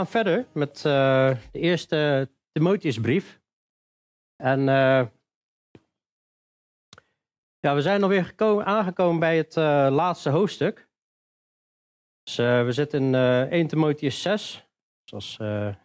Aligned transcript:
gaan 0.00 0.08
verder 0.10 0.46
met 0.52 0.76
uh, 0.76 0.82
de 1.52 1.58
eerste 1.58 2.30
Timotheusbrief. 2.52 3.40
En 4.36 4.60
uh, 4.60 5.06
ja, 7.58 7.74
we 7.74 7.82
zijn 7.82 8.02
alweer 8.02 8.24
gekomen, 8.24 8.64
aangekomen 8.64 9.20
bij 9.20 9.36
het 9.36 9.56
uh, 9.56 9.88
laatste 9.90 10.30
hoofdstuk. 10.30 10.88
Dus 12.22 12.36
we 12.36 12.66
zitten 12.68 13.02
in 13.02 13.14
1 13.50 13.66
Timotheus 13.66 14.22
6. 14.22 14.66
Dus 15.04 15.12
als 15.12 15.38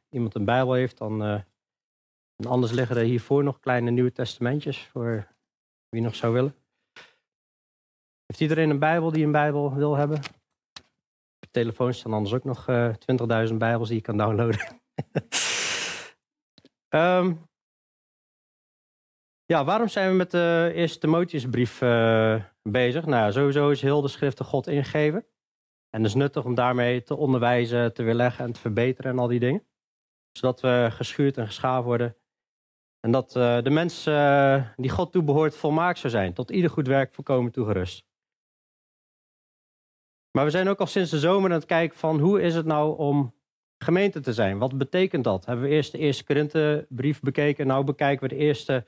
iemand 0.10 0.36
een 0.36 0.46
Bijbel 0.46 0.74
heeft, 0.74 0.98
dan. 0.98 1.44
anders 2.48 2.72
liggen 2.72 2.98
er 2.98 3.04
hiervoor 3.04 3.44
nog 3.44 3.60
kleine 3.60 3.92
Nieuwe 3.92 4.12
Testamentjes 4.12 4.88
voor 4.88 5.28
wie 5.90 6.02
nog 6.02 6.16
zou 6.16 6.34
willen. 6.34 6.56
Heeft 8.26 8.42
iedereen 8.42 8.70
een 8.70 8.80
Bijbel 8.80 9.12
die 9.12 9.26
een 9.26 9.32
Bijbel 9.32 9.74
wil 9.74 9.96
hebben? 9.96 10.22
Telefoon 11.56 11.94
staan 11.94 12.14
anders 12.14 12.34
ook 12.34 12.44
nog 12.44 12.68
uh, 12.68 12.88
eh, 12.88 13.48
20.000 13.50 13.56
Bijbels 13.56 13.88
die 13.88 13.98
je 13.98 14.04
kan 14.04 14.18
downloaden. 14.18 14.82
um, 16.90 17.48
ja, 19.54 19.66
waarom 19.66 19.88
zijn 19.88 20.10
we 20.10 20.16
met 20.16 20.32
de 20.32 20.72
eerste 20.74 21.00
Timotheusbrief 21.00 21.82
uh, 21.82 22.44
bezig? 22.62 23.06
Nou, 23.06 23.32
sowieso 23.32 23.70
is 23.70 23.82
heel 23.82 24.02
de 24.02 24.08
schriften 24.08 24.46
God 24.46 24.68
ingegeven. 24.68 25.26
En 25.90 26.02
het 26.02 26.10
is 26.10 26.14
nuttig 26.14 26.46
om 26.46 26.56
daarmee 26.56 27.04
te 27.04 27.16
onderwijzen, 27.16 27.94
te 27.94 28.04
weerleggen 28.04 28.46
en 28.46 28.52
te 28.52 28.60
verbeteren 28.60 29.12
en 29.12 29.20
al 29.20 29.28
die 29.28 29.40
dingen. 29.40 29.68
Zodat 30.32 30.62
we 30.62 30.88
geschuurd 30.92 31.38
en 31.38 31.46
geschaafd 31.46 31.86
worden. 31.86 32.16
En 33.00 33.12
dat 33.12 33.36
uh, 33.36 33.62
de 33.62 33.70
mens 33.70 34.04
die 34.76 34.90
God 34.90 35.12
toebehoort 35.12 35.56
volmaakt 35.56 36.00
zou 36.00 36.14
zijn. 36.14 36.34
Tot 36.34 36.52
ieder 36.52 36.70
goed 36.70 36.88
werk 36.88 37.14
voorkomen 37.14 37.52
toegerust. 37.52 38.06
Maar 40.36 40.46
we 40.46 40.52
zijn 40.52 40.68
ook 40.68 40.80
al 40.80 40.88
sinds 40.88 41.12
de 41.12 41.20
zomer 41.20 41.50
aan 41.50 41.56
het 41.56 41.66
kijken 41.66 41.98
van 41.98 42.20
hoe 42.20 42.42
is 42.42 42.56
het 42.56 42.66
nou 42.66 42.98
om 42.98 43.34
gemeente 43.78 44.20
te 44.20 44.34
zijn? 44.34 44.58
Wat 44.58 44.78
betekent 44.78 45.24
dat? 45.24 45.46
Hebben 45.46 45.66
we 45.66 45.72
eerst 45.72 45.92
de 45.92 45.98
eerste 45.98 46.24
Korinthebrief 46.24 47.20
bekeken. 47.20 47.68
Nou 47.68 47.84
bekijken 47.84 48.30
we 48.30 48.36
de 48.36 48.42
eerste 48.42 48.86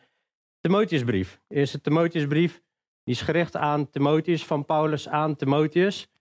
Timotheusbrief. 0.60 1.42
De 1.48 1.56
eerste 1.56 1.82
Timotheusbrief 1.82 2.62
die 3.04 3.16
is 3.16 3.22
gericht 3.22 3.56
aan 3.56 3.90
Timotheus, 3.90 4.46
van 4.46 4.66
Paulus 4.66 5.08
aan 5.08 5.36
Timotheus. 5.36 6.12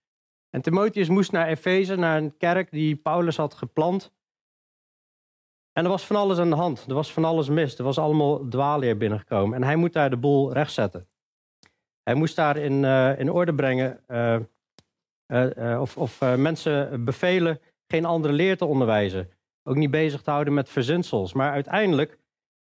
En 0.50 0.62
Timotheus 0.62 1.08
moest 1.08 1.32
naar 1.32 1.46
Efeze, 1.46 1.96
naar 1.96 2.16
een 2.16 2.36
kerk 2.36 2.70
die 2.70 2.96
Paulus 2.96 3.36
had 3.36 3.54
geplant. 3.54 4.12
En 5.72 5.84
er 5.84 5.90
was 5.90 6.06
van 6.06 6.16
alles 6.16 6.38
aan 6.38 6.50
de 6.50 6.56
hand. 6.56 6.84
Er 6.88 6.94
was 6.94 7.12
van 7.12 7.24
alles 7.24 7.48
mis. 7.48 7.78
Er 7.78 7.84
was 7.84 7.98
allemaal 7.98 8.48
dwaalleer 8.48 8.96
binnengekomen. 8.96 9.56
En 9.56 9.62
hij 9.62 9.76
moet 9.76 9.92
daar 9.92 10.10
de 10.10 10.16
boel 10.16 10.52
rechtzetten. 10.52 11.08
Hij 12.02 12.14
moest 12.14 12.36
daar 12.36 12.56
in, 12.56 12.82
uh, 12.82 13.18
in 13.18 13.30
orde 13.30 13.54
brengen 13.54 14.00
eh, 14.06 14.34
eh, 14.34 14.40
of, 15.80 15.96
of 15.96 16.20
eh, 16.20 16.34
mensen 16.34 17.04
bevelen 17.04 17.60
geen 17.86 18.04
andere 18.04 18.32
leer 18.32 18.56
te 18.56 18.64
onderwijzen. 18.64 19.30
Ook 19.62 19.76
niet 19.76 19.90
bezig 19.90 20.22
te 20.22 20.30
houden 20.30 20.54
met 20.54 20.68
verzinsels. 20.68 21.32
Maar 21.32 21.52
uiteindelijk, 21.52 22.18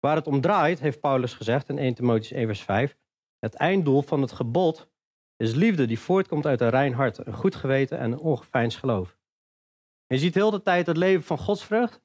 waar 0.01 0.17
het 0.17 0.27
om 0.27 0.41
draait, 0.41 0.81
heeft 0.81 1.01
Paulus 1.01 1.35
gezegd 1.35 1.69
in 1.69 1.79
1 1.79 1.95
Timotheüs 1.95 2.33
1 2.33 2.47
vers 2.47 2.63
5, 2.63 2.97
het 3.39 3.55
einddoel 3.55 4.03
van 4.03 4.21
het 4.21 4.33
gebod 4.33 4.89
is 5.37 5.55
liefde 5.55 5.87
die 5.87 5.99
voortkomt 5.99 6.47
uit 6.47 6.61
een 6.61 6.71
rein 6.71 6.93
hart, 6.93 7.27
een 7.27 7.35
goed 7.35 7.55
geweten 7.55 7.99
en 7.99 8.13
een 8.13 8.19
ongeveinsd 8.19 8.79
geloof. 8.79 9.17
je 10.07 10.19
ziet 10.19 10.35
heel 10.35 10.51
de 10.51 10.63
tijd 10.63 10.87
het 10.87 10.97
leven 10.97 11.23
van 11.23 11.39
godsvrucht. 11.39 12.05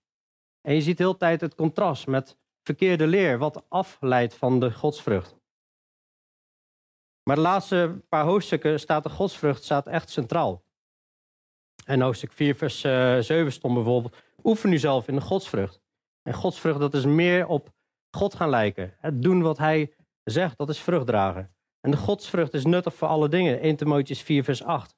En 0.61 0.73
je 0.73 0.81
ziet 0.81 0.97
heel 0.97 1.11
de 1.11 1.17
tijd 1.17 1.41
het 1.41 1.55
contrast 1.55 2.07
met 2.07 2.37
verkeerde 2.63 3.07
leer, 3.07 3.37
wat 3.37 3.65
afleidt 3.69 4.33
van 4.33 4.59
de 4.59 4.71
godsvrucht. 4.71 5.40
Maar 7.23 7.35
de 7.35 7.41
laatste 7.41 8.01
paar 8.09 8.25
hoofdstukken 8.25 8.79
staat 8.79 9.03
de 9.03 9.09
godsvrucht 9.09 9.63
staat 9.63 9.87
echt 9.87 10.09
centraal. 10.09 10.63
En 11.85 12.01
hoofdstuk 12.01 12.31
4, 12.31 12.55
vers 12.55 12.83
uh, 12.83 13.17
eh, 13.17 13.23
7 13.23 13.51
stond 13.51 13.73
bijvoorbeeld: 13.73 14.17
Oefen 14.43 14.73
u 14.73 14.77
zelf 14.77 15.07
in 15.07 15.15
de 15.15 15.21
godsvrucht. 15.21 15.81
En 16.23 16.33
godsvrucht, 16.33 16.79
dat 16.79 16.93
is 16.93 17.05
meer 17.05 17.47
op 17.47 17.73
God 18.11 18.35
gaan 18.35 18.49
lijken. 18.49 18.95
Het 18.99 19.21
doen 19.21 19.41
wat 19.41 19.57
hij 19.57 19.93
zegt, 20.23 20.57
dat 20.57 20.69
is 20.69 20.79
vrucht 20.79 21.05
dragen. 21.05 21.55
En 21.79 21.91
de 21.91 21.97
godsvrucht 21.97 22.53
is 22.53 22.65
nuttig 22.65 22.95
voor 22.95 23.07
alle 23.07 23.29
dingen. 23.29 23.59
1 23.59 23.75
Timotheüs 23.75 24.23
4, 24.23 24.43
vers 24.43 24.63
8. 24.63 24.95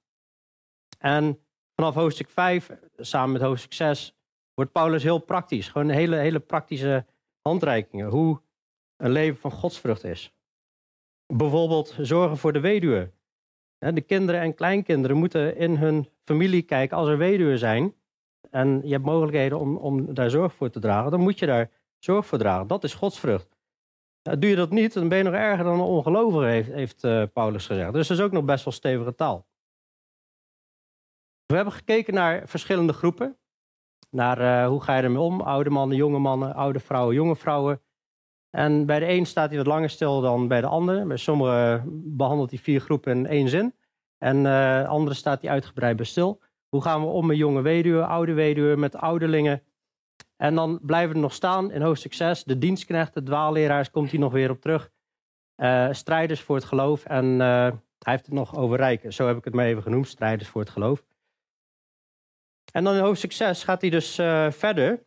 En 0.99 1.39
vanaf 1.75 1.93
hoofdstuk 1.93 2.29
5, 2.29 2.69
samen 2.97 3.31
met 3.31 3.41
hoofdstuk 3.41 3.73
6, 3.73 4.15
wordt 4.53 4.71
Paulus 4.71 5.03
heel 5.03 5.19
praktisch. 5.19 5.67
Gewoon 5.69 5.89
hele, 5.89 6.15
hele 6.15 6.39
praktische 6.39 7.05
handreikingen. 7.41 8.09
Hoe 8.09 8.41
een 8.97 9.11
leven 9.11 9.39
van 9.39 9.51
godsvrucht 9.51 10.03
is. 10.03 10.33
Bijvoorbeeld 11.35 11.95
zorgen 11.99 12.37
voor 12.37 12.53
de 12.53 12.59
weduwe. 12.59 13.11
De 13.77 14.01
kinderen 14.01 14.41
en 14.41 14.53
kleinkinderen 14.53 15.17
moeten 15.17 15.55
in 15.55 15.75
hun 15.75 16.09
familie 16.23 16.61
kijken 16.61 16.97
als 16.97 17.07
er 17.07 17.17
weduwen 17.17 17.57
zijn. 17.57 17.95
En 18.49 18.81
je 18.83 18.91
hebt 18.91 19.05
mogelijkheden 19.05 19.59
om, 19.59 19.77
om 19.77 20.13
daar 20.13 20.29
zorg 20.29 20.53
voor 20.53 20.69
te 20.69 20.79
dragen. 20.79 21.11
Dan 21.11 21.19
moet 21.19 21.39
je 21.39 21.45
daar 21.45 21.71
zorg 21.99 22.25
voor 22.25 22.37
dragen. 22.37 22.67
Dat 22.67 22.83
is 22.83 22.93
godsvrucht. 22.93 23.57
Doe 24.21 24.49
je 24.49 24.55
dat 24.55 24.69
niet, 24.69 24.93
dan 24.93 25.07
ben 25.07 25.17
je 25.17 25.23
nog 25.23 25.33
erger 25.33 25.63
dan 25.63 25.73
een 25.73 25.85
ongelovige, 25.85 26.71
heeft, 26.71 27.03
uh, 27.03 27.23
Paulus 27.33 27.65
gezegd. 27.65 27.93
Dus 27.93 28.07
dat 28.07 28.17
is 28.17 28.23
ook 28.23 28.31
nog 28.31 28.45
best 28.45 28.63
wel 28.63 28.73
stevige 28.73 29.15
taal. 29.15 29.47
We 31.45 31.55
hebben 31.55 31.73
gekeken 31.73 32.13
naar 32.13 32.47
verschillende 32.47 32.93
groepen. 32.93 33.37
Naar 34.09 34.41
uh, 34.41 34.67
hoe 34.67 34.81
ga 34.81 34.97
je 34.97 35.03
ermee 35.03 35.21
om? 35.21 35.41
Oude 35.41 35.69
mannen, 35.69 35.97
jonge 35.97 36.19
mannen, 36.19 36.53
oude 36.55 36.79
vrouwen, 36.79 37.15
jonge 37.15 37.35
vrouwen. 37.35 37.81
En 38.55 38.85
bij 38.85 38.99
de 38.99 39.07
een 39.09 39.25
staat 39.25 39.49
hij 39.49 39.57
wat 39.57 39.67
langer 39.67 39.89
stil 39.89 40.21
dan 40.21 40.47
bij 40.47 40.61
de 40.61 40.67
ander. 40.67 41.07
Bij 41.07 41.17
sommigen 41.17 41.83
behandelt 42.17 42.49
hij 42.49 42.59
vier 42.59 42.79
groepen 42.79 43.17
in 43.17 43.27
één 43.27 43.49
zin. 43.49 43.75
En 44.17 44.45
uh, 44.45 44.87
andere 44.87 45.15
staat 45.15 45.41
hij 45.41 45.51
uitgebreid 45.51 45.95
bij 45.95 46.05
stil. 46.05 46.41
Hoe 46.69 46.81
gaan 46.81 47.01
we 47.01 47.07
om 47.07 47.25
met 47.25 47.37
jonge 47.37 47.61
weduwen, 47.61 48.07
oude 48.07 48.33
weduwen, 48.33 48.79
met 48.79 48.95
ouderlingen? 48.95 49.63
En 50.35 50.55
dan 50.55 50.79
blijven 50.81 51.15
we 51.15 51.21
nog 51.21 51.33
staan 51.33 51.71
in 51.71 51.81
hoofdstuk 51.81 52.13
6. 52.13 52.43
De 52.43 52.57
dienstknechten, 52.57 53.23
dwaalleraars, 53.23 53.91
komt 53.91 54.09
hij 54.09 54.19
nog 54.19 54.31
weer 54.31 54.49
op 54.49 54.61
terug. 54.61 54.91
Uh, 55.57 55.87
strijders 55.91 56.41
voor 56.41 56.55
het 56.55 56.65
geloof. 56.65 57.05
En 57.05 57.25
uh, 57.25 57.39
hij 57.99 58.13
heeft 58.13 58.25
het 58.25 58.35
nog 58.35 58.55
over 58.55 58.77
rijken. 58.77 59.13
Zo 59.13 59.27
heb 59.27 59.37
ik 59.37 59.43
het 59.43 59.53
maar 59.53 59.65
even 59.65 59.83
genoemd, 59.83 60.07
strijders 60.07 60.49
voor 60.49 60.61
het 60.61 60.69
geloof. 60.69 61.05
En 62.71 62.83
dan 62.83 62.95
in 62.95 63.01
hoofdstuk 63.01 63.31
6 63.31 63.63
gaat 63.63 63.81
hij 63.81 63.89
dus 63.89 64.15
verder 64.55 65.03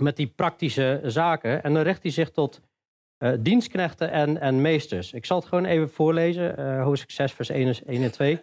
met 0.00 0.16
die 0.16 0.26
praktische 0.26 1.00
zaken. 1.04 1.62
En 1.62 1.74
dan 1.74 1.82
richt 1.82 2.02
hij 2.02 2.12
zich 2.12 2.30
tot 2.30 2.60
uh, 3.18 3.32
dienstknechten 3.40 4.10
en, 4.10 4.40
en 4.40 4.60
meesters. 4.60 5.12
Ik 5.12 5.26
zal 5.26 5.38
het 5.38 5.48
gewoon 5.48 5.64
even 5.64 5.90
voorlezen, 5.90 6.60
uh, 6.60 6.82
hoofdstuk 6.82 7.10
6, 7.10 7.32
vers 7.32 7.48
1, 7.48 7.74
1 7.86 8.02
en 8.02 8.12
2. 8.12 8.40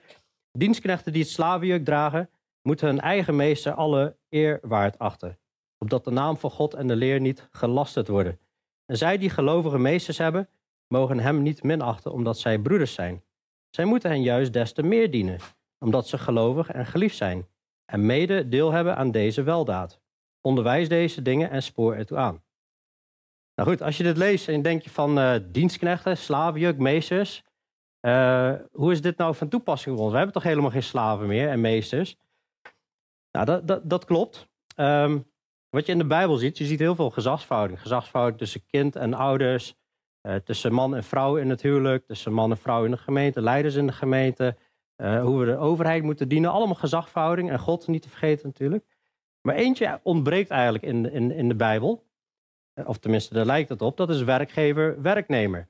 Dienstknechten 0.51 1.11
die 1.11 1.21
het 1.21 1.31
slavenjuk 1.31 1.85
dragen, 1.85 2.29
moeten 2.61 2.87
hun 2.87 2.99
eigen 2.99 3.35
meester 3.35 3.71
alle 3.73 4.15
eer 4.29 4.59
waard 4.61 4.99
achten. 4.99 5.39
Opdat 5.77 6.03
de 6.03 6.11
naam 6.11 6.37
van 6.37 6.49
God 6.49 6.73
en 6.73 6.87
de 6.87 6.95
leer 6.95 7.19
niet 7.19 7.47
gelasterd 7.51 8.07
worden. 8.07 8.39
En 8.85 8.97
zij 8.97 9.17
die 9.17 9.29
gelovige 9.29 9.79
meesters 9.79 10.17
hebben, 10.17 10.49
mogen 10.87 11.19
hem 11.19 11.41
niet 11.41 11.63
minachten 11.63 12.11
omdat 12.11 12.39
zij 12.39 12.59
broeders 12.59 12.93
zijn. 12.93 13.23
Zij 13.69 13.85
moeten 13.85 14.09
hen 14.09 14.21
juist 14.21 14.53
des 14.53 14.73
te 14.73 14.83
meer 14.83 15.11
dienen, 15.11 15.39
omdat 15.79 16.07
ze 16.07 16.17
gelovig 16.17 16.71
en 16.71 16.85
geliefd 16.85 17.15
zijn. 17.15 17.47
En 17.85 18.05
mede 18.05 18.47
deel 18.47 18.71
hebben 18.71 18.95
aan 18.95 19.11
deze 19.11 19.43
weldaad. 19.43 20.01
Onderwijs 20.41 20.89
deze 20.89 21.21
dingen 21.21 21.49
en 21.49 21.63
spoor 21.63 21.95
ertoe 21.95 22.17
aan. 22.17 22.43
Nou 23.55 23.69
goed, 23.69 23.81
als 23.81 23.97
je 23.97 24.03
dit 24.03 24.17
leest 24.17 24.47
en 24.47 24.61
denk 24.61 24.81
je 24.81 24.89
van 24.89 25.19
uh, 25.19 25.35
dienstknechten, 25.51 26.17
slavenjuk, 26.17 26.77
meesters. 26.77 27.43
Uh, 28.01 28.53
hoe 28.71 28.91
is 28.91 29.01
dit 29.01 29.17
nou 29.17 29.35
van 29.35 29.47
toepassing 29.47 29.95
voor 29.95 30.03
ons? 30.03 30.11
We 30.11 30.17
hebben 30.17 30.35
toch 30.35 30.43
helemaal 30.43 30.71
geen 30.71 30.83
slaven 30.83 31.27
meer 31.27 31.49
en 31.49 31.61
meesters? 31.61 32.17
Nou, 33.31 33.45
dat, 33.45 33.67
dat, 33.67 33.89
dat 33.89 34.05
klopt. 34.05 34.47
Um, 34.75 35.31
wat 35.69 35.85
je 35.85 35.91
in 35.91 35.97
de 35.97 36.05
Bijbel 36.05 36.35
ziet, 36.35 36.57
je 36.57 36.65
ziet 36.65 36.79
heel 36.79 36.95
veel 36.95 37.09
gezagsverhouding. 37.09 37.81
Gezagsverhouding 37.81 38.39
tussen 38.39 38.65
kind 38.65 38.95
en 38.95 39.13
ouders, 39.13 39.75
uh, 40.21 40.35
tussen 40.35 40.73
man 40.73 40.95
en 40.95 41.03
vrouw 41.03 41.37
in 41.37 41.49
het 41.49 41.61
huwelijk, 41.61 42.05
tussen 42.05 42.33
man 42.33 42.51
en 42.51 42.57
vrouw 42.57 42.85
in 42.85 42.91
de 42.91 42.97
gemeente, 42.97 43.41
leiders 43.41 43.75
in 43.75 43.87
de 43.87 43.93
gemeente, 43.93 44.57
hoe 44.97 45.39
we 45.39 45.45
de 45.45 45.57
overheid 45.57 46.03
moeten 46.03 46.27
dienen. 46.27 46.51
Allemaal 46.51 46.75
gezagsverhouding 46.75 47.49
en 47.49 47.59
God 47.59 47.87
niet 47.87 48.01
te 48.01 48.09
vergeten 48.09 48.47
natuurlijk. 48.47 48.85
Maar 49.47 49.55
eentje 49.55 49.99
ontbreekt 50.03 50.49
eigenlijk 50.49 50.83
in, 50.83 51.11
in, 51.11 51.31
in 51.31 51.47
de 51.47 51.55
Bijbel. 51.55 52.05
Of 52.85 52.97
tenminste, 52.97 53.33
daar 53.33 53.45
lijkt 53.45 53.69
het 53.69 53.81
op. 53.81 53.97
Dat 53.97 54.09
is 54.09 54.23
werkgever-werknemer. 54.23 55.67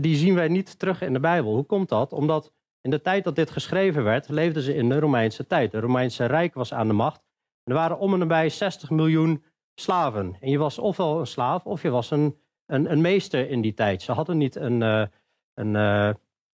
Die 0.00 0.16
zien 0.16 0.34
wij 0.34 0.48
niet 0.48 0.78
terug 0.78 1.02
in 1.02 1.12
de 1.12 1.20
Bijbel. 1.20 1.54
Hoe 1.54 1.64
komt 1.64 1.88
dat? 1.88 2.12
Omdat 2.12 2.52
in 2.80 2.90
de 2.90 3.00
tijd 3.00 3.24
dat 3.24 3.36
dit 3.36 3.50
geschreven 3.50 4.04
werd, 4.04 4.28
leefden 4.28 4.62
ze 4.62 4.74
in 4.74 4.88
de 4.88 4.98
Romeinse 4.98 5.46
tijd. 5.46 5.72
Het 5.72 5.82
Romeinse 5.82 6.24
Rijk 6.24 6.54
was 6.54 6.74
aan 6.74 6.86
de 6.86 6.92
macht. 6.92 7.22
Er 7.64 7.74
waren 7.74 7.98
om 7.98 8.12
en 8.12 8.18
nabij 8.18 8.48
60 8.48 8.90
miljoen 8.90 9.44
slaven. 9.74 10.36
En 10.40 10.50
je 10.50 10.58
was 10.58 10.78
ofwel 10.78 11.20
een 11.20 11.26
slaaf 11.26 11.66
of 11.66 11.82
je 11.82 11.90
was 11.90 12.10
een, 12.10 12.38
een, 12.66 12.90
een 12.90 13.00
meester 13.00 13.50
in 13.50 13.60
die 13.60 13.74
tijd. 13.74 14.02
Ze 14.02 14.12
hadden 14.12 14.36
niet 14.36 14.56
een, 14.56 14.80
uh, 14.80 15.06
een, 15.54 15.74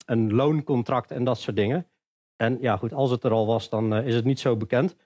een 0.06 0.32
looncontract 0.32 1.10
en 1.10 1.24
dat 1.24 1.38
soort 1.38 1.56
dingen. 1.56 1.86
En 2.36 2.58
ja, 2.60 2.76
goed, 2.76 2.92
als 2.92 3.10
het 3.10 3.24
er 3.24 3.32
al 3.32 3.46
was, 3.46 3.68
dan 3.68 3.94
is 3.94 4.14
het 4.14 4.24
niet 4.24 4.40
zo 4.40 4.56
bekend. 4.56 4.96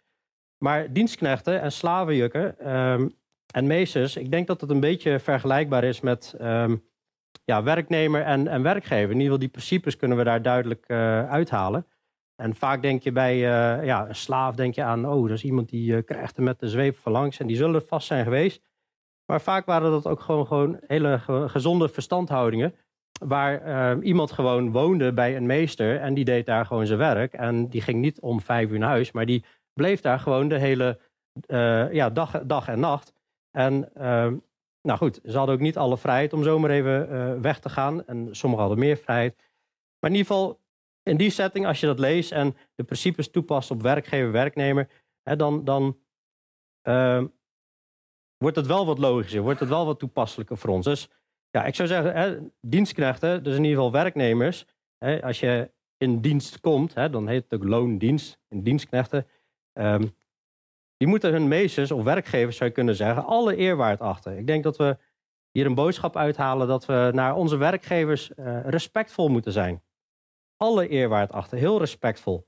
Maar 0.65 0.93
dienstknechten 0.93 1.61
en 1.61 1.73
slavenjukken 1.73 2.75
um, 2.75 3.15
en 3.55 3.67
meesters, 3.67 4.17
ik 4.17 4.31
denk 4.31 4.47
dat 4.47 4.61
het 4.61 4.71
een 4.71 4.81
beetje 4.81 5.19
vergelijkbaar 5.19 5.85
is 5.85 6.01
met 6.01 6.35
um, 6.41 6.85
ja, 7.45 7.63
werknemer 7.63 8.23
en, 8.23 8.49
en 8.49 8.63
werkgever. 8.63 9.11
In 9.11 9.21
ieder 9.21 9.23
geval 9.23 9.39
die 9.39 9.49
principes 9.49 9.97
kunnen 9.97 10.19
we 10.19 10.25
daar 10.25 10.43
duidelijk 10.43 10.85
uh, 10.89 11.31
uithalen. 11.31 11.87
En 12.43 12.55
vaak 12.55 12.83
denk 12.83 13.03
je 13.03 13.13
bij 13.13 13.35
uh, 13.35 13.85
ja, 13.85 14.09
een 14.09 14.15
slaaf 14.15 14.55
denk 14.55 14.75
je 14.75 14.83
aan, 14.83 15.09
oh, 15.09 15.23
dat 15.23 15.37
is 15.37 15.45
iemand 15.45 15.69
die 15.69 15.93
uh, 15.93 16.03
krijgt 16.05 16.37
hem 16.37 16.45
met 16.45 16.61
de 16.61 16.69
zweep 16.69 16.97
van 16.97 17.13
langs 17.13 17.39
en 17.39 17.47
die 17.47 17.57
zullen 17.57 17.87
vast 17.87 18.07
zijn 18.07 18.25
geweest. 18.25 18.63
Maar 19.27 19.41
vaak 19.41 19.67
waren 19.67 19.91
dat 19.91 20.07
ook 20.07 20.21
gewoon, 20.21 20.47
gewoon 20.47 20.81
hele 20.87 21.19
gezonde 21.47 21.89
verstandhoudingen. 21.89 22.75
Waar 23.25 23.67
uh, 23.67 24.07
iemand 24.07 24.33
gewoon 24.33 24.73
woonde 24.73 25.13
bij 25.13 25.37
een 25.37 25.47
meester 25.47 26.01
en 26.01 26.15
die 26.15 26.25
deed 26.25 26.47
daar 26.47 26.67
gewoon 26.67 26.87
zijn 26.87 26.99
werk. 26.99 27.33
En 27.33 27.69
die 27.69 27.81
ging 27.81 28.01
niet 28.01 28.21
om 28.21 28.41
vijf 28.41 28.71
uur 28.71 28.79
naar 28.79 28.89
huis, 28.89 29.13
maar 29.13 29.27
die 29.27 29.45
bleef 29.75 30.01
daar 30.01 30.19
gewoon 30.19 30.49
de 30.49 30.59
hele 30.59 31.01
ja, 31.93 32.11
dag, 32.11 32.43
dag 32.47 32.69
en 32.69 32.81
nacht. 32.81 33.13
En 33.51 33.95
ehm, 33.95 34.37
nou 34.83 34.99
goed, 34.99 35.21
ze 35.25 35.37
hadden 35.37 35.55
ook 35.55 35.61
niet 35.61 35.77
alle 35.77 35.99
vrijheid 35.99 36.33
om 36.33 36.43
zomaar 36.43 36.71
even 36.71 37.41
weg 37.43 37.59
te 37.59 37.69
gaan. 37.69 38.07
En 38.07 38.29
sommigen 38.37 38.67
hadden 38.67 38.85
meer 38.85 38.97
vrijheid. 38.97 39.37
Maar 39.99 40.11
in 40.11 40.17
ieder 40.17 40.33
geval, 40.33 40.61
in 41.03 41.17
die 41.17 41.31
setting, 41.31 41.67
als 41.67 41.81
je 41.81 41.87
dat 41.87 41.99
leest 41.99 42.33
en 42.33 42.57
de 42.75 42.85
principes 42.85 43.31
toepast 43.31 43.71
op 43.71 43.83
werkgever, 43.83 44.33
werknemer, 44.33 44.89
hè, 45.23 45.37
dan, 45.37 45.65
dan 45.65 45.99
uh, 46.89 47.25
wordt 48.37 48.57
het 48.57 48.67
wel 48.67 48.87
wat 48.87 48.99
logischer, 48.99 49.43
wordt 49.43 49.61
het 49.61 49.69
wel 49.69 49.87
wat 49.87 49.99
toepasselijker 49.99 50.57
voor 50.57 50.71
ons. 50.71 50.85
Dus 50.85 51.09
ja, 51.51 51.65
ik 51.65 51.75
zou 51.75 51.89
zeggen, 51.89 52.15
hè, 52.15 52.39
dienstknechten, 52.61 53.43
dus 53.43 53.57
in 53.57 53.63
ieder 53.63 53.77
geval 53.77 53.93
werknemers, 53.93 54.67
hè, 54.99 55.23
als 55.23 55.41
je 55.41 55.71
in 55.97 56.21
dienst 56.21 56.61
komt, 56.61 56.95
hè, 56.95 57.11
dan 57.11 57.29
heet 57.29 57.45
het 57.49 57.61
ook 57.61 57.69
loondienst, 57.69 58.39
in 58.49 58.63
dienstknechten, 58.63 59.27
um, 59.75 60.15
die 60.97 61.09
moeten 61.09 61.33
hun 61.33 61.49
meesters 61.49 61.91
of 61.91 62.05
werkgevers, 62.05 62.57
zou 62.57 62.69
je 62.69 62.75
kunnen 62.75 62.97
zeggen, 62.97 63.25
alle 63.25 63.57
eerwaard 63.57 64.01
achten. 64.01 64.39
Ik 64.39 64.47
denk 64.47 64.63
dat 64.63 64.77
we 64.77 64.97
hier 65.51 65.67
een 65.67 65.75
boodschap 65.75 66.17
uithalen 66.17 66.69
dat 66.69 66.87
we 66.87 67.11
naar 67.15 67.35
onze 67.35 67.57
werkgevers 67.57 68.31
uh, 68.37 68.61
respectvol 68.65 69.29
moeten 69.29 69.53
zijn 69.53 69.83
alle 70.57 70.89
eerwaard 70.89 71.33
achter, 71.33 71.59
heel 71.59 71.79
respectvol. 71.79 72.47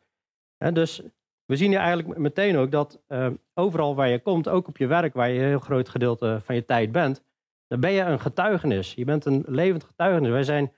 Dus 0.73 1.03
we 1.45 1.57
zien 1.57 1.71
hier 1.71 1.79
eigenlijk 1.79 2.19
meteen 2.19 2.57
ook 2.57 2.71
dat 2.71 3.01
uh, 3.09 3.29
overal 3.55 3.95
waar 3.95 4.09
je 4.09 4.21
komt, 4.21 4.49
ook 4.49 4.69
op 4.69 4.77
je 4.77 4.87
werk, 4.87 5.15
waar 5.15 5.29
je 5.29 5.41
een 5.41 5.47
heel 5.47 5.59
groot 5.59 5.89
gedeelte 5.89 6.41
van 6.43 6.55
je 6.55 6.65
tijd 6.65 6.93
bent, 6.93 7.23
dan 7.67 7.81
ben 7.81 7.91
je 7.91 8.01
een 8.01 8.21
getuigenis. 8.21 8.95
Je 8.95 9.05
bent 9.05 9.25
een 9.25 9.45
levend 9.47 9.85
getuigenis. 9.85 10.31
Wij 10.31 10.43
zijn 10.43 10.73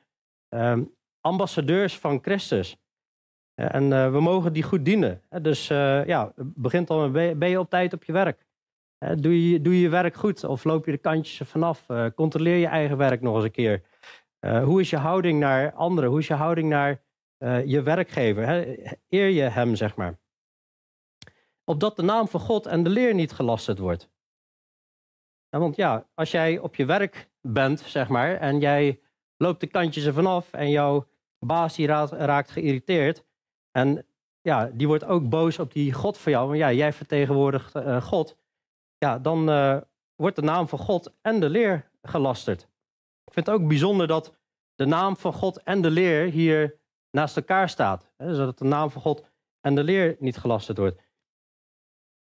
uh, 0.55 0.79
ambassadeurs 1.21 1.99
van 1.99 2.23
Christus. 2.23 2.77
En 3.59 3.91
uh, 3.91 4.11
we 4.11 4.21
mogen 4.21 4.53
die 4.53 4.63
goed 4.63 4.85
dienen. 4.85 5.23
Dus 5.43 5.71
uh, 5.71 6.07
ja, 6.07 6.33
begint 6.37 6.91
al 6.91 7.09
met, 7.09 7.39
ben 7.39 7.49
je 7.49 7.59
op 7.59 7.71
tijd 7.71 7.93
op 7.93 8.05
je 8.05 8.13
werk? 8.13 8.47
Doe 8.99 9.51
je, 9.51 9.61
doe 9.61 9.81
je 9.81 9.89
werk 9.89 10.15
goed 10.15 10.45
of 10.45 10.65
loop 10.65 10.87
je 10.87 10.91
de 10.91 10.99
kantjes 10.99 11.49
vanaf? 11.49 11.87
Controleer 12.15 12.57
je 12.57 12.67
eigen 12.67 12.97
werk 12.97 13.21
nog 13.21 13.35
eens 13.35 13.45
een 13.45 13.51
keer. 13.51 13.83
Hoe 14.65 14.81
is 14.81 14.91
je 14.91 14.97
houding 14.97 15.41
naar 15.41 15.73
anderen? 15.73 16.11
Hoe 16.11 16.19
is 16.19 16.27
je 16.27 16.35
houding 16.35 16.69
naar 16.69 17.03
je 17.65 17.83
werkgever. 17.83 18.49
Eer 19.09 19.29
je 19.29 19.43
hem, 19.43 19.75
zeg 19.75 19.97
maar. 19.97 20.19
Opdat 21.65 21.97
de 21.97 22.03
naam 22.03 22.29
van 22.29 22.41
God 22.41 22.67
en 22.67 22.83
de 22.83 22.91
leer 22.91 23.15
niet 23.15 23.33
gelasterd 23.33 23.79
wordt. 23.79 24.11
want 25.49 25.77
ja, 25.77 26.09
als 26.15 26.31
jij 26.31 26.59
op 26.59 26.75
je 26.75 26.85
werk 26.85 27.31
bent, 27.41 27.81
zeg 27.81 28.09
maar, 28.09 28.37
en 28.37 28.59
jij 28.59 29.01
loopt 29.37 29.61
de 29.61 29.67
kantjes 29.67 30.05
er 30.05 30.13
vanaf 30.13 30.53
en 30.53 30.71
jouw 30.71 31.09
baas 31.39 31.77
raakt 31.77 32.51
geïrriteerd. 32.51 33.27
En 33.79 34.07
ja, 34.41 34.71
die 34.73 34.87
wordt 34.87 35.05
ook 35.05 35.29
boos 35.29 35.59
op 35.59 35.73
die 35.73 35.93
God 35.93 36.19
van 36.19 36.33
jou, 36.33 36.47
want 36.47 36.59
ja, 36.59 36.73
jij 36.73 36.93
vertegenwoordigt 36.93 37.75
uh, 37.75 38.03
God. 38.03 38.37
Ja, 38.97 39.19
dan 39.19 39.51
uh, 39.51 39.77
wordt 40.15 40.37
de 40.37 40.43
naam 40.43 40.69
van 40.69 40.79
God 40.79 41.13
en 41.23 41.41
de 41.41 41.49
leer 41.49 41.91
gelasterd. 42.03 42.63
Ik 43.25 43.33
vind 43.33 43.47
het 43.47 43.55
ook 43.55 43.69
bijzonder 43.69 44.07
dat 44.07 44.35
de 44.75 44.87
naam 44.87 45.17
van 45.17 45.33
God 45.33 45.63
en 45.63 45.83
de 45.83 45.91
leer 45.91 46.31
hier 46.31 46.81
naast 47.11 47.37
elkaar 47.37 47.69
staat. 47.69 48.11
Hè, 48.17 48.35
zodat 48.35 48.59
de 48.59 48.65
naam 48.65 48.91
van 48.91 49.03
God 49.03 49.31
en 49.61 49.75
de 49.75 49.83
leer 49.83 50.17
niet 50.19 50.37
gelasterd 50.37 50.79
wordt. 50.79 51.03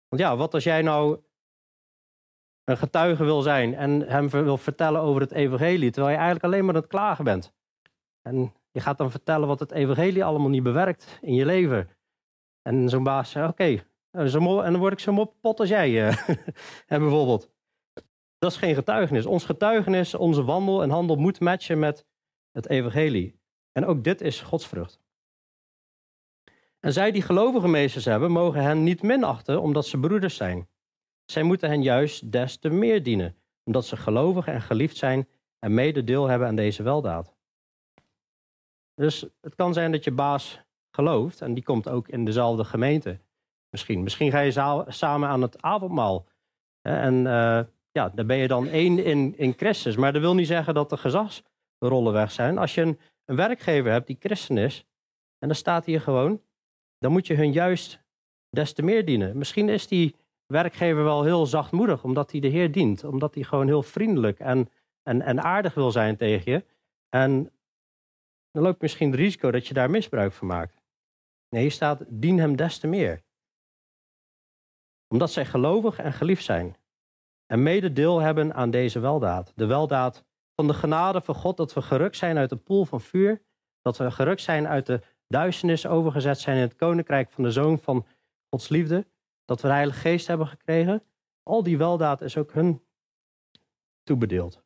Want 0.09 0.23
ja, 0.23 0.37
wat 0.37 0.55
als 0.55 0.65
jij 0.65 0.83
nou 0.83 1.21
een 2.65 2.77
getuige 2.77 3.25
wil 3.25 3.43
zijn 3.43 3.75
en 3.75 4.01
hem 4.01 4.29
wil 4.29 4.57
vertellen 4.57 5.01
over 5.01 5.21
het 5.21 5.33
evangelie, 5.33 5.91
terwijl 5.91 6.13
je 6.13 6.21
eigenlijk 6.21 6.45
alleen 6.45 6.65
maar 6.65 6.75
aan 6.75 6.81
het 6.81 6.91
klagen 6.91 7.25
bent. 7.25 7.53
En 8.23 8.55
je 8.75 8.81
gaat 8.81 8.99
dan 8.99 9.11
vertellen 9.11 9.49
wat 9.49 9.61
het 9.61 9.73
evangelie 9.73 10.25
allemaal 10.25 10.49
niet 10.49 10.63
bewerkt 10.63 11.19
in 11.21 11.35
je 11.35 11.45
leven. 11.45 11.89
En 12.63 12.89
zo'n 12.89 13.03
baas 13.03 13.31
zegt, 13.31 13.49
oké, 13.49 13.63
okay, 13.63 13.85
en 14.11 14.73
dan 14.73 14.77
word 14.77 14.93
ik 14.93 14.99
zo 14.99 15.13
mop 15.13 15.61
als 15.61 15.69
jij. 15.69 16.09
En 16.87 17.01
bijvoorbeeld. 17.01 17.51
Dat 18.39 18.51
is 18.51 18.57
geen 18.57 18.75
getuigenis. 18.75 19.27
Ons 19.27 19.45
getuigenis, 19.45 20.15
onze 20.15 20.45
wandel 20.45 20.83
en 20.83 20.91
handel 20.91 21.17
moet 21.17 21.41
matchen 21.41 21.79
met 21.79 22.07
het 22.53 22.69
evangelie. 22.69 23.41
En 23.73 23.87
ook 23.87 24.05
dit 24.05 24.21
is 24.21 24.41
godsvrucht. 24.41 25.03
En 26.81 26.93
zij 26.93 27.11
die 27.11 27.23
gelovige 27.23 27.69
meesters 27.69 28.05
hebben, 28.05 28.31
mogen 28.31 28.63
hen 28.63 28.83
niet 28.83 29.03
minachten 29.03 29.61
omdat 29.61 29.87
ze 29.87 30.01
broeders 30.01 30.37
zijn. 30.37 30.69
Zij 31.25 31.43
moeten 31.43 31.69
hen 31.69 31.83
juist 31.83 32.33
des 32.33 32.57
te 32.57 32.69
meer 32.69 33.03
dienen, 33.03 33.37
omdat 33.65 33.87
ze 33.87 33.97
gelovig 33.97 34.47
en 34.47 34.63
geliefd 34.63 34.97
zijn 34.97 35.29
en 35.59 35.75
mede 35.75 36.05
deel 36.05 36.27
hebben 36.27 36.49
aan 36.49 36.57
deze 36.57 36.83
weldaad. 36.83 37.34
Dus 38.95 39.27
het 39.41 39.55
kan 39.55 39.73
zijn 39.73 39.93
dat 39.93 40.05
je 40.05 40.13
baas 40.13 40.61
gelooft 40.91 41.41
en 41.41 41.55
die 41.55 41.65
komt 41.65 41.89
ook 41.89 42.09
in 42.09 42.25
dezelfde 42.25 42.65
gemeente. 42.65 43.19
Misschien, 43.71 44.03
Misschien 44.03 44.31
ga 44.31 44.41
je 44.41 44.83
samen 44.89 45.29
aan 45.29 45.43
het 45.43 45.63
avondmaal. 45.63 46.27
En 46.81 47.15
uh, 47.15 47.61
ja, 47.91 48.09
dan 48.15 48.27
ben 48.27 48.37
je 48.37 48.49
dan 48.49 48.69
één 48.69 49.05
in, 49.05 49.39
in 49.39 49.55
Christus. 49.57 49.97
Maar 49.97 50.13
dat 50.13 50.23
wil 50.23 50.35
niet 50.35 50.47
zeggen 50.47 50.75
dat 50.75 50.91
de 50.91 50.97
gezagsrollen 50.97 52.13
weg 52.13 52.31
zijn. 52.31 52.59
Als 52.59 52.75
je 52.75 52.81
een 52.81 52.99
een 53.25 53.37
werkgever 53.37 53.91
hebt 53.91 54.07
die 54.07 54.17
christen 54.21 54.59
is, 54.59 54.87
en 55.39 55.49
dan 55.49 55.57
staat 55.57 55.85
hier 55.85 56.01
gewoon, 56.01 56.43
dan 56.99 57.13
moet 57.13 57.27
je 57.27 57.35
hun 57.35 57.53
juist 57.53 58.03
des 58.51 58.73
te 58.73 58.83
meer 58.83 59.05
dienen. 59.05 59.39
Misschien 59.39 59.69
is 59.69 59.87
die 59.87 60.17
werkgever 60.47 61.05
wel 61.05 61.23
heel 61.23 61.47
zachtmoedig, 61.47 62.05
omdat 62.05 62.31
hij 62.31 62.41
de 62.41 62.49
Heer 62.49 62.73
dient, 62.73 63.05
omdat 63.05 63.35
hij 63.35 63.45
gewoon 63.45 63.67
heel 63.67 63.83
vriendelijk 63.83 64.39
en, 64.39 64.71
en, 65.03 65.23
en 65.23 65.43
aardig 65.43 65.75
wil 65.75 65.91
zijn 65.91 66.17
tegen 66.17 66.53
je. 66.53 66.65
En 67.09 67.53
dan 68.55 68.63
loopt 68.63 68.81
misschien 68.81 69.11
het 69.11 69.21
risico 69.21 69.51
dat 69.51 69.67
je 69.67 69.75
daar 69.75 69.91
misbruik 69.91 70.33
van 70.33 70.47
maakt. 70.47 70.81
Nee, 71.49 71.63
hier 71.63 71.71
staat, 71.71 72.05
dien 72.09 72.39
hem 72.39 72.57
des 72.57 72.79
te 72.79 72.87
meer. 72.87 73.23
Omdat 75.09 75.31
zij 75.31 75.47
gelovig 75.47 75.99
en 75.99 76.13
geliefd 76.13 76.45
zijn. 76.45 76.77
En 77.47 77.63
mede 77.63 77.93
deel 77.93 78.19
hebben 78.19 78.55
aan 78.55 78.71
deze 78.71 79.01
weldaad. 79.01 79.53
De 79.55 79.67
weldaad 79.67 80.25
van 80.55 80.67
de 80.67 80.75
genade 80.75 81.21
van 81.21 81.35
God 81.35 81.57
dat 81.57 81.75
we 81.75 81.83
gerukt 81.83 82.17
zijn 82.17 82.39
uit 82.39 82.51
de 82.51 82.57
poel 82.57 82.85
van 82.85 83.01
vuur. 83.01 83.43
Dat 83.81 83.97
we 83.97 84.11
gerukt 84.11 84.41
zijn 84.41 84.69
uit 84.69 84.87
de 84.87 85.01
duisternis 85.29 85.87
overgezet 85.87 86.39
zijn 86.39 86.57
in 86.57 86.63
het 86.63 86.75
koninkrijk 86.75 87.31
van 87.31 87.45
de 87.45 87.51
zoon 87.51 87.79
van 87.79 88.07
Gods 88.51 88.69
liefde. 88.69 89.07
Dat 89.45 89.61
we 89.61 89.69
de 89.69 89.75
Heilige 89.75 90.01
Geest 90.01 90.27
hebben 90.27 90.47
gekregen. 90.47 91.03
Al 91.43 91.63
die 91.63 91.79
weldaad 91.79 92.21
is 92.21 92.37
ook 92.37 92.53
hun 92.53 92.83
toebedeeld. 94.03 94.63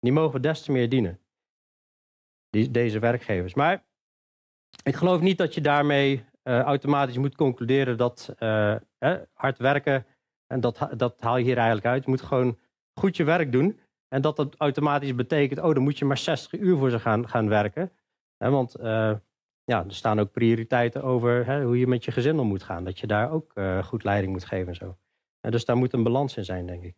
Die 0.00 0.12
mogen 0.12 0.34
we 0.34 0.40
des 0.40 0.62
te 0.62 0.72
meer 0.72 0.88
dienen. 0.88 1.23
Deze 2.70 2.98
werkgevers. 2.98 3.54
Maar 3.54 3.84
ik 4.82 4.94
geloof 4.94 5.20
niet 5.20 5.38
dat 5.38 5.54
je 5.54 5.60
daarmee 5.60 6.24
uh, 6.44 6.60
automatisch 6.60 7.18
moet 7.18 7.34
concluderen 7.34 7.96
dat 7.96 8.34
uh, 8.38 8.74
hard 9.32 9.58
werken, 9.58 10.06
en 10.46 10.60
dat, 10.60 10.88
dat 10.96 11.20
haal 11.20 11.36
je 11.36 11.44
hier 11.44 11.56
eigenlijk 11.56 11.86
uit. 11.86 12.04
Je 12.04 12.10
moet 12.10 12.22
gewoon 12.22 12.58
goed 12.94 13.16
je 13.16 13.24
werk 13.24 13.52
doen. 13.52 13.80
En 14.08 14.22
dat 14.22 14.36
dat 14.36 14.54
automatisch 14.58 15.14
betekent, 15.14 15.60
oh, 15.60 15.74
dan 15.74 15.82
moet 15.82 15.98
je 15.98 16.04
maar 16.04 16.18
60 16.18 16.60
uur 16.60 16.76
voor 16.76 16.90
ze 16.90 17.00
gaan, 17.00 17.28
gaan 17.28 17.48
werken. 17.48 17.92
want 18.36 18.76
ja, 19.64 19.84
er 19.84 19.94
staan 19.94 20.20
ook 20.20 20.32
prioriteiten 20.32 21.02
over 21.02 21.46
hè, 21.46 21.64
hoe 21.64 21.78
je 21.78 21.86
met 21.86 22.04
je 22.04 22.12
gezin 22.12 22.38
om 22.38 22.46
moet 22.46 22.62
gaan. 22.62 22.84
Dat 22.84 22.98
je 22.98 23.06
daar 23.06 23.30
ook 23.30 23.52
goed 23.84 24.04
leiding 24.04 24.32
moet 24.32 24.44
geven 24.44 24.68
en 24.68 24.74
zo. 24.74 24.96
Dus 25.40 25.64
daar 25.64 25.76
moet 25.76 25.92
een 25.92 26.02
balans 26.02 26.36
in 26.36 26.44
zijn, 26.44 26.66
denk 26.66 26.84
ik. 26.84 26.96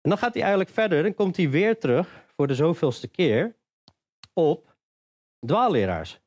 En 0.00 0.10
dan 0.10 0.18
gaat 0.18 0.32
hij 0.32 0.42
eigenlijk 0.42 0.72
verder. 0.72 1.02
Dan 1.02 1.14
komt 1.14 1.36
hij 1.36 1.50
weer 1.50 1.78
terug 1.78 2.24
voor 2.36 2.46
de 2.46 2.54
zoveelste 2.54 3.08
keer 3.08 3.56
op 4.48 4.76
dwaalleraars. 5.46 6.20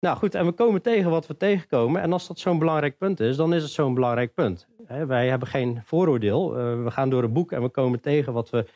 Nou 0.00 0.16
goed, 0.16 0.34
en 0.34 0.46
we 0.46 0.52
komen 0.52 0.82
tegen 0.82 1.10
wat 1.10 1.26
we 1.26 1.36
tegenkomen. 1.36 2.02
En 2.02 2.12
als 2.12 2.26
dat 2.26 2.38
zo'n 2.38 2.58
belangrijk 2.58 2.98
punt 2.98 3.20
is, 3.20 3.36
dan 3.36 3.54
is 3.54 3.62
het 3.62 3.72
zo'n 3.72 3.94
belangrijk 3.94 4.34
punt. 4.34 4.68
Wij 4.86 5.28
hebben 5.28 5.48
geen 5.48 5.80
vooroordeel. 5.84 6.56
Eh, 6.56 6.82
we 6.84 6.90
gaan 6.90 7.10
door 7.10 7.22
het 7.22 7.32
boek 7.32 7.52
en 7.52 7.62
we 7.62 7.68
komen 7.68 8.00
tegen 8.00 8.32
wat 8.32 8.50
we 8.50 8.66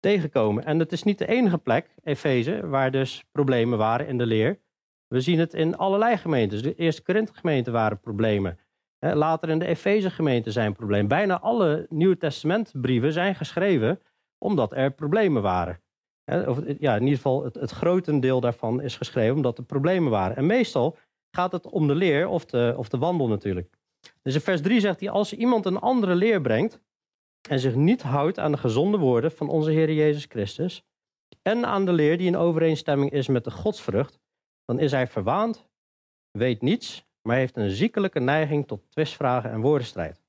tegenkomen. 0.00 0.64
En 0.64 0.78
het 0.78 0.92
is 0.92 1.02
niet 1.02 1.18
de 1.18 1.26
enige 1.26 1.58
plek, 1.58 1.94
Efeze, 2.02 2.66
waar 2.66 2.90
dus 2.90 3.24
problemen 3.32 3.78
waren 3.78 4.06
in 4.06 4.18
de 4.18 4.26
leer. 4.26 4.60
We 5.06 5.20
zien 5.20 5.38
het 5.38 5.54
in 5.54 5.76
allerlei 5.76 6.16
gemeentes. 6.16 6.62
De 6.62 6.74
eerste 6.74 7.02
Korinthe 7.02 7.34
gemeente 7.34 7.70
waren 7.70 8.00
problemen. 8.00 8.58
Later 8.98 9.48
in 9.48 9.58
de 9.58 9.66
Efeze 9.66 10.10
gemeente 10.10 10.50
zijn 10.50 10.72
problemen. 10.72 11.08
Bijna 11.08 11.40
alle 11.40 11.86
Nieuwe 11.88 12.16
Testamentbrieven 12.16 13.12
zijn 13.12 13.34
geschreven 13.34 14.00
omdat 14.38 14.72
er 14.72 14.90
problemen 14.90 15.42
waren. 15.42 15.80
Of, 16.28 16.58
ja, 16.78 16.94
in 16.94 17.02
ieder 17.02 17.16
geval 17.16 17.44
het, 17.44 17.54
het 17.54 17.70
grotendeel 17.70 18.40
daarvan 18.40 18.82
is 18.82 18.96
geschreven 18.96 19.36
omdat 19.36 19.58
er 19.58 19.64
problemen 19.64 20.10
waren. 20.10 20.36
En 20.36 20.46
meestal 20.46 20.96
gaat 21.30 21.52
het 21.52 21.66
om 21.66 21.86
de 21.86 21.94
leer 21.94 22.28
of 22.28 22.44
de, 22.44 22.74
of 22.76 22.88
de 22.88 22.98
wandel 22.98 23.28
natuurlijk. 23.28 23.70
Dus 24.22 24.34
in 24.34 24.40
vers 24.40 24.60
3 24.60 24.80
zegt 24.80 25.00
hij, 25.00 25.10
als 25.10 25.32
iemand 25.32 25.66
een 25.66 25.78
andere 25.78 26.14
leer 26.14 26.40
brengt 26.40 26.80
en 27.48 27.60
zich 27.60 27.74
niet 27.74 28.02
houdt 28.02 28.38
aan 28.38 28.52
de 28.52 28.58
gezonde 28.58 28.98
woorden 28.98 29.32
van 29.32 29.48
onze 29.48 29.70
Heer 29.70 29.92
Jezus 29.92 30.24
Christus 30.28 30.82
en 31.42 31.66
aan 31.66 31.84
de 31.84 31.92
leer 31.92 32.18
die 32.18 32.26
in 32.26 32.36
overeenstemming 32.36 33.10
is 33.10 33.28
met 33.28 33.44
de 33.44 33.50
godsvrucht, 33.50 34.18
dan 34.64 34.78
is 34.78 34.90
hij 34.90 35.06
verwaand, 35.06 35.66
weet 36.30 36.62
niets, 36.62 37.06
maar 37.22 37.36
heeft 37.36 37.56
een 37.56 37.70
ziekelijke 37.70 38.20
neiging 38.20 38.66
tot 38.66 38.90
twistvragen 38.90 39.50
en 39.50 39.60
woordenstrijd. 39.60 40.22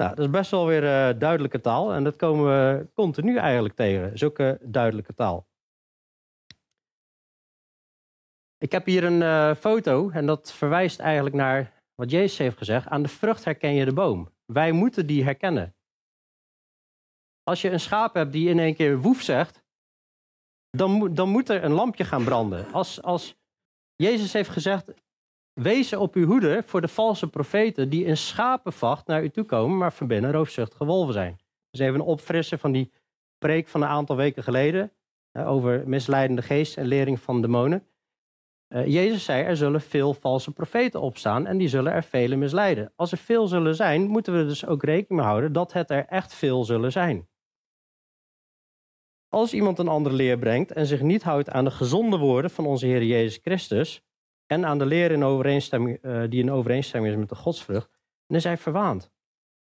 Nou, 0.00 0.14
dat 0.14 0.24
is 0.24 0.30
best 0.30 0.50
wel 0.50 0.66
weer 0.66 0.82
uh, 0.82 1.18
duidelijke 1.18 1.60
taal 1.60 1.92
en 1.92 2.04
dat 2.04 2.16
komen 2.16 2.44
we 2.44 2.86
continu 2.94 3.36
eigenlijk 3.36 3.74
tegen, 3.74 4.18
zulke 4.18 4.58
duidelijke 4.62 5.14
taal. 5.14 5.48
Ik 8.58 8.72
heb 8.72 8.86
hier 8.86 9.04
een 9.04 9.20
uh, 9.20 9.54
foto 9.54 10.10
en 10.10 10.26
dat 10.26 10.52
verwijst 10.52 11.00
eigenlijk 11.00 11.34
naar 11.34 11.82
wat 11.94 12.10
Jezus 12.10 12.38
heeft 12.38 12.58
gezegd. 12.58 12.86
Aan 12.86 13.02
de 13.02 13.08
vrucht 13.08 13.44
herken 13.44 13.74
je 13.74 13.84
de 13.84 13.92
boom. 13.92 14.32
Wij 14.44 14.72
moeten 14.72 15.06
die 15.06 15.24
herkennen. 15.24 15.74
Als 17.42 17.62
je 17.62 17.70
een 17.70 17.80
schaap 17.80 18.14
hebt 18.14 18.32
die 18.32 18.48
in 18.48 18.58
één 18.58 18.74
keer 18.74 19.00
woef 19.00 19.22
zegt, 19.22 19.62
dan, 20.70 21.14
dan 21.14 21.28
moet 21.28 21.48
er 21.48 21.64
een 21.64 21.72
lampje 21.72 22.04
gaan 22.04 22.24
branden. 22.24 22.72
Als, 22.72 23.02
als 23.02 23.36
Jezus 23.96 24.32
heeft 24.32 24.50
gezegd, 24.50 24.92
wees 25.52 25.92
op 25.92 26.14
uw 26.14 26.26
hoede 26.26 26.62
voor 26.66 26.80
de 26.80 26.88
valse 26.88 27.30
profeten 27.30 27.88
die 27.88 28.04
in 28.04 28.16
schapenvacht 28.16 29.06
naar 29.06 29.22
u 29.22 29.30
toe 29.30 29.44
komen, 29.44 29.78
maar 29.78 29.92
van 29.92 30.06
binnen 30.06 30.32
roofzuchtige 30.32 30.84
wolven 30.84 31.12
zijn. 31.12 31.38
Dus 31.70 31.80
even 31.80 31.94
een 31.94 32.06
opfrissen 32.06 32.58
van 32.58 32.72
die 32.72 32.92
preek 33.38 33.68
van 33.68 33.82
een 33.82 33.88
aantal 33.88 34.16
weken 34.16 34.42
geleden 34.42 34.92
over 35.32 35.88
misleidende 35.88 36.42
geest 36.42 36.76
en 36.76 36.86
lering 36.86 37.20
van 37.20 37.40
demonen. 37.40 37.84
Uh, 38.68 38.86
Jezus 38.86 39.24
zei, 39.24 39.42
er 39.42 39.56
zullen 39.56 39.80
veel 39.80 40.14
valse 40.14 40.52
profeten 40.52 41.00
opstaan 41.00 41.46
en 41.46 41.58
die 41.58 41.68
zullen 41.68 41.92
er 41.92 42.02
vele 42.02 42.36
misleiden. 42.36 42.92
Als 42.96 43.12
er 43.12 43.18
veel 43.18 43.46
zullen 43.46 43.74
zijn, 43.74 44.08
moeten 44.08 44.36
we 44.36 44.46
dus 44.46 44.66
ook 44.66 44.82
rekening 44.82 45.20
mee 45.20 45.30
houden 45.30 45.52
dat 45.52 45.72
het 45.72 45.90
er 45.90 46.06
echt 46.06 46.34
veel 46.34 46.64
zullen 46.64 46.92
zijn. 46.92 47.28
Als 49.28 49.54
iemand 49.54 49.78
een 49.78 49.88
andere 49.88 50.14
leer 50.14 50.38
brengt 50.38 50.72
en 50.72 50.86
zich 50.86 51.00
niet 51.00 51.22
houdt 51.22 51.50
aan 51.50 51.64
de 51.64 51.70
gezonde 51.70 52.16
woorden 52.16 52.50
van 52.50 52.66
onze 52.66 52.86
Heer 52.86 53.04
Jezus 53.04 53.40
Christus 53.42 54.02
en 54.52 54.66
aan 54.66 54.78
de 54.78 54.86
leer 54.86 55.10
in 55.10 55.24
overeenstemming, 55.24 56.04
uh, 56.04 56.22
die 56.28 56.42
in 56.42 56.50
overeenstemming 56.50 57.12
is 57.12 57.18
met 57.18 57.28
de 57.28 57.34
godsvrucht, 57.34 57.90
dan 58.26 58.36
is 58.36 58.44
hij 58.44 58.56
verwaand. 58.56 59.10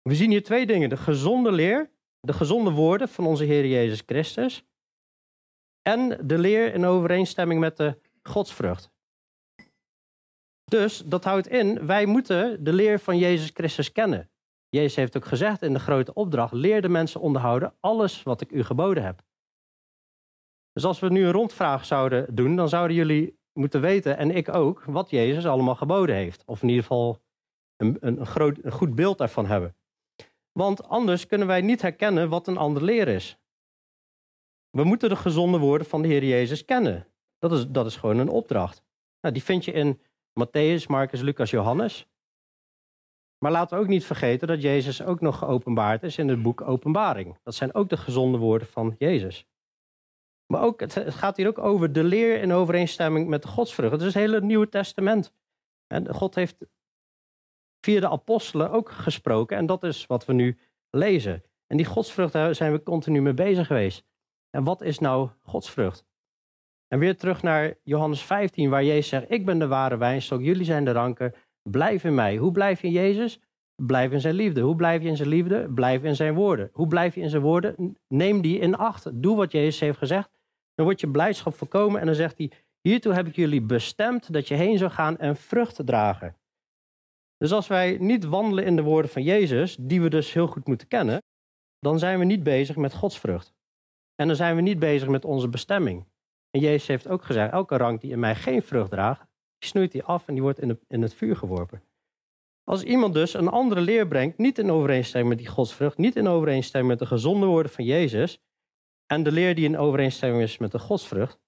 We 0.03 0.15
zien 0.15 0.31
hier 0.31 0.43
twee 0.43 0.67
dingen. 0.67 0.89
De 0.89 0.97
gezonde 0.97 1.53
leer, 1.53 1.91
de 2.21 2.33
gezonde 2.33 2.71
woorden 2.71 3.09
van 3.09 3.27
onze 3.27 3.45
Heer 3.45 3.67
Jezus 3.67 4.03
Christus 4.07 4.65
en 5.83 6.27
de 6.27 6.39
leer 6.39 6.75
in 6.75 6.85
overeenstemming 6.85 7.61
met 7.61 7.77
de 7.77 7.99
godsvrucht. 8.23 8.91
Dus 10.65 10.99
dat 10.99 11.25
houdt 11.25 11.49
in, 11.49 11.87
wij 11.87 12.07
moeten 12.07 12.65
de 12.65 12.73
leer 12.73 12.99
van 12.99 13.19
Jezus 13.19 13.51
Christus 13.55 13.93
kennen. 13.93 14.31
Jezus 14.69 14.97
heeft 14.97 15.17
ook 15.17 15.25
gezegd 15.25 15.63
in 15.63 15.73
de 15.73 15.79
grote 15.79 16.15
opdracht: 16.15 16.53
leer 16.53 16.83
de 16.83 16.89
mensen 16.89 17.21
onderhouden 17.21 17.75
alles 17.81 18.23
wat 18.23 18.41
ik 18.41 18.51
u 18.51 18.63
geboden 18.63 19.05
heb. 19.05 19.23
Dus 20.73 20.85
als 20.85 21.01
we 21.01 21.09
nu 21.09 21.25
een 21.25 21.33
rondvraag 21.33 21.85
zouden 21.85 22.35
doen, 22.35 22.57
dan 22.57 22.69
zouden 22.69 22.97
jullie 22.97 23.41
moeten 23.53 23.81
weten, 23.81 24.17
en 24.17 24.31
ik 24.31 24.55
ook, 24.55 24.85
wat 24.85 25.11
Jezus 25.11 25.47
allemaal 25.47 25.75
geboden 25.75 26.15
heeft. 26.15 26.43
Of 26.47 26.63
in 26.63 26.69
ieder 26.69 26.83
geval 26.83 27.23
een, 27.77 27.97
een, 28.01 28.27
groot, 28.27 28.59
een 28.63 28.73
goed 28.73 28.95
beeld 28.95 29.19
daarvan 29.19 29.47
hebben. 29.47 29.77
Want 30.53 30.89
anders 30.89 31.27
kunnen 31.27 31.47
wij 31.47 31.61
niet 31.61 31.83
herkennen 31.83 32.29
wat 32.29 32.47
een 32.47 32.57
ander 32.57 32.83
leer 32.83 33.09
is. 33.09 33.37
We 34.71 34.85
moeten 34.85 35.09
de 35.09 35.17
gezonde 35.17 35.59
woorden 35.59 35.87
van 35.87 36.03
de 36.03 36.09
Heer 36.09 36.25
Jezus 36.25 36.65
kennen. 36.65 37.07
Dat 37.39 37.53
is, 37.53 37.69
dat 37.69 37.87
is 37.87 37.97
gewoon 37.97 38.19
een 38.19 38.29
opdracht. 38.29 38.83
Nou, 39.21 39.35
die 39.35 39.43
vind 39.43 39.65
je 39.65 39.73
in 39.73 40.01
Matthäus, 40.41 40.87
Marcus, 40.87 41.21
Lucas, 41.21 41.51
Johannes. 41.51 42.07
Maar 43.39 43.53
laten 43.53 43.77
we 43.77 43.83
ook 43.83 43.89
niet 43.89 44.05
vergeten 44.05 44.49
dat 44.49 44.63
Jezus 44.63 45.03
ook 45.03 45.21
nog 45.21 45.39
geopenbaard 45.39 46.03
is 46.03 46.19
in 46.19 46.29
het 46.29 46.43
boek 46.43 46.61
Openbaring. 46.61 47.39
Dat 47.43 47.55
zijn 47.55 47.75
ook 47.75 47.89
de 47.89 47.97
gezonde 47.97 48.39
woorden 48.39 48.69
van 48.69 48.95
Jezus. 48.99 49.47
Maar 50.53 50.63
ook, 50.63 50.81
het 50.81 51.03
gaat 51.07 51.37
hier 51.37 51.47
ook 51.47 51.59
over 51.59 51.93
de 51.93 52.05
leer 52.05 52.41
in 52.41 52.53
overeenstemming 52.53 53.29
met 53.29 53.43
de 53.43 53.49
godsvrucht. 53.49 53.93
Het 53.93 54.01
is 54.01 54.07
het 54.07 54.15
hele 54.15 54.41
Nieuwe 54.41 54.69
Testament. 54.69 55.35
En 55.87 56.15
God 56.15 56.35
heeft 56.35 56.57
via 57.81 58.01
de 58.01 58.09
apostelen 58.09 58.71
ook 58.71 58.91
gesproken. 58.91 59.57
En 59.57 59.67
dat 59.67 59.83
is 59.83 60.07
wat 60.07 60.25
we 60.25 60.33
nu 60.33 60.59
lezen. 60.91 61.43
En 61.67 61.77
die 61.77 61.87
godsvrucht, 61.87 62.33
daar 62.33 62.55
zijn 62.55 62.73
we 62.73 62.83
continu 62.83 63.23
mee 63.23 63.35
bezig 63.35 63.67
geweest. 63.67 64.05
En 64.51 64.65
wat 64.65 64.83
is 64.83 64.99
nou 64.99 65.29
godsvrucht? 65.43 66.05
En 66.89 66.99
weer 66.99 67.17
terug 67.17 67.43
naar 67.43 67.75
Johannes 67.83 68.23
15, 68.23 68.71
waar 68.71 68.85
Jezus 68.85 69.09
zegt: 69.09 69.31
Ik 69.31 69.45
ben 69.45 69.59
de 69.59 69.67
ware 69.67 69.97
wijnstok, 69.97 70.41
jullie 70.41 70.65
zijn 70.65 70.85
de 70.85 70.93
ranken. 70.93 71.35
Blijf 71.63 72.05
in 72.05 72.15
mij. 72.15 72.37
Hoe 72.37 72.53
blijf 72.53 72.81
je 72.81 72.87
in 72.87 72.93
Jezus? 72.93 73.41
Blijf 73.75 74.13
in 74.13 74.21
zijn 74.21 74.35
liefde. 74.35 74.61
Hoe 74.61 74.77
blijf 74.77 75.03
je 75.03 75.09
in 75.09 75.17
zijn 75.17 75.29
liefde? 75.29 75.73
Blijf 75.75 76.03
in 76.03 76.17
zijn 76.17 76.35
woorden. 76.35 76.71
Hoe 76.73 76.87
blijf 76.87 77.15
je 77.15 77.21
in 77.21 77.31
zijn 77.31 77.43
woorden? 77.43 77.97
Neem 78.09 78.41
die 78.41 78.59
in 78.59 78.77
acht. 78.77 79.23
Doe 79.23 79.37
wat 79.37 79.53
Jezus 79.53 79.81
heeft 79.81 79.99
gezegd. 79.99 80.31
Dan 80.75 80.85
wordt 80.85 81.01
je 81.01 81.11
blijdschap 81.11 81.55
voorkomen 81.55 82.01
en 82.01 82.07
dan 82.07 82.15
zegt 82.15 82.39
hij: 82.39 82.51
Hiertoe 82.81 83.15
heb 83.15 83.27
ik 83.27 83.37
jullie 83.37 83.63
bestemd 83.63 84.33
dat 84.33 84.49
je 84.49 84.55
heen 84.55 84.79
zou 84.79 84.91
gaan 84.91 85.19
en 85.19 85.37
vruchten 85.37 85.85
dragen. 85.85 86.37
Dus 87.37 87.53
als 87.53 87.67
wij 87.67 87.97
niet 88.01 88.25
wandelen 88.25 88.65
in 88.65 88.77
de 88.77 88.83
woorden 88.83 89.11
van 89.11 89.23
Jezus, 89.23 89.77
die 89.81 90.03
we 90.03 90.11
dus 90.11 90.33
heel 90.33 90.47
goed 90.47 90.67
moeten 90.67 90.89
kennen, 90.89 91.23
dan 91.79 91.99
zijn 91.99 92.19
we 92.19 92.25
niet 92.25 92.43
bezig 92.43 92.77
met 92.77 92.95
Gods 92.95 93.19
vrucht. 93.19 93.55
En 94.15 94.27
dan 94.27 94.37
zijn 94.37 94.57
we 94.57 94.63
niet 94.63 94.79
bezig 94.79 95.09
met 95.09 95.25
onze 95.25 95.49
bestemming. 95.49 96.07
En 96.51 96.61
Jezus 96.61 96.87
heeft 96.87 97.09
ook 97.09 97.25
gezegd, 97.25 97.53
elke 97.53 97.77
rank 97.77 98.01
die 98.01 98.11
in 98.11 98.19
mij 98.19 98.35
geen 98.35 98.63
vrucht 98.63 98.91
draagt, 98.91 99.27
snoeit 99.65 99.93
die 99.93 100.03
af 100.03 100.29
en 100.29 100.35
die 100.35 100.43
wordt 100.43 100.59
in, 100.59 100.81
in 100.89 101.03
het 101.03 101.15
vuur 101.15 101.37
geworpen. 101.37 101.83
Als 102.65 102.83
iemand 102.83 103.15
dus 103.15 103.35
een 103.35 103.49
andere 103.49 103.81
leer 103.81 104.09
brengt, 104.09 104.39
niet 104.39 104.59
in 104.59 104.71
overeenstemming 104.71 105.35
met 105.35 105.39
die 105.39 105.55
godsvrucht, 105.55 105.99
niet 105.99 106.17
in 106.17 106.29
overeenstemming 106.29 106.91
met 106.91 106.99
de 106.99 107.15
gezonde 107.15 107.47
woorden 107.47 107.73
van 107.73 107.85
Jezus, 107.85 108.39
en 109.13 109.23
de 109.23 109.33
leer 109.33 109.55
die 109.55 109.65
in 109.65 109.79
overeenstemming 109.79 110.43
is 110.43 110.59
met 110.59 110.73
de 110.73 110.79
godsvrucht, 110.79 111.41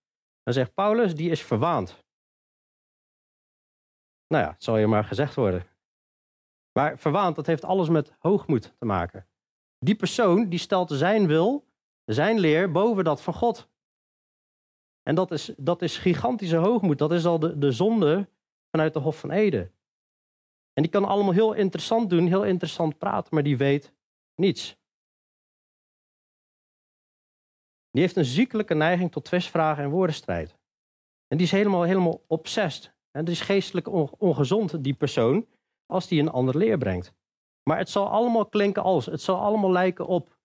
dan 0.42 0.54
zegt 0.54 0.74
Paulus, 0.74 1.14
die 1.14 1.30
is 1.30 1.42
verwaand. 1.42 2.04
Nou 4.26 4.44
ja, 4.44 4.50
het 4.50 4.64
zal 4.64 4.76
je 4.76 4.86
maar 4.86 5.04
gezegd 5.04 5.34
worden. 5.34 5.66
Maar 6.72 6.98
verwaand, 6.98 7.36
dat 7.36 7.46
heeft 7.46 7.64
alles 7.64 7.88
met 7.88 8.12
hoogmoed 8.18 8.74
te 8.78 8.84
maken. 8.84 9.28
Die 9.78 9.94
persoon 9.94 10.48
die 10.48 10.58
stelt 10.58 10.90
zijn 10.90 11.26
wil, 11.26 11.66
zijn 12.04 12.38
leer, 12.38 12.72
boven 12.72 13.04
dat 13.04 13.22
van 13.22 13.34
God. 13.34 13.68
En 15.02 15.14
dat 15.14 15.30
is, 15.30 15.52
dat 15.56 15.82
is 15.82 15.96
gigantische 15.98 16.56
hoogmoed. 16.56 16.98
Dat 16.98 17.12
is 17.12 17.26
al 17.26 17.38
de, 17.38 17.58
de 17.58 17.72
zonde 17.72 18.28
vanuit 18.70 18.92
de 18.92 19.00
Hof 19.00 19.18
van 19.18 19.30
Eden. 19.30 19.74
En 20.72 20.82
die 20.82 20.90
kan 20.90 21.04
allemaal 21.04 21.32
heel 21.32 21.52
interessant 21.52 22.10
doen, 22.10 22.26
heel 22.26 22.44
interessant 22.44 22.98
praten, 22.98 23.34
maar 23.34 23.42
die 23.42 23.56
weet 23.56 23.94
niets. 24.34 24.76
Die 27.94 28.02
heeft 28.02 28.16
een 28.16 28.24
ziekelijke 28.24 28.74
neiging 28.74 29.12
tot 29.12 29.24
twistvragen 29.24 29.84
en 29.84 29.90
woordenstrijd. 29.90 30.56
En 31.28 31.36
die 31.36 31.46
is 31.46 31.52
helemaal, 31.52 31.82
helemaal 31.82 32.24
obsessed. 32.26 32.94
En 33.10 33.24
die 33.24 33.34
is 33.34 33.40
geestelijk 33.40 33.88
ongezond, 34.20 34.84
die 34.84 34.94
persoon, 34.94 35.46
als 35.86 36.08
die 36.08 36.20
een 36.20 36.30
ander 36.30 36.56
leer 36.56 36.78
brengt. 36.78 37.14
Maar 37.62 37.78
het 37.78 37.88
zal 37.90 38.08
allemaal 38.08 38.46
klinken 38.46 38.82
als, 38.82 39.06
het 39.06 39.20
zal 39.20 39.40
allemaal 39.40 39.70
lijken 39.70 40.06
op 40.06 40.36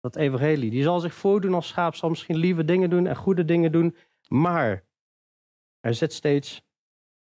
dat 0.00 0.16
evangelie. 0.16 0.70
Die 0.70 0.82
zal 0.82 1.00
zich 1.00 1.14
voordoen 1.14 1.54
als 1.54 1.68
schaap, 1.68 1.94
zal 1.94 2.08
misschien 2.08 2.36
lieve 2.36 2.64
dingen 2.64 2.90
doen 2.90 3.06
en 3.06 3.16
goede 3.16 3.44
dingen 3.44 3.72
doen, 3.72 3.96
maar 4.28 4.84
er 5.80 5.94
zit 5.94 6.12
steeds 6.12 6.62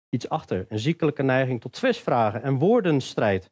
iets 0.10 0.30
achter. 0.30 0.66
Een 0.70 0.80
ziekelijke 0.80 1.24
neiging 1.24 1.62
tot 1.62 1.74
twistvragen 1.74 2.44
en 2.44 2.58
woordenstrijd. 2.58 3.52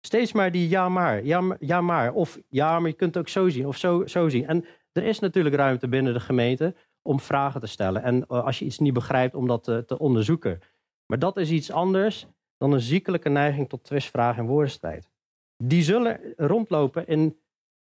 Steeds 0.00 0.32
maar 0.32 0.52
die 0.52 0.68
ja 0.68 0.88
maar, 0.88 1.24
ja, 1.24 1.56
ja 1.60 1.80
maar, 1.80 2.12
of 2.12 2.38
ja 2.48 2.78
maar 2.78 2.90
je 2.90 2.96
kunt 2.96 3.14
het 3.14 3.22
ook 3.22 3.28
zo 3.28 3.48
zien, 3.48 3.66
of 3.66 3.76
zo, 3.76 4.06
zo 4.06 4.28
zien. 4.28 4.46
En 4.46 4.64
er 4.98 5.04
is 5.04 5.18
natuurlijk 5.18 5.54
ruimte 5.54 5.88
binnen 5.88 6.12
de 6.12 6.20
gemeente 6.20 6.74
om 7.02 7.20
vragen 7.20 7.60
te 7.60 7.66
stellen. 7.66 8.02
En 8.02 8.26
eh, 8.26 8.44
als 8.44 8.58
je 8.58 8.64
iets 8.64 8.78
niet 8.78 8.92
begrijpt, 8.92 9.34
om 9.34 9.46
dat 9.46 9.64
te, 9.64 9.84
te 9.86 9.98
onderzoeken. 9.98 10.60
Maar 11.06 11.18
dat 11.18 11.36
is 11.36 11.50
iets 11.50 11.70
anders 11.70 12.26
dan 12.56 12.72
een 12.72 12.80
ziekelijke 12.80 13.28
neiging 13.28 13.68
tot 13.68 13.84
twistvragen 13.84 14.42
en 14.42 14.48
woordenstrijd. 14.48 15.10
Die 15.56 15.82
zullen 15.82 16.20
rondlopen 16.36 17.06
in 17.06 17.38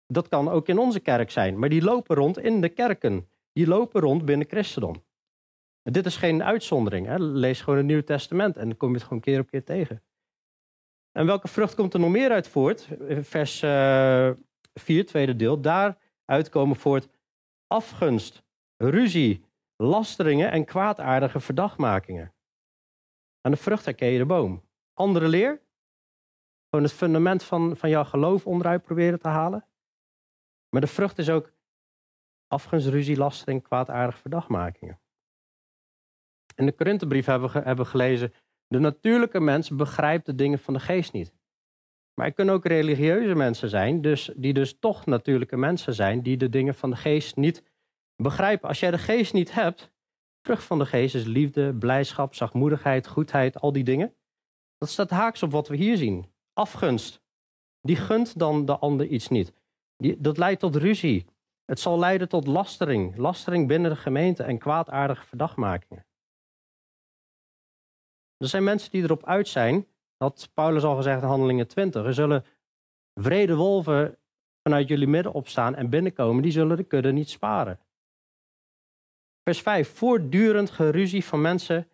dat 0.06 0.28
kan 0.28 0.48
ook 0.48 0.68
in 0.68 0.78
onze 0.78 1.00
kerk 1.00 1.30
zijn, 1.30 1.58
maar 1.58 1.68
die 1.68 1.82
lopen 1.82 2.16
rond 2.16 2.38
in 2.38 2.60
de 2.60 2.68
kerken. 2.68 3.28
Die 3.52 3.66
lopen 3.66 4.00
rond 4.00 4.24
binnen 4.24 4.46
christendom. 4.46 5.04
En 5.82 5.92
dit 5.92 6.06
is 6.06 6.16
geen 6.16 6.42
uitzondering. 6.42 7.06
Hè? 7.06 7.18
Lees 7.18 7.60
gewoon 7.60 7.78
het 7.78 7.86
Nieuwe 7.86 8.04
Testament 8.04 8.56
en 8.56 8.76
kom 8.76 8.88
je 8.88 8.94
het 8.94 9.04
gewoon 9.04 9.20
keer 9.20 9.40
op 9.40 9.50
keer 9.50 9.64
tegen. 9.64 10.02
En 11.12 11.26
welke 11.26 11.48
vrucht 11.48 11.74
komt 11.74 11.94
er 11.94 12.00
nog 12.00 12.10
meer 12.10 12.30
uit 12.30 12.48
voort? 12.48 12.88
Vers 13.20 13.62
uh, 13.62 14.28
eh, 14.28 14.36
4, 14.74 15.06
tweede 15.06 15.36
deel. 15.36 15.60
Daaruit 15.60 15.96
komen 16.50 16.76
voort 16.76 17.08
afgunst, 17.66 18.42
ruzie, 18.76 19.44
lasteringen 19.76 20.50
en 20.50 20.64
kwaadaardige 20.64 21.40
verdachtmakingen. 21.40 22.34
Aan 23.40 23.50
de 23.52 23.56
vrucht 23.56 23.84
herken 23.84 24.08
je 24.08 24.18
de 24.18 24.26
boom. 24.26 24.62
Andere 24.92 25.28
leer? 25.28 25.62
Gewoon 26.68 26.84
het 26.84 26.94
fundament 26.94 27.42
van, 27.42 27.76
van 27.76 27.90
jouw 27.90 28.04
geloof 28.04 28.46
onderuit 28.46 28.82
proberen 28.82 29.18
te 29.18 29.28
halen. 29.28 29.66
Maar 30.68 30.80
de 30.80 30.86
vrucht 30.86 31.18
is 31.18 31.30
ook 31.30 31.52
afgunst, 32.46 32.86
ruzie, 32.86 33.16
lastering, 33.16 33.62
kwaadaardige 33.62 34.20
verdachtmakingen. 34.20 35.00
In 36.54 36.66
de 36.66 36.72
Korinthebrief 36.72 37.26
hebben 37.26 37.52
we, 37.52 37.58
hebben 37.58 37.86
gelezen, 37.86 38.32
de 38.66 38.78
natuurlijke 38.78 39.40
mens 39.40 39.70
begrijpt 39.70 40.26
de 40.26 40.34
dingen 40.34 40.58
van 40.58 40.74
de 40.74 40.80
geest 40.80 41.12
niet. 41.12 41.34
Maar 42.18 42.26
er 42.26 42.32
kunnen 42.32 42.54
ook 42.54 42.64
religieuze 42.64 43.34
mensen 43.34 43.68
zijn, 43.68 44.00
dus, 44.00 44.30
die 44.36 44.52
dus 44.52 44.78
toch 44.78 45.06
natuurlijke 45.06 45.56
mensen 45.56 45.94
zijn, 45.94 46.22
die 46.22 46.36
de 46.36 46.48
dingen 46.48 46.74
van 46.74 46.90
de 46.90 46.96
geest 46.96 47.36
niet 47.36 47.62
begrijpen. 48.16 48.68
Als 48.68 48.80
jij 48.80 48.90
de 48.90 48.98
geest 48.98 49.32
niet 49.32 49.52
hebt, 49.52 49.90
vrucht 50.42 50.64
van 50.64 50.78
de 50.78 50.86
geest 50.86 51.14
is 51.14 51.24
liefde, 51.24 51.74
blijdschap, 51.74 52.34
zachtmoedigheid, 52.34 53.06
goedheid, 53.06 53.60
al 53.60 53.72
die 53.72 53.84
dingen. 53.84 54.14
Dat 54.78 54.88
staat 54.88 55.10
haaks 55.10 55.42
op 55.42 55.50
wat 55.50 55.68
we 55.68 55.76
hier 55.76 55.96
zien. 55.96 56.32
Afgunst. 56.52 57.22
Die 57.80 57.96
gunt 57.96 58.38
dan 58.38 58.64
de 58.64 58.78
ander 58.78 59.06
iets 59.06 59.28
niet. 59.28 59.52
Die, 59.96 60.20
dat 60.20 60.38
leidt 60.38 60.60
tot 60.60 60.76
ruzie. 60.76 61.26
Het 61.64 61.80
zal 61.80 61.98
leiden 61.98 62.28
tot 62.28 62.46
lastering. 62.46 63.16
Lastering 63.16 63.68
binnen 63.68 63.90
de 63.90 63.96
gemeente 63.96 64.42
en 64.42 64.58
kwaadaardige 64.58 65.26
verdachtmakingen. 65.26 66.06
Er 68.36 68.48
zijn 68.48 68.64
mensen 68.64 68.90
die 68.90 69.02
erop 69.02 69.24
uit 69.26 69.48
zijn, 69.48 69.86
dat 70.16 70.50
Paulus 70.54 70.82
al 70.82 70.96
gezegd 70.96 71.22
in 71.22 71.28
Handelingen 71.28 71.66
20, 71.66 72.04
er 72.04 72.14
zullen 72.14 72.44
vrede 73.14 73.54
wolven 73.54 74.18
vanuit 74.62 74.88
jullie 74.88 75.06
midden 75.06 75.32
opstaan 75.32 75.74
en 75.74 75.90
binnenkomen, 75.90 76.42
die 76.42 76.52
zullen 76.52 76.76
de 76.76 76.84
kudde 76.84 77.12
niet 77.12 77.30
sparen. 77.30 77.80
Vers 79.42 79.60
5. 79.60 79.88
Voortdurend 79.88 80.70
geruzie 80.70 81.24
van 81.24 81.40
mensen 81.40 81.88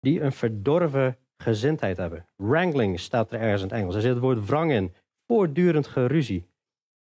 die 0.00 0.20
een 0.20 0.32
verdorven 0.32 1.18
gezindheid 1.36 1.96
hebben. 1.96 2.26
Wrangling 2.36 3.00
staat 3.00 3.32
er 3.32 3.40
ergens 3.40 3.62
in 3.62 3.68
het 3.68 3.76
Engels. 3.76 3.94
Er 3.94 4.00
zit 4.00 4.10
het 4.10 4.20
woord 4.20 4.46
wrang 4.46 4.72
in. 4.72 4.94
Voortdurend 5.26 5.86
geruzie 5.86 6.48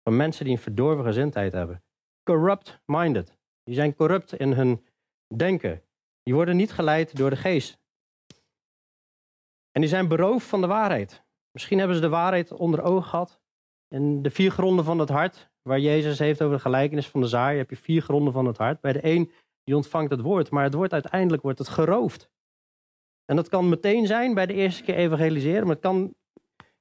van 0.03 0.17
mensen 0.17 0.45
die 0.45 0.55
een 0.55 0.63
verdorven 0.63 1.05
gezindheid 1.05 1.53
hebben. 1.53 1.83
Corrupt-minded. 2.23 3.39
Die 3.65 3.75
zijn 3.75 3.95
corrupt 3.95 4.33
in 4.33 4.53
hun 4.53 4.85
denken. 5.35 5.83
Die 6.23 6.35
worden 6.35 6.57
niet 6.57 6.73
geleid 6.73 7.17
door 7.17 7.31
de 7.31 7.37
geest. 7.37 7.79
En 9.73 9.81
die 9.81 9.91
zijn 9.91 10.09
beroofd 10.09 10.47
van 10.47 10.61
de 10.61 10.67
waarheid. 10.67 11.25
Misschien 11.51 11.79
hebben 11.79 11.97
ze 11.97 12.03
de 12.03 12.09
waarheid 12.09 12.53
onder 12.53 12.83
ogen 12.83 13.09
gehad. 13.09 13.41
In 13.89 14.23
de 14.23 14.31
vier 14.31 14.51
gronden 14.51 14.85
van 14.85 14.99
het 14.99 15.09
hart, 15.09 15.51
waar 15.63 15.79
Jezus 15.79 16.19
heeft 16.19 16.43
over 16.43 16.57
de 16.57 16.63
gelijkenis 16.63 17.09
van 17.09 17.21
de 17.21 17.27
zaai, 17.27 17.59
heb 17.59 17.71
je 17.71 17.77
vier 17.77 18.03
gronden 18.03 18.33
van 18.33 18.47
het 18.47 18.57
hart. 18.57 18.81
Bij 18.81 18.93
de 18.93 19.07
een 19.07 19.33
die 19.65 19.77
ontvangt 19.77 20.11
het 20.11 20.21
woord, 20.21 20.51
maar 20.51 20.65
het 20.65 20.75
woord 20.75 20.93
uiteindelijk 20.93 21.43
wordt 21.43 21.59
het 21.59 21.69
geroofd. 21.69 22.31
En 23.25 23.37
dat 23.37 23.49
kan 23.49 23.69
meteen 23.69 24.07
zijn 24.07 24.35
bij 24.35 24.47
de 24.47 24.55
eerste 24.55 24.83
keer 24.83 24.95
evangeliseren, 24.95 25.63
maar 25.63 25.75
het 25.75 25.85
kan 25.85 26.15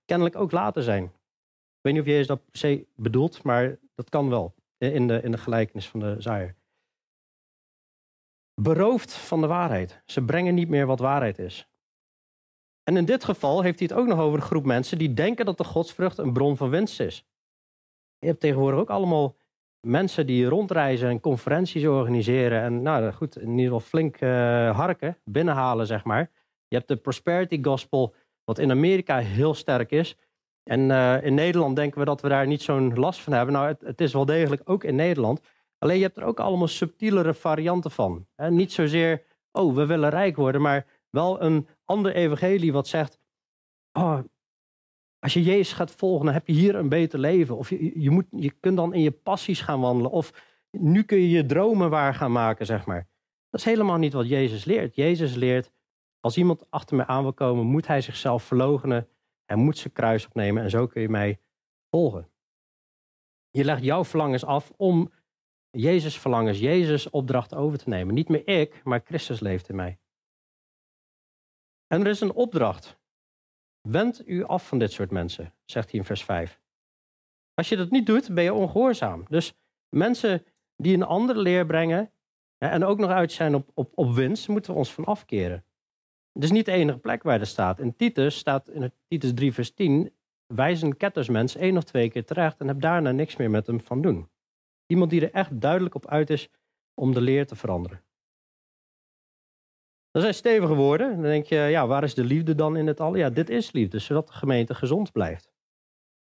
kennelijk 0.05 0.35
ook 0.35 0.51
later 0.51 0.83
zijn. 0.83 1.03
Ik 1.03 1.81
weet 1.81 1.93
niet 1.93 2.01
of 2.01 2.07
Jezus 2.07 2.27
dat 2.27 2.45
per 2.45 2.57
se 2.57 2.87
bedoelt, 2.95 3.43
maar 3.43 3.79
dat 3.95 4.09
kan 4.09 4.29
wel 4.29 4.55
in 4.77 5.07
de, 5.07 5.21
in 5.21 5.31
de 5.31 5.37
gelijkenis 5.37 5.89
van 5.89 5.99
de 5.99 6.15
zaaier. 6.17 6.55
Beroofd 8.61 9.13
van 9.13 9.41
de 9.41 9.47
waarheid. 9.47 10.01
Ze 10.05 10.25
brengen 10.25 10.53
niet 10.53 10.69
meer 10.69 10.85
wat 10.85 10.99
waarheid 10.99 11.39
is. 11.39 11.70
En 12.83 12.97
in 12.97 13.05
dit 13.05 13.23
geval 13.23 13.61
heeft 13.61 13.79
hij 13.79 13.87
het 13.91 13.97
ook 13.97 14.07
nog 14.07 14.19
over 14.19 14.39
een 14.39 14.45
groep 14.45 14.65
mensen 14.65 14.97
die 14.97 15.13
denken 15.13 15.45
dat 15.45 15.57
de 15.57 15.63
godsvrucht 15.63 16.17
een 16.17 16.33
bron 16.33 16.57
van 16.57 16.69
winst 16.69 16.99
is. 16.99 17.25
Je 18.19 18.27
hebt 18.27 18.39
tegenwoordig 18.39 18.79
ook 18.79 18.89
allemaal 18.89 19.35
mensen 19.87 20.25
die 20.25 20.45
rondreizen 20.45 21.09
en 21.09 21.19
conferenties 21.19 21.85
organiseren. 21.85 22.61
En 22.61 22.81
nou 22.81 23.11
goed, 23.11 23.37
in 23.37 23.49
ieder 23.49 23.63
geval 23.63 23.79
flink 23.79 24.21
uh, 24.21 24.29
harken, 24.75 25.17
binnenhalen, 25.23 25.87
zeg 25.87 26.03
maar. 26.03 26.31
Je 26.67 26.75
hebt 26.75 26.87
de 26.87 26.95
Prosperity 26.95 27.63
Gospel, 27.63 28.13
wat 28.43 28.59
in 28.59 28.71
Amerika 28.71 29.17
heel 29.17 29.53
sterk 29.53 29.91
is. 29.91 30.17
En 30.63 30.79
uh, 30.79 31.23
in 31.23 31.33
Nederland 31.33 31.75
denken 31.75 31.99
we 31.99 32.05
dat 32.05 32.21
we 32.21 32.29
daar 32.29 32.47
niet 32.47 32.61
zo'n 32.61 32.93
last 32.93 33.21
van 33.21 33.33
hebben. 33.33 33.53
Nou, 33.53 33.75
het, 33.79 34.01
is 34.01 34.13
wel 34.13 34.25
degelijk 34.25 34.61
ook 34.65 34.83
in 34.83 34.95
Nederland. 34.95 35.41
Alleen 35.77 35.97
je 35.97 36.03
hebt 36.03 36.17
er 36.17 36.23
ook 36.23 36.39
allemaal 36.39 36.67
subtielere 36.67 37.33
varianten 37.33 37.91
van. 37.91 38.27
Niet 38.35 38.71
zozeer, 38.71 39.23
oh, 39.51 39.75
we 39.75 39.85
willen 39.85 40.09
rijk 40.09 40.35
worden, 40.35 40.61
maar 40.61 40.85
wel 41.09 41.41
een 41.41 41.67
ander 41.91 42.15
evangelie 42.15 42.73
wat 42.73 42.87
zegt, 42.87 43.19
oh, 43.91 44.19
als 45.19 45.33
je 45.33 45.43
Jezus 45.43 45.73
gaat 45.73 45.91
volgen, 45.91 46.25
dan 46.25 46.33
heb 46.33 46.47
je 46.47 46.53
hier 46.53 46.75
een 46.75 46.89
beter 46.89 47.19
leven. 47.19 47.57
Of 47.57 47.69
je, 47.69 48.01
je, 48.01 48.09
moet, 48.09 48.25
je 48.29 48.51
kunt 48.59 48.77
dan 48.77 48.93
in 48.93 49.01
je 49.01 49.11
passies 49.11 49.61
gaan 49.61 49.79
wandelen. 49.79 50.11
Of 50.11 50.33
nu 50.71 51.03
kun 51.03 51.17
je 51.17 51.29
je 51.29 51.45
dromen 51.45 51.89
waar 51.89 52.13
gaan 52.13 52.31
maken, 52.31 52.65
zeg 52.65 52.85
maar. 52.85 53.07
Dat 53.49 53.59
is 53.59 53.65
helemaal 53.65 53.97
niet 53.97 54.13
wat 54.13 54.27
Jezus 54.27 54.65
leert. 54.65 54.95
Jezus 54.95 55.35
leert, 55.35 55.71
als 56.19 56.37
iemand 56.37 56.71
achter 56.71 56.95
mij 56.95 57.05
aan 57.05 57.21
wil 57.21 57.33
komen, 57.33 57.65
moet 57.65 57.87
hij 57.87 58.01
zichzelf 58.01 58.43
verloochenen. 58.43 59.07
Hij 59.45 59.55
moet 59.55 59.77
zijn 59.77 59.93
kruis 59.93 60.25
opnemen 60.25 60.63
en 60.63 60.69
zo 60.69 60.87
kun 60.87 61.01
je 61.01 61.09
mij 61.09 61.39
volgen. 61.89 62.29
Je 63.49 63.63
legt 63.63 63.83
jouw 63.83 64.03
verlangens 64.03 64.45
af 64.45 64.71
om 64.77 65.11
Jezus' 65.69 66.19
verlangens, 66.19 66.59
Jezus' 66.59 67.09
opdracht 67.09 67.55
over 67.55 67.77
te 67.77 67.89
nemen. 67.89 68.13
Niet 68.13 68.29
meer 68.29 68.47
ik, 68.47 68.81
maar 68.83 69.01
Christus 69.05 69.39
leeft 69.39 69.69
in 69.69 69.75
mij. 69.75 70.00
En 71.91 72.01
er 72.01 72.07
is 72.07 72.21
een 72.21 72.33
opdracht. 72.33 72.99
Wend 73.81 74.27
u 74.27 74.43
af 74.43 74.67
van 74.67 74.79
dit 74.79 74.91
soort 74.91 75.11
mensen, 75.11 75.53
zegt 75.65 75.91
hij 75.91 75.99
in 75.99 76.05
vers 76.05 76.23
5. 76.23 76.61
Als 77.53 77.69
je 77.69 77.75
dat 77.75 77.89
niet 77.89 78.05
doet, 78.05 78.33
ben 78.33 78.43
je 78.43 78.53
ongehoorzaam. 78.53 79.25
Dus 79.29 79.53
mensen 79.89 80.45
die 80.75 80.93
een 80.93 81.03
andere 81.03 81.39
leer 81.39 81.65
brengen 81.65 82.11
en 82.57 82.83
ook 82.83 82.97
nog 82.97 83.09
uit 83.09 83.31
zijn 83.31 83.55
op, 83.55 83.71
op, 83.73 83.91
op 83.95 84.13
winst, 84.13 84.47
moeten 84.47 84.71
we 84.71 84.77
ons 84.77 84.93
van 84.93 85.05
afkeren. 85.05 85.65
Het 86.31 86.43
is 86.43 86.51
niet 86.51 86.65
de 86.65 86.71
enige 86.71 86.97
plek 86.97 87.23
waar 87.23 87.39
dat 87.39 87.47
staat. 87.47 87.79
In 87.79 87.95
Titus 87.95 88.37
staat 88.37 88.69
in 88.69 88.93
Titus 89.07 89.33
3 89.33 89.53
vers 89.53 89.73
10, 89.73 90.15
wijs 90.45 90.81
een 90.81 90.97
kettersmens 90.97 91.55
één 91.55 91.77
of 91.77 91.83
twee 91.83 92.09
keer 92.09 92.25
terecht 92.25 92.59
en 92.59 92.67
heb 92.67 92.81
daarna 92.81 93.11
niks 93.11 93.35
meer 93.35 93.49
met 93.49 93.67
hem 93.67 93.81
van 93.81 94.01
doen. 94.01 94.29
Iemand 94.85 95.09
die 95.09 95.21
er 95.21 95.33
echt 95.33 95.61
duidelijk 95.61 95.95
op 95.95 96.07
uit 96.07 96.29
is 96.29 96.49
om 96.93 97.13
de 97.13 97.21
leer 97.21 97.47
te 97.47 97.55
veranderen. 97.55 98.03
Dat 100.11 100.21
zijn 100.21 100.33
stevige 100.33 100.73
woorden. 100.73 101.11
Dan 101.11 101.21
denk 101.21 101.45
je, 101.45 101.55
ja, 101.55 101.87
waar 101.87 102.03
is 102.03 102.13
de 102.13 102.23
liefde 102.23 102.55
dan 102.55 102.75
in 102.77 102.87
het 102.87 102.99
al? 102.99 103.15
Ja, 103.15 103.29
dit 103.29 103.49
is 103.49 103.71
liefde, 103.71 103.99
zodat 103.99 104.27
de 104.27 104.33
gemeente 104.33 104.75
gezond 104.75 105.11
blijft. 105.11 105.51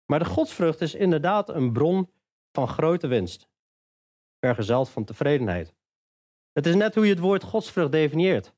Maar 0.06 0.18
de 0.18 0.24
godsvrucht 0.24 0.80
is 0.80 0.94
inderdaad 0.94 1.48
een 1.48 1.72
bron 1.72 2.10
van 2.52 2.68
grote 2.68 3.06
winst, 3.06 3.48
vergezeld 4.38 4.88
van 4.88 5.04
tevredenheid. 5.04 5.74
Het 6.52 6.66
is 6.66 6.74
net 6.74 6.94
hoe 6.94 7.04
je 7.04 7.10
het 7.10 7.20
woord 7.20 7.42
godsvrucht 7.42 7.92
definieert. 7.92 8.54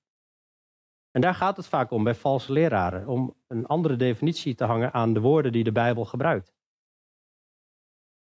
En 1.10 1.20
daar 1.20 1.34
gaat 1.34 1.56
het 1.56 1.66
vaak 1.66 1.90
om 1.90 2.04
bij 2.04 2.14
valse 2.14 2.52
leraren, 2.52 3.06
om 3.06 3.36
een 3.46 3.66
andere 3.66 3.96
definitie 3.96 4.54
te 4.54 4.64
hangen 4.64 4.92
aan 4.92 5.12
de 5.12 5.20
woorden 5.20 5.52
die 5.52 5.64
de 5.64 5.72
Bijbel 5.72 6.04
gebruikt. 6.04 6.54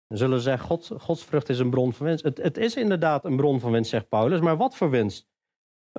Dan 0.07 0.17
zullen 0.17 0.37
ze 0.37 0.43
zeggen, 0.43 0.67
God, 0.67 0.91
godsvrucht 0.97 1.49
is 1.49 1.59
een 1.59 1.69
bron 1.69 1.93
van 1.93 2.05
winst. 2.05 2.23
Het, 2.23 2.37
het 2.37 2.57
is 2.57 2.75
inderdaad 2.75 3.25
een 3.25 3.35
bron 3.35 3.59
van 3.59 3.71
winst, 3.71 3.89
zegt 3.89 4.09
Paulus, 4.09 4.39
maar 4.39 4.57
wat 4.57 4.75
voor 4.75 4.89
winst? 4.89 5.28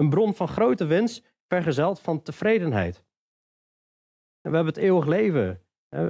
Een 0.01 0.11
bron 0.11 0.35
van 0.35 0.49
grote 0.49 0.85
winst, 0.85 1.35
vergezeld 1.47 2.01
van 2.01 2.23
tevredenheid. 2.23 2.97
En 4.41 4.51
we 4.51 4.57
hebben 4.57 4.75
het 4.75 4.83
eeuwig 4.83 5.07
leven. 5.07 5.63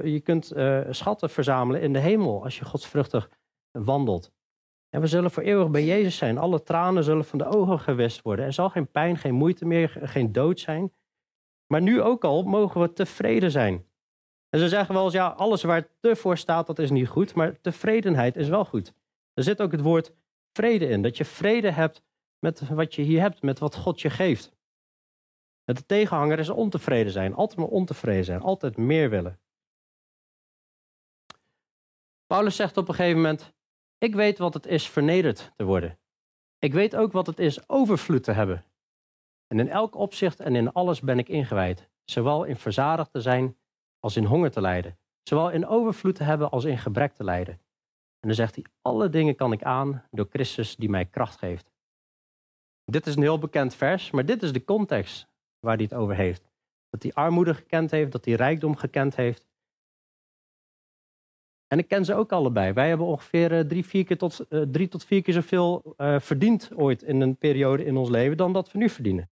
Je 0.05 0.21
kunt 0.21 0.53
uh, 0.53 0.81
schatten 0.91 1.31
verzamelen 1.31 1.81
in 1.81 1.93
de 1.93 1.99
hemel 1.99 2.43
als 2.43 2.59
je 2.59 2.65
godsvruchtig 2.65 3.31
wandelt. 3.71 4.33
En 4.89 5.01
we 5.01 5.07
zullen 5.07 5.31
voor 5.31 5.43
eeuwig 5.43 5.71
bij 5.71 5.85
Jezus 5.85 6.17
zijn. 6.17 6.39
Alle 6.39 6.63
tranen 6.63 7.05
zullen 7.05 7.25
van 7.25 7.39
de 7.39 7.45
ogen 7.45 7.79
gewist 7.79 8.23
worden. 8.23 8.45
Er 8.45 8.53
zal 8.53 8.71
geen 8.71 8.91
pijn, 8.91 9.17
geen 9.17 9.35
moeite 9.35 9.67
meer, 9.67 9.99
geen 10.03 10.33
dood 10.33 10.61
zijn. 10.61 10.93
Maar 11.67 11.83
nu 11.83 12.03
ook 12.03 12.25
al 12.25 12.43
mogen 12.43 12.81
we 12.81 12.93
tevreden 12.93 13.51
zijn. 13.51 13.87
En 14.49 14.59
ze 14.59 14.69
zeggen 14.69 14.95
wel 14.95 15.05
eens, 15.05 15.13
ja, 15.13 15.29
alles 15.29 15.63
waar 15.63 15.89
te 16.01 16.17
voor 16.17 16.37
staat, 16.37 16.67
dat 16.67 16.79
is 16.79 16.91
niet 16.91 17.09
goed. 17.09 17.35
Maar 17.35 17.61
tevredenheid 17.61 18.37
is 18.37 18.49
wel 18.49 18.65
goed. 18.65 18.95
Er 19.35 19.43
zit 19.43 19.63
ook 19.63 19.73
het 19.73 19.81
woord 19.81 20.13
vrede 20.53 20.89
in. 20.89 21.03
Dat 21.03 21.17
je 21.17 21.25
vrede 21.25 21.71
hebt 21.71 22.03
met 22.41 22.69
wat 22.69 22.95
je 22.95 23.03
hier 23.03 23.21
hebt, 23.21 23.43
met 23.43 23.59
wat 23.59 23.75
God 23.75 24.01
je 24.01 24.11
geeft. 24.11 24.53
De 25.65 25.87
tegenhanger 25.87 26.39
is 26.39 26.49
ontevreden 26.49 27.13
zijn, 27.13 27.35
altijd 27.35 27.59
maar 27.59 27.69
ontevreden 27.69 28.25
zijn, 28.25 28.41
altijd 28.41 28.77
meer 28.77 29.11
willen. 29.11 29.41
Paulus 32.27 32.57
zegt 32.57 32.77
op 32.77 32.89
een 32.89 32.95
gegeven 32.95 33.17
moment: 33.17 33.53
Ik 33.99 34.15
weet 34.15 34.39
wat 34.39 34.55
het 34.55 34.67
is 34.67 34.89
vernederd 34.89 35.53
te 35.57 35.65
worden. 35.65 35.99
Ik 36.59 36.73
weet 36.73 36.97
ook 36.97 37.13
wat 37.13 37.27
het 37.27 37.39
is 37.39 37.69
overvloed 37.69 38.25
te 38.25 38.33
hebben. 38.33 38.65
En 39.47 39.59
in 39.59 39.69
elk 39.69 39.95
opzicht 39.95 40.41
en 40.41 40.57
in 40.57 40.73
alles 40.73 41.01
ben 41.01 41.19
ik 41.19 41.29
ingewijd, 41.29 41.89
zowel 42.05 42.45
in 42.45 42.57
verzadigd 42.57 43.13
te 43.13 43.21
zijn 43.21 43.57
als 43.99 44.17
in 44.17 44.25
honger 44.25 44.51
te 44.51 44.61
lijden, 44.61 44.99
zowel 45.23 45.51
in 45.51 45.67
overvloed 45.67 46.15
te 46.15 46.23
hebben 46.23 46.51
als 46.51 46.65
in 46.65 46.79
gebrek 46.79 47.13
te 47.13 47.25
lijden. 47.25 47.55
En 48.21 48.29
dan 48.29 48.35
zegt 48.35 48.55
hij: 48.55 48.65
Alle 48.83 49.09
dingen 49.09 49.35
kan 49.35 49.53
ik 49.53 49.63
aan 49.63 50.05
door 50.11 50.27
Christus 50.31 50.77
die 50.77 50.89
mij 50.89 51.07
kracht 51.07 51.39
geeft. 51.39 51.70
Dit 52.91 53.07
is 53.07 53.17
een 53.17 53.23
heel 53.23 53.39
bekend 53.39 53.75
vers, 53.75 54.11
maar 54.11 54.27
dit 54.27 54.43
is 54.43 54.53
de 54.53 54.65
context 54.65 55.27
waar 55.59 55.75
hij 55.75 55.85
het 55.85 55.95
over 55.95 56.15
heeft. 56.15 56.51
Dat 56.89 57.03
hij 57.03 57.13
armoede 57.13 57.55
gekend 57.55 57.91
heeft, 57.91 58.13
dat 58.13 58.25
hij 58.25 58.35
rijkdom 58.35 58.77
gekend 58.77 59.17
heeft. 59.17 59.49
En 61.67 61.79
ik 61.79 61.89
ken 61.89 62.05
ze 62.05 62.15
ook 62.15 62.33
allebei. 62.33 62.73
Wij 62.73 62.89
hebben 62.89 63.07
ongeveer 63.07 63.53
eh, 63.53 63.61
drie, 63.61 63.87
vier 63.87 64.05
keer 64.05 64.19
tot, 64.19 64.47
uh, 64.49 64.63
drie 64.63 64.89
tot 64.89 65.05
vier 65.05 65.23
keer 65.23 65.35
zoveel 65.35 65.95
uh, 65.97 66.21
verdiend 66.21 66.71
ooit 66.75 67.03
in 67.03 67.21
een 67.21 67.37
periode 67.37 67.85
in 67.85 67.97
ons 67.97 68.09
leven 68.09 68.37
dan 68.37 68.53
dat 68.53 68.73
we 68.73 68.79
nu 68.79 68.89
verdienen. 68.89 69.31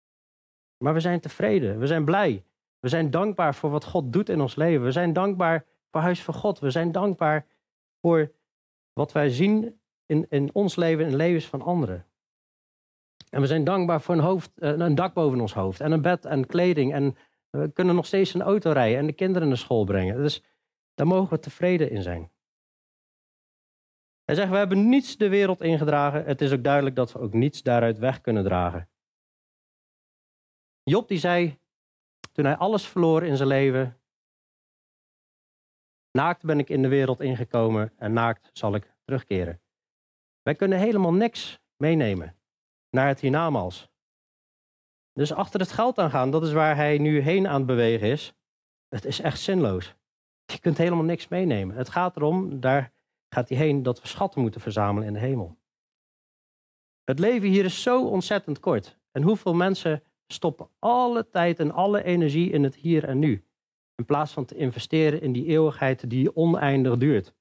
Maar 0.85 0.95
we 0.95 1.01
zijn 1.01 1.21
tevreden, 1.21 1.79
we 1.79 1.87
zijn 1.87 2.05
blij. 2.05 2.45
We 2.79 2.89
zijn 2.89 3.11
dankbaar 3.11 3.55
voor 3.55 3.71
wat 3.71 3.85
God 3.85 4.13
doet 4.13 4.29
in 4.29 4.41
ons 4.41 4.55
leven. 4.55 4.85
We 4.85 4.93
zijn 4.93 5.13
dankbaar 5.13 5.65
voor 5.91 6.01
Huis 6.01 6.23
van 6.23 6.35
God. 6.35 6.59
We 6.59 6.71
zijn 6.71 6.93
dankbaar 6.93 7.47
voor 8.01 8.33
wat 8.93 9.13
wij 9.13 9.31
zien 9.31 9.81
in, 10.07 10.27
in 10.29 10.51
ons 10.53 10.77
leven 10.77 11.07
en 11.07 11.17
levens 11.17 11.47
van 11.47 11.63
anderen. 11.63 12.07
En 13.37 13.43
we 13.43 13.49
zijn 13.49 13.65
dankbaar 13.65 14.01
voor 14.01 14.15
een, 14.15 14.21
hoofd, 14.21 14.59
eh, 14.59 14.79
een 14.79 14.95
dak 14.95 15.15
boven 15.15 15.41
ons 15.41 15.55
hoofd 15.55 15.81
en 15.81 15.93
een 15.93 16.03
bed 16.03 16.25
en 16.25 16.47
kleding. 16.47 16.93
En 16.93 17.17
we 17.51 17.73
kunnen 17.73 17.95
nog 17.95 18.07
steeds 18.07 18.35
een 18.35 18.43
auto 18.43 18.71
rijden 18.71 18.99
en 18.99 19.07
de 19.07 19.13
kinderen 19.13 19.49
naar 19.49 19.57
school 19.57 19.85
brengen. 19.85 20.17
Dus 20.17 20.43
daar 20.95 21.07
mogen 21.07 21.31
we 21.31 21.39
tevreden 21.39 21.91
in 21.91 22.03
zijn. 22.03 22.31
Hij 24.25 24.35
zegt, 24.35 24.51
we 24.51 24.57
hebben 24.57 24.89
niets 24.89 25.17
de 25.17 25.29
wereld 25.29 25.61
ingedragen. 25.61 26.25
Het 26.25 26.41
is 26.41 26.53
ook 26.53 26.65
duidelijk 26.65 26.97
dat 26.97 27.13
we 27.13 27.19
ook 27.19 27.33
niets 27.33 27.63
daaruit 27.63 27.99
weg 27.99 28.21
kunnen 28.21 28.45
dragen. 28.45 28.89
Job 30.83 31.09
die 31.09 31.19
zei, 31.19 31.59
toen 32.33 32.45
hij 32.45 32.57
alles 32.57 32.89
verloor 32.89 33.23
in 33.23 33.37
zijn 33.37 33.49
leven, 33.49 34.01
naakt 36.11 36.45
ben 36.45 36.59
ik 36.59 36.69
in 36.69 36.83
de 36.83 36.89
wereld 36.89 37.21
ingekomen 37.21 37.93
en 37.97 38.13
naakt 38.13 38.51
zal 38.53 38.75
ik 38.75 38.95
terugkeren. 39.05 39.61
Wij 40.43 40.55
kunnen 40.55 40.79
helemaal 40.79 41.15
niks 41.15 41.61
meenemen 41.77 42.36
naar 42.97 43.09
het 43.09 43.21
hiernamaals. 43.21 43.89
Dus 45.13 45.33
achter 45.33 45.61
het 45.61 45.73
geld 45.73 45.99
aangaan, 45.99 46.31
dat 46.31 46.43
is 46.43 46.53
waar 46.53 46.77
hij 46.77 46.99
nu 46.99 47.21
heen 47.21 47.49
aan 47.49 47.57
het 47.57 47.67
bewegen 47.67 48.09
is. 48.09 48.35
Het 48.89 49.05
is 49.05 49.21
echt 49.21 49.41
zinloos. 49.41 49.95
Je 50.45 50.59
kunt 50.59 50.79
helemaal 50.79 51.05
niks 51.05 51.29
meenemen. 51.29 51.77
Het 51.77 51.89
gaat 51.89 52.17
erom, 52.17 52.61
daar 52.61 52.93
gaat 53.29 53.49
hij 53.49 53.59
heen, 53.59 53.83
dat 53.83 54.01
we 54.01 54.09
schatten 54.09 54.41
moeten 54.41 54.61
verzamelen 54.61 55.09
in 55.09 55.13
de 55.13 55.19
hemel. 55.19 55.59
Het 57.05 57.19
leven 57.19 57.49
hier 57.49 57.65
is 57.65 57.83
zo 57.83 58.07
ontzettend 58.07 58.61
kort. 58.61 58.99
En 59.11 59.23
hoeveel 59.23 59.55
mensen 59.55 60.03
stoppen 60.27 60.69
alle 60.79 61.29
tijd 61.29 61.61
en 61.61 61.71
alle 61.71 62.05
energie 62.05 62.51
in 62.51 62.63
het 62.63 62.75
hier 62.75 63.05
en 63.05 63.19
nu. 63.19 63.45
In 63.95 64.05
plaats 64.05 64.33
van 64.33 64.45
te 64.45 64.57
investeren 64.57 65.21
in 65.21 65.33
die 65.33 65.47
eeuwigheid 65.47 66.11
die 66.11 66.37
oneindig 66.37 66.97
duurt. 66.97 67.35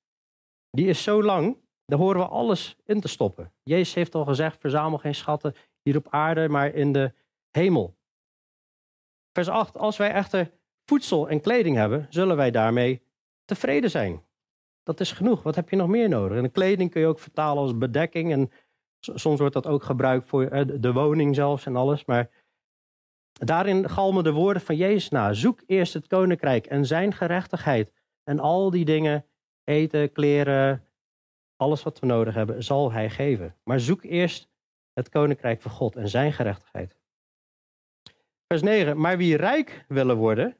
Die 0.69 0.87
is 0.87 1.03
zo 1.03 1.23
lang, 1.23 1.57
daar 1.85 1.99
horen 1.99 2.19
we 2.19 2.27
alles 2.27 2.75
in 2.85 3.01
te 3.01 3.07
stoppen. 3.07 3.51
Jezus 3.63 3.93
heeft 3.93 4.15
al 4.15 4.25
gezegd, 4.25 4.59
verzamel 4.59 4.97
geen 4.97 5.15
schatten 5.15 5.55
hier 5.81 5.97
op 5.97 6.07
aarde, 6.09 6.49
maar 6.49 6.73
in 6.73 6.91
de 6.91 7.13
hemel. 7.51 7.95
Vers 9.31 9.47
8, 9.49 9.77
als 9.77 9.97
wij 9.97 10.11
echter 10.11 10.51
voedsel 10.85 11.29
en 11.29 11.41
kleding 11.41 11.75
hebben, 11.75 12.07
zullen 12.09 12.35
wij 12.35 12.51
daarmee 12.51 13.01
tevreden 13.45 13.89
zijn. 13.89 14.23
Dat 14.83 14.99
is 14.99 15.11
genoeg. 15.11 15.43
Wat 15.43 15.55
heb 15.55 15.69
je 15.69 15.75
nog 15.75 15.87
meer 15.87 16.09
nodig? 16.09 16.37
En 16.37 16.51
kleding 16.51 16.91
kun 16.91 17.01
je 17.01 17.07
ook 17.07 17.19
vertalen 17.19 17.63
als 17.63 17.77
bedekking. 17.77 18.31
En 18.31 18.51
soms 18.99 19.39
wordt 19.39 19.53
dat 19.53 19.67
ook 19.67 19.83
gebruikt 19.83 20.27
voor 20.27 20.45
eh, 20.45 20.65
de 20.79 20.93
woning 20.93 21.35
zelfs 21.35 21.65
en 21.65 21.75
alles. 21.75 22.05
Maar 22.05 22.29
daarin 23.31 23.89
galmen 23.89 24.23
de 24.23 24.31
woorden 24.31 24.61
van 24.61 24.75
Jezus 24.75 25.09
na. 25.09 25.33
Zoek 25.33 25.61
eerst 25.65 25.93
het 25.93 26.07
koninkrijk 26.07 26.65
en 26.65 26.85
zijn 26.85 27.13
gerechtigheid. 27.13 27.91
En 28.23 28.39
al 28.39 28.69
die 28.69 28.85
dingen, 28.85 29.25
eten, 29.63 30.11
kleren, 30.11 30.84
alles 31.55 31.83
wat 31.83 31.99
we 31.99 32.05
nodig 32.05 32.33
hebben, 32.33 32.63
zal 32.63 32.91
hij 32.91 33.09
geven. 33.09 33.55
Maar 33.63 33.79
zoek 33.79 34.03
eerst 34.03 34.49
het 34.93 35.09
koninkrijk 35.09 35.61
van 35.61 35.71
God 35.71 35.95
en 35.95 36.09
zijn 36.09 36.33
gerechtigheid. 36.33 36.95
Vers 38.47 38.61
9. 38.61 38.99
Maar 38.99 39.17
wie 39.17 39.37
rijk 39.37 39.85
willen 39.87 40.17
worden, 40.17 40.57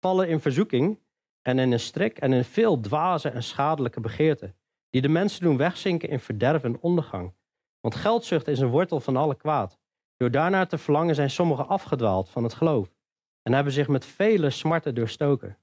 vallen 0.00 0.28
in 0.28 0.40
verzoeking 0.40 0.98
en 1.42 1.58
in 1.58 1.72
een 1.72 1.80
strik 1.80 2.18
en 2.18 2.32
in 2.32 2.44
veel 2.44 2.80
dwaze 2.80 3.28
en 3.28 3.42
schadelijke 3.42 4.00
begeerten, 4.00 4.56
die 4.90 5.02
de 5.02 5.08
mensen 5.08 5.40
doen 5.42 5.56
wegzinken 5.56 6.08
in 6.08 6.20
verderf 6.20 6.64
en 6.64 6.80
ondergang. 6.80 7.34
Want 7.80 7.94
geldzucht 7.94 8.48
is 8.48 8.58
een 8.58 8.68
wortel 8.68 9.00
van 9.00 9.16
alle 9.16 9.34
kwaad. 9.34 9.78
Door 10.16 10.30
daarnaar 10.30 10.68
te 10.68 10.78
verlangen 10.78 11.14
zijn 11.14 11.30
sommigen 11.30 11.68
afgedwaald 11.68 12.30
van 12.30 12.42
het 12.42 12.54
geloof 12.54 12.96
en 13.42 13.52
hebben 13.52 13.72
zich 13.72 13.88
met 13.88 14.04
vele 14.04 14.50
smarten 14.50 14.94
doorstoken. 14.94 15.58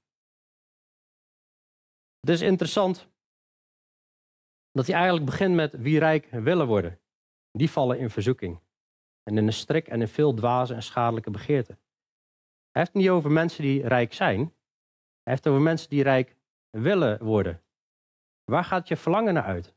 Het 2.20 2.30
is 2.30 2.40
interessant 2.40 3.08
dat 4.76 4.86
hij 4.86 4.94
eigenlijk 4.94 5.26
begint 5.26 5.54
met 5.54 5.72
wie 5.72 5.98
rijk 5.98 6.26
willen 6.30 6.66
worden. 6.66 7.00
Die 7.50 7.70
vallen 7.70 7.98
in 7.98 8.10
verzoeking. 8.10 8.60
En 9.22 9.38
in 9.38 9.46
een 9.46 9.52
strik 9.52 9.88
en 9.88 10.00
in 10.00 10.08
veel 10.08 10.34
dwaze 10.34 10.74
en 10.74 10.82
schadelijke 10.82 11.30
begeerten. 11.30 11.78
Hij 12.70 12.82
heeft 12.82 12.92
het 12.92 13.02
niet 13.02 13.10
over 13.10 13.30
mensen 13.30 13.62
die 13.62 13.86
rijk 13.88 14.12
zijn. 14.12 14.38
Hij 14.38 15.32
heeft 15.32 15.44
het 15.44 15.52
over 15.52 15.64
mensen 15.64 15.88
die 15.88 16.02
rijk 16.02 16.36
willen 16.70 17.24
worden. 17.24 17.62
Waar 18.44 18.64
gaat 18.64 18.88
je 18.88 18.96
verlangen 18.96 19.34
naar 19.34 19.44
uit? 19.44 19.74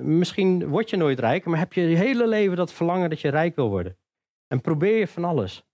Misschien 0.00 0.68
word 0.68 0.90
je 0.90 0.96
nooit 0.96 1.18
rijk, 1.18 1.44
maar 1.44 1.58
heb 1.58 1.72
je 1.72 1.80
je 1.80 1.96
hele 1.96 2.26
leven 2.26 2.56
dat 2.56 2.72
verlangen 2.72 3.10
dat 3.10 3.20
je 3.20 3.28
rijk 3.28 3.56
wil 3.56 3.68
worden. 3.68 3.98
En 4.46 4.60
probeer 4.60 4.98
je 4.98 5.06
van 5.06 5.24
alles. 5.24 5.64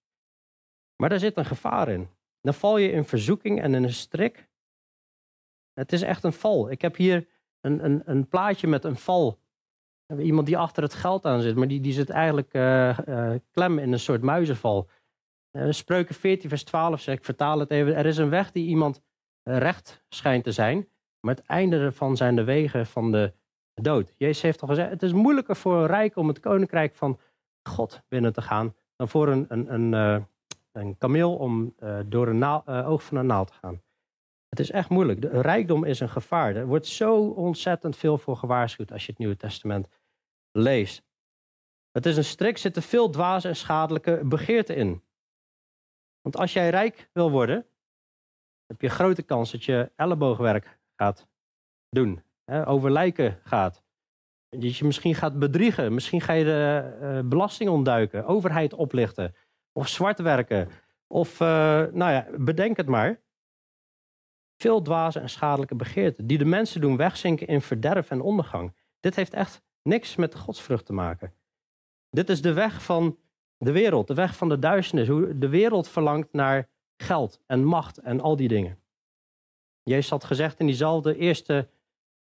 Maar 0.96 1.08
daar 1.08 1.18
zit 1.18 1.36
een 1.36 1.44
gevaar 1.44 1.88
in. 1.88 2.08
Dan 2.40 2.54
val 2.54 2.78
je 2.78 2.90
in 2.90 3.04
verzoeking 3.04 3.62
en 3.62 3.74
in 3.74 3.82
een 3.82 3.92
strik. 3.92 4.48
Het 5.72 5.92
is 5.92 6.02
echt 6.02 6.24
een 6.24 6.32
val. 6.32 6.70
Ik 6.70 6.80
heb 6.80 6.96
hier 6.96 7.34
een, 7.66 7.84
een, 7.84 8.02
een 8.04 8.28
plaatje 8.28 8.66
met 8.66 8.84
een 8.84 8.96
val. 8.96 9.38
Iemand 10.18 10.46
die 10.46 10.58
achter 10.58 10.82
het 10.82 10.94
geld 10.94 11.26
aan 11.26 11.40
zit, 11.40 11.56
maar 11.56 11.68
die, 11.68 11.80
die 11.80 11.92
zit 11.92 12.10
eigenlijk 12.10 12.54
uh, 12.54 12.98
uh, 13.08 13.34
klem 13.50 13.78
in 13.78 13.92
een 13.92 14.00
soort 14.00 14.22
muizenval. 14.22 14.88
Uh, 15.52 15.70
Spreuken 15.70 16.14
14, 16.14 16.48
vers 16.48 16.64
12 16.64 17.00
zeg 17.00 17.16
ik, 17.16 17.24
vertaal 17.24 17.58
het 17.58 17.70
even. 17.70 17.96
Er 17.96 18.06
is 18.06 18.16
een 18.16 18.30
weg 18.30 18.52
die 18.52 18.66
iemand 18.66 19.02
recht 19.42 20.04
schijnt 20.08 20.44
te 20.44 20.52
zijn, 20.52 20.88
maar 21.20 21.34
het 21.34 21.46
einde 21.46 21.78
ervan 21.78 22.16
zijn 22.16 22.36
de 22.36 22.44
wegen 22.44 22.86
van 22.86 23.12
de 23.12 23.32
dood. 23.74 24.14
Jezus 24.16 24.42
heeft 24.42 24.62
al 24.62 24.68
gezegd, 24.68 24.90
het 24.90 25.02
is 25.02 25.12
moeilijker 25.12 25.56
voor 25.56 25.76
een 25.76 25.86
rijk 25.86 26.16
om 26.16 26.28
het 26.28 26.40
koninkrijk 26.40 26.94
van 26.94 27.18
God 27.68 28.02
binnen 28.08 28.32
te 28.32 28.42
gaan, 28.42 28.74
dan 28.96 29.08
voor 29.08 29.28
een, 29.28 29.46
een, 29.48 29.74
een, 29.74 30.26
een 30.72 30.98
kameel 30.98 31.36
om 31.36 31.74
door 32.06 32.28
een 32.28 32.38
naal, 32.38 32.66
oog 32.66 33.02
van 33.02 33.16
een 33.16 33.26
naald 33.26 33.46
te 33.46 33.54
gaan. 33.60 33.80
Het 34.56 34.64
is 34.64 34.70
echt 34.70 34.88
moeilijk. 34.88 35.20
De 35.20 35.40
rijkdom 35.40 35.84
is 35.84 36.00
een 36.00 36.08
gevaar. 36.08 36.56
Er 36.56 36.66
wordt 36.66 36.86
zo 36.86 37.28
ontzettend 37.28 37.96
veel 37.96 38.18
voor 38.18 38.36
gewaarschuwd 38.36 38.92
als 38.92 39.04
je 39.04 39.10
het 39.10 39.18
Nieuwe 39.18 39.36
Testament 39.36 39.88
leest. 40.52 41.02
Het 41.90 42.06
is 42.06 42.16
een 42.16 42.24
strik, 42.24 42.58
zitten 42.58 42.82
veel 42.82 43.10
dwaze 43.10 43.48
en 43.48 43.56
schadelijke 43.56 44.20
begeerten 44.24 44.76
in. 44.76 45.02
Want 46.20 46.36
als 46.36 46.52
jij 46.52 46.70
rijk 46.70 47.10
wil 47.12 47.30
worden, 47.30 47.66
heb 48.66 48.80
je 48.80 48.88
grote 48.88 49.22
kans 49.22 49.52
dat 49.52 49.64
je 49.64 49.92
elleboogwerk 49.96 50.78
gaat 50.94 51.28
doen. 51.88 52.22
Hè, 52.44 52.68
over 52.68 52.90
lijken 52.90 53.40
gaat. 53.42 53.82
Dat 54.48 54.76
je 54.76 54.84
misschien 54.84 55.14
gaat 55.14 55.38
bedriegen. 55.38 55.94
Misschien 55.94 56.20
ga 56.20 56.32
je 56.32 56.44
de 56.44 56.98
uh, 57.00 57.28
belasting 57.28 57.70
ontduiken. 57.70 58.24
Overheid 58.24 58.74
oplichten. 58.74 59.34
Of 59.72 59.88
zwart 59.88 60.18
werken. 60.18 60.68
Of, 61.06 61.40
uh, 61.40 61.48
nou 61.92 62.12
ja, 62.12 62.26
bedenk 62.36 62.76
het 62.76 62.86
maar. 62.86 63.24
Veel 64.56 64.82
dwaze 64.82 65.20
en 65.20 65.30
schadelijke 65.30 65.74
begeerten, 65.74 66.26
die 66.26 66.38
de 66.38 66.44
mensen 66.44 66.80
doen 66.80 66.96
wegzinken 66.96 67.46
in 67.46 67.60
verderf 67.60 68.10
en 68.10 68.20
ondergang. 68.20 68.74
Dit 69.00 69.16
heeft 69.16 69.34
echt 69.34 69.62
niks 69.82 70.16
met 70.16 70.32
de 70.32 70.38
godsvrucht 70.38 70.86
te 70.86 70.92
maken. 70.92 71.34
Dit 72.10 72.28
is 72.28 72.42
de 72.42 72.52
weg 72.52 72.82
van 72.82 73.18
de 73.58 73.72
wereld, 73.72 74.06
de 74.06 74.14
weg 74.14 74.36
van 74.36 74.48
de 74.48 74.58
duisternis. 74.58 75.08
Hoe 75.08 75.38
de 75.38 75.48
wereld 75.48 75.88
verlangt 75.88 76.32
naar 76.32 76.68
geld 76.96 77.40
en 77.46 77.64
macht 77.64 77.98
en 77.98 78.20
al 78.20 78.36
die 78.36 78.48
dingen. 78.48 78.78
Jezus 79.82 80.10
had 80.10 80.24
gezegd 80.24 80.60
in 80.60 80.66
diezelfde 80.66 81.16
eerste 81.16 81.68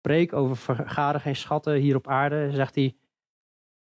preek 0.01 0.33
over 0.33 0.57
vergaren 0.57 1.21
geen 1.21 1.35
schatten 1.35 1.73
hier 1.73 1.95
op 1.95 2.07
aarde, 2.07 2.51
zegt 2.51 2.75
hij, 2.75 2.95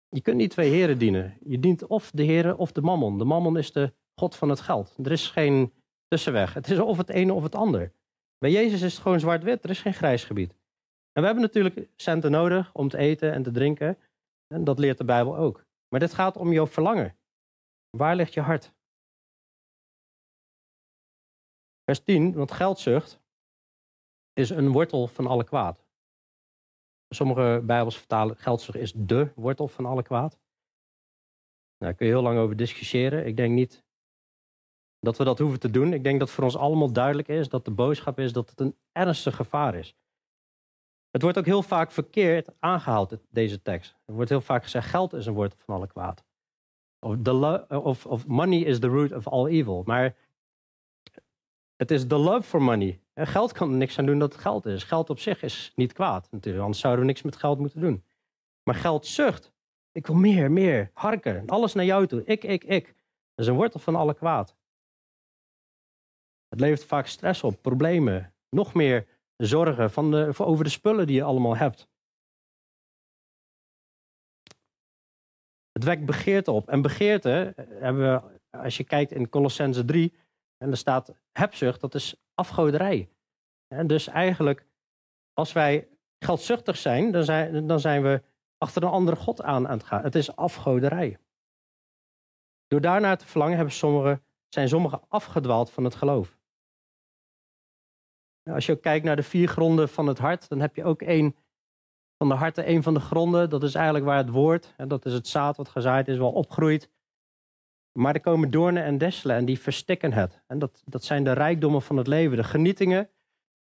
je 0.08 0.20
kunt 0.20 0.36
niet 0.36 0.50
twee 0.50 0.70
heren 0.70 0.98
dienen. 0.98 1.36
Je 1.44 1.60
dient 1.60 1.86
of 1.86 2.10
de 2.10 2.22
heren 2.22 2.58
of 2.58 2.72
de 2.72 2.80
mammon. 2.80 3.18
De 3.18 3.24
mammon 3.24 3.58
is 3.58 3.72
de 3.72 3.92
god 4.14 4.36
van 4.36 4.48
het 4.48 4.60
geld. 4.60 4.96
Er 5.02 5.12
is 5.12 5.28
geen 5.28 5.72
tussenweg. 6.08 6.54
Het 6.54 6.70
is 6.70 6.78
of 6.78 6.96
het 6.96 7.08
ene 7.08 7.32
of 7.32 7.42
het 7.42 7.54
ander. 7.54 7.92
Bij 8.40 8.50
Jezus 8.50 8.82
is 8.82 8.92
het 8.92 9.02
gewoon 9.02 9.20
zwart-wit, 9.20 9.64
er 9.64 9.70
is 9.70 9.80
geen 9.80 9.94
grijs 9.94 10.24
gebied. 10.24 10.50
En 11.12 11.20
we 11.20 11.24
hebben 11.24 11.42
natuurlijk 11.42 11.88
centen 11.96 12.30
nodig 12.30 12.74
om 12.74 12.88
te 12.88 12.98
eten 12.98 13.32
en 13.32 13.42
te 13.42 13.50
drinken. 13.50 13.98
En 14.46 14.64
dat 14.64 14.78
leert 14.78 14.98
de 14.98 15.04
Bijbel 15.04 15.36
ook. 15.36 15.64
Maar 15.88 16.00
dit 16.00 16.14
gaat 16.14 16.36
om 16.36 16.52
jouw 16.52 16.66
verlangen. 16.66 17.18
Waar 17.96 18.16
ligt 18.16 18.34
je 18.34 18.40
hart? 18.40 18.72
Vers 21.84 22.04
10, 22.04 22.32
want 22.32 22.50
geldzucht 22.50 23.20
is 24.32 24.50
een 24.50 24.72
wortel 24.72 25.06
van 25.06 25.26
alle 25.26 25.44
kwaad. 25.44 25.84
Sommige 27.14 27.62
Bijbels 27.64 27.98
vertalen 27.98 28.36
geldzucht 28.36 28.78
is 28.78 28.92
de 28.92 29.32
wortel 29.34 29.68
van 29.68 29.86
alle 29.86 30.02
kwaad. 30.02 30.30
Nou, 30.30 31.92
daar 31.92 31.94
kun 31.94 32.06
je 32.06 32.12
heel 32.12 32.22
lang 32.22 32.38
over 32.38 32.56
discussiëren. 32.56 33.26
Ik 33.26 33.36
denk 33.36 33.54
niet 33.54 33.84
dat 35.00 35.18
we 35.18 35.24
dat 35.24 35.38
hoeven 35.38 35.60
te 35.60 35.70
doen. 35.70 35.92
Ik 35.92 36.04
denk 36.04 36.18
dat 36.18 36.30
voor 36.30 36.44
ons 36.44 36.56
allemaal 36.56 36.92
duidelijk 36.92 37.28
is 37.28 37.48
dat 37.48 37.64
de 37.64 37.70
boodschap 37.70 38.18
is 38.18 38.32
dat 38.32 38.50
het 38.50 38.60
een 38.60 38.76
ernstig 38.92 39.36
gevaar 39.36 39.74
is. 39.74 39.94
Het 41.10 41.22
wordt 41.22 41.38
ook 41.38 41.44
heel 41.44 41.62
vaak 41.62 41.90
verkeerd 41.90 42.48
aangehaald, 42.58 43.16
deze 43.30 43.62
tekst. 43.62 43.96
Er 44.04 44.14
wordt 44.14 44.30
heel 44.30 44.40
vaak 44.40 44.62
gezegd, 44.62 44.88
geld 44.88 45.12
is 45.12 45.26
een 45.26 45.34
woord 45.34 45.54
van 45.58 45.74
alle 45.74 45.86
kwaad. 45.86 46.24
Of, 46.98 47.16
the 47.22 47.66
of, 47.68 48.06
of 48.06 48.26
money 48.26 48.58
is 48.58 48.78
the 48.78 48.86
root 48.86 49.12
of 49.12 49.28
all 49.28 49.46
evil. 49.46 49.82
Maar 49.86 50.16
het 51.76 51.90
is 51.90 52.06
the 52.06 52.16
love 52.16 52.42
for 52.42 52.62
money. 52.62 53.00
En 53.12 53.26
geld 53.26 53.52
kan 53.52 53.70
er 53.70 53.76
niks 53.76 53.98
aan 53.98 54.06
doen 54.06 54.18
dat 54.18 54.32
het 54.32 54.40
geld 54.40 54.66
is. 54.66 54.84
Geld 54.84 55.10
op 55.10 55.18
zich 55.18 55.42
is 55.42 55.72
niet 55.74 55.92
kwaad 55.92 56.28
natuurlijk, 56.30 56.64
anders 56.64 56.82
zouden 56.82 57.02
we 57.02 57.10
niks 57.10 57.22
met 57.22 57.36
geld 57.36 57.58
moeten 57.58 57.80
doen. 57.80 58.04
Maar 58.62 58.74
geldzucht, 58.74 59.52
ik 59.92 60.06
wil 60.06 60.16
meer, 60.16 60.50
meer, 60.50 60.90
harken, 60.94 61.46
alles 61.46 61.74
naar 61.74 61.84
jou 61.84 62.06
toe. 62.06 62.24
Ik, 62.24 62.44
ik, 62.44 62.64
ik. 62.64 62.84
Dat 63.34 63.44
is 63.44 63.46
een 63.46 63.54
wortel 63.54 63.80
van 63.80 63.96
alle 63.96 64.14
kwaad. 64.14 64.56
Het 66.50 66.60
levert 66.60 66.84
vaak 66.84 67.06
stress 67.06 67.42
op, 67.42 67.62
problemen, 67.62 68.34
nog 68.48 68.74
meer 68.74 69.06
zorgen 69.36 69.90
van 69.90 70.10
de, 70.10 70.32
over 70.38 70.64
de 70.64 70.70
spullen 70.70 71.06
die 71.06 71.16
je 71.16 71.22
allemaal 71.22 71.56
hebt. 71.56 71.88
Het 75.72 75.84
wekt 75.84 76.04
begeerte 76.04 76.50
op. 76.50 76.68
En 76.68 76.82
begeerte 76.82 77.52
eh, 77.56 77.66
hebben 77.68 78.02
we, 78.02 78.40
als 78.58 78.76
je 78.76 78.84
kijkt 78.84 79.12
in 79.12 79.28
Colossense 79.28 79.84
3, 79.84 80.14
en 80.56 80.70
er 80.70 80.76
staat 80.76 81.14
hebzucht, 81.32 81.80
dat 81.80 81.94
is 81.94 82.16
afgoderij. 82.34 83.08
En 83.68 83.86
dus 83.86 84.06
eigenlijk, 84.06 84.66
als 85.32 85.52
wij 85.52 85.88
geldzuchtig 86.18 86.76
zijn, 86.76 87.12
dan 87.12 87.24
zijn, 87.24 87.66
dan 87.66 87.80
zijn 87.80 88.02
we 88.02 88.22
achter 88.58 88.82
een 88.82 88.88
andere 88.88 89.16
God 89.16 89.42
aan 89.42 89.68
aan 89.68 89.78
het 89.78 89.86
gaan. 89.86 90.02
Het 90.02 90.14
is 90.14 90.36
afgoderij. 90.36 91.18
Door 92.66 92.80
daarnaar 92.80 93.18
te 93.18 93.26
verlangen 93.26 93.56
hebben 93.56 93.74
zijn 94.48 94.68
sommigen 94.68 95.00
afgedwaald 95.08 95.70
van 95.70 95.84
het 95.84 95.94
geloof. 95.94 96.39
Als 98.52 98.66
je 98.66 98.76
kijkt 98.76 99.04
naar 99.04 99.16
de 99.16 99.22
vier 99.22 99.48
gronden 99.48 99.88
van 99.88 100.06
het 100.06 100.18
hart, 100.18 100.48
dan 100.48 100.60
heb 100.60 100.76
je 100.76 100.84
ook 100.84 101.02
één 101.02 101.36
van 102.18 102.28
de 102.28 102.34
harten, 102.34 102.64
één 102.64 102.82
van 102.82 102.94
de 102.94 103.00
gronden. 103.00 103.50
Dat 103.50 103.62
is 103.62 103.74
eigenlijk 103.74 104.04
waar 104.04 104.16
het 104.16 104.30
woord, 104.30 104.74
en 104.76 104.88
dat 104.88 105.06
is 105.06 105.12
het 105.12 105.28
zaad 105.28 105.56
wat 105.56 105.68
gezaaid 105.68 106.08
is, 106.08 106.18
wel 106.18 106.32
opgroeit. 106.32 106.90
Maar 107.92 108.14
er 108.14 108.20
komen 108.20 108.50
doornen 108.50 108.84
en 108.84 108.98
desselen 108.98 109.36
en 109.36 109.44
die 109.44 109.60
verstikken 109.60 110.12
het. 110.12 110.42
En 110.46 110.58
dat, 110.58 110.82
dat 110.84 111.04
zijn 111.04 111.24
de 111.24 111.32
rijkdommen 111.32 111.82
van 111.82 111.96
het 111.96 112.06
leven, 112.06 112.36
de 112.36 112.44
genietingen, 112.44 113.10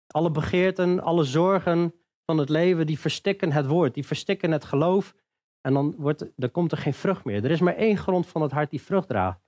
alle 0.08 0.32
begeerten, 0.32 1.00
alle 1.00 1.24
zorgen 1.24 1.94
van 2.26 2.38
het 2.38 2.50
leven, 2.50 2.86
die 2.86 3.00
verstikken 3.00 3.52
het 3.52 3.66
woord, 3.66 3.94
die 3.94 4.06
verstikken 4.06 4.52
het 4.52 4.66
geloof. 4.66 5.16
En 5.62 5.74
dan, 5.74 5.96
wordt, 5.98 6.26
dan 6.36 6.52
komt 6.52 6.72
er 6.72 6.78
geen 6.78 6.94
vrucht 6.94 7.24
meer. 7.24 7.44
Er 7.44 7.52
is 7.52 7.60
maar 7.60 7.76
één 7.76 7.98
grond 7.98 8.28
van 8.28 8.42
het 8.42 8.52
hart 8.52 8.70
die 8.70 8.82
vrucht 8.82 9.08
draagt. 9.08 9.40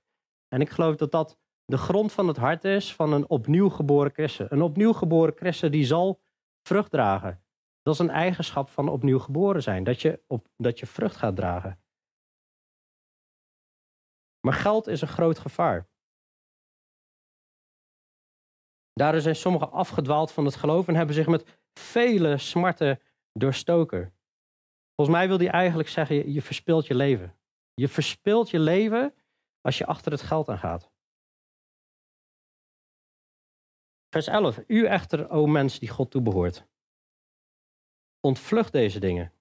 En 0.47 0.61
ik 0.61 0.69
geloof 0.69 0.95
dat 0.95 1.11
dat 1.11 1.37
de 1.65 1.77
grond 1.77 2.11
van 2.11 2.27
het 2.27 2.37
hart 2.37 2.63
is 2.63 2.95
van 2.95 3.13
een 3.13 3.29
opnieuw 3.29 3.69
geboren 3.69 4.11
christen. 4.11 4.53
Een 4.53 4.61
opnieuw 4.61 4.93
geboren 4.93 5.35
christen 5.35 5.71
die 5.71 5.85
zal 5.85 6.21
vrucht 6.67 6.91
dragen. 6.91 7.43
Dat 7.81 7.93
is 7.93 7.99
een 7.99 8.09
eigenschap 8.09 8.69
van 8.69 8.89
opnieuw 8.89 9.19
geboren 9.19 9.63
zijn, 9.63 9.83
dat 9.83 10.01
je, 10.01 10.23
op, 10.27 10.47
dat 10.57 10.79
je 10.79 10.85
vrucht 10.85 11.15
gaat 11.15 11.35
dragen. 11.35 11.79
Maar 14.39 14.53
geld 14.53 14.87
is 14.87 15.01
een 15.01 15.07
groot 15.07 15.39
gevaar. 15.39 15.87
Daardoor 18.93 19.21
zijn 19.21 19.35
sommigen 19.35 19.71
afgedwaald 19.71 20.31
van 20.31 20.45
het 20.45 20.55
geloof 20.55 20.87
en 20.87 20.95
hebben 20.95 21.15
zich 21.15 21.27
met 21.27 21.59
vele 21.79 22.37
smarten 22.37 23.01
doorstoken. 23.31 24.13
Volgens 24.95 25.17
mij 25.17 25.27
wil 25.27 25.37
hij 25.37 25.49
eigenlijk 25.49 25.89
zeggen, 25.89 26.15
je, 26.15 26.33
je 26.33 26.41
verspilt 26.41 26.87
je 26.87 26.95
leven. 26.95 27.37
Je 27.73 27.87
verspilt 27.87 28.49
je 28.49 28.59
leven 28.59 29.15
als 29.61 29.77
je 29.77 29.85
achter 29.85 30.11
het 30.11 30.21
geld 30.21 30.49
aan 30.49 30.57
gaat. 30.57 30.94
Vers 34.15 34.27
11. 34.27 34.59
U 34.67 34.85
echter, 34.85 35.29
o 35.29 35.45
mens 35.45 35.79
die 35.79 35.89
God 35.89 36.11
toebehoort. 36.11 36.67
Ontvlucht 38.19 38.71
deze 38.71 38.99
dingen. 38.99 39.33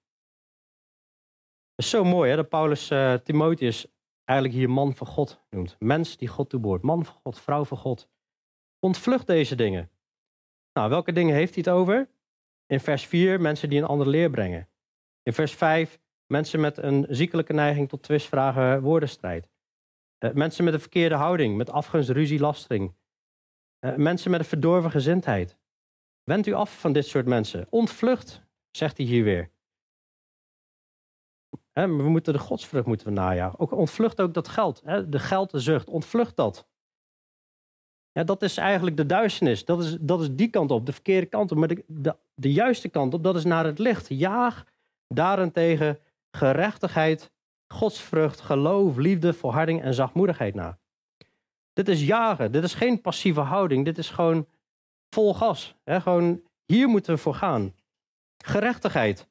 Is 1.75 1.89
zo 1.89 2.03
mooi 2.03 2.29
hè, 2.29 2.35
dat 2.35 2.49
Paulus 2.49 2.91
uh, 2.91 3.13
Timotheus 3.13 3.87
eigenlijk 4.23 4.59
hier 4.59 4.69
man 4.69 4.95
van 4.95 5.07
God 5.07 5.41
noemt. 5.49 5.75
Mens 5.79 6.17
die 6.17 6.27
God 6.27 6.49
toebehoort. 6.49 6.81
Man 6.81 7.05
van 7.05 7.13
God, 7.13 7.39
vrouw 7.39 7.65
van 7.65 7.77
God. 7.77 8.09
Ontvlucht 8.79 9.27
deze 9.27 9.55
dingen. 9.55 9.91
Nou, 10.73 10.89
welke 10.89 11.11
dingen 11.11 11.35
heeft 11.35 11.53
hij 11.55 11.63
het 11.65 11.73
over? 11.73 12.09
In 12.65 12.79
vers 12.79 13.05
4 13.05 13.41
mensen 13.41 13.69
die 13.69 13.79
een 13.79 13.87
andere 13.87 14.09
leer 14.09 14.29
brengen. 14.29 14.69
In 15.23 15.33
vers 15.33 15.53
5 15.53 15.99
mensen 16.25 16.59
met 16.59 16.77
een 16.77 17.05
ziekelijke 17.09 17.53
neiging 17.53 17.89
tot 17.89 18.03
twistvragen, 18.03 18.81
woordenstrijd. 18.81 19.49
Uh, 20.19 20.31
mensen 20.31 20.63
met 20.63 20.73
een 20.73 20.79
verkeerde 20.79 21.15
houding, 21.15 21.57
met 21.57 21.69
afgunst, 21.69 22.09
ruzie, 22.09 22.39
lastering. 22.39 22.93
Uh, 23.85 23.95
mensen 23.95 24.31
met 24.31 24.39
een 24.39 24.45
verdorven 24.45 24.91
gezindheid. 24.91 25.57
Wend 26.23 26.47
u 26.47 26.53
af 26.53 26.79
van 26.79 26.93
dit 26.93 27.05
soort 27.05 27.25
mensen. 27.25 27.67
Ontvlucht, 27.69 28.43
zegt 28.71 28.97
hij 28.97 29.05
hier 29.05 29.23
weer. 29.23 29.51
we 31.73 31.87
moeten 31.87 32.33
de 32.33 32.39
godsvrucht 32.39 32.85
moeten 32.85 33.07
we 33.07 33.13
najagen. 33.13 33.59
Ook 33.59 33.71
ontvlucht 33.71 34.21
ook 34.21 34.33
dat 34.33 34.47
geld. 34.47 34.81
de 35.07 35.19
geldzucht, 35.19 35.89
ontvlucht 35.89 36.35
dat. 36.35 36.67
Ja, 38.11 38.23
dat 38.23 38.41
is 38.41 38.57
eigenlijk 38.57 38.97
de 38.97 39.05
duisternis. 39.05 39.65
Dat 39.65 39.83
is, 39.83 39.97
dat 39.99 40.21
is 40.21 40.27
die 40.31 40.49
kant 40.49 40.71
op, 40.71 40.85
de 40.85 40.93
verkeerde 40.93 41.25
kant 41.25 41.51
op. 41.51 41.57
Maar 41.57 41.67
de, 41.67 41.83
de, 41.87 42.15
de 42.33 42.51
juiste 42.51 42.89
kant 42.89 43.13
op, 43.13 43.23
dat 43.23 43.35
is 43.35 43.43
naar 43.43 43.65
het 43.65 43.79
licht. 43.79 44.09
Jaag 44.09 44.65
daarentegen 45.07 45.99
gerechtigheid, 46.31 47.31
godsvrucht, 47.67 48.41
geloof, 48.41 48.95
liefde, 48.95 49.33
volharding 49.33 49.81
en 49.81 49.93
zachtmoedigheid 49.93 50.55
na. 50.55 50.77
Dit 51.75 51.87
is 51.87 52.05
jagen, 52.05 52.51
dit 52.51 52.63
is 52.63 52.73
geen 52.73 53.01
passieve 53.01 53.39
houding, 53.39 53.85
dit 53.85 53.97
is 53.97 54.09
gewoon 54.09 54.47
vol 55.09 55.33
gas. 55.33 55.75
Hè? 55.83 56.01
Gewoon, 56.01 56.41
hier 56.65 56.87
moeten 56.87 57.13
we 57.13 57.19
voor 57.19 57.33
gaan. 57.33 57.75
Gerechtigheid. 58.45 59.29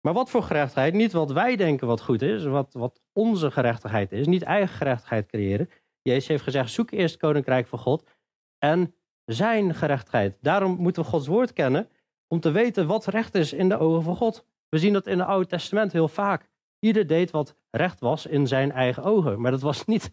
Maar 0.00 0.12
wat 0.12 0.30
voor 0.30 0.42
gerechtigheid? 0.42 0.94
Niet 0.94 1.12
wat 1.12 1.32
wij 1.32 1.56
denken 1.56 1.86
wat 1.86 2.00
goed 2.00 2.22
is, 2.22 2.44
wat, 2.44 2.72
wat 2.72 3.00
onze 3.12 3.50
gerechtigheid 3.50 4.12
is. 4.12 4.26
Niet 4.26 4.42
eigen 4.42 4.76
gerechtigheid 4.76 5.26
creëren. 5.26 5.68
Jezus 6.02 6.28
heeft 6.28 6.42
gezegd, 6.42 6.70
zoek 6.70 6.90
eerst 6.90 7.14
het 7.14 7.22
koninkrijk 7.22 7.66
van 7.66 7.78
God 7.78 8.10
en 8.58 8.94
zijn 9.24 9.74
gerechtigheid. 9.74 10.36
Daarom 10.40 10.76
moeten 10.76 11.02
we 11.02 11.08
Gods 11.08 11.26
woord 11.26 11.52
kennen 11.52 11.88
om 12.26 12.40
te 12.40 12.50
weten 12.50 12.86
wat 12.86 13.06
recht 13.06 13.34
is 13.34 13.52
in 13.52 13.68
de 13.68 13.78
ogen 13.78 14.02
van 14.02 14.16
God. 14.16 14.46
We 14.68 14.78
zien 14.78 14.92
dat 14.92 15.06
in 15.06 15.18
het 15.18 15.28
Oude 15.28 15.46
Testament 15.46 15.92
heel 15.92 16.08
vaak. 16.08 16.48
Ieder 16.78 17.06
deed 17.06 17.30
wat 17.30 17.56
recht 17.70 18.00
was 18.00 18.26
in 18.26 18.46
zijn 18.46 18.72
eigen 18.72 19.02
ogen. 19.02 19.40
Maar 19.40 19.50
dat 19.50 19.60
was 19.60 19.84
niet 19.84 20.10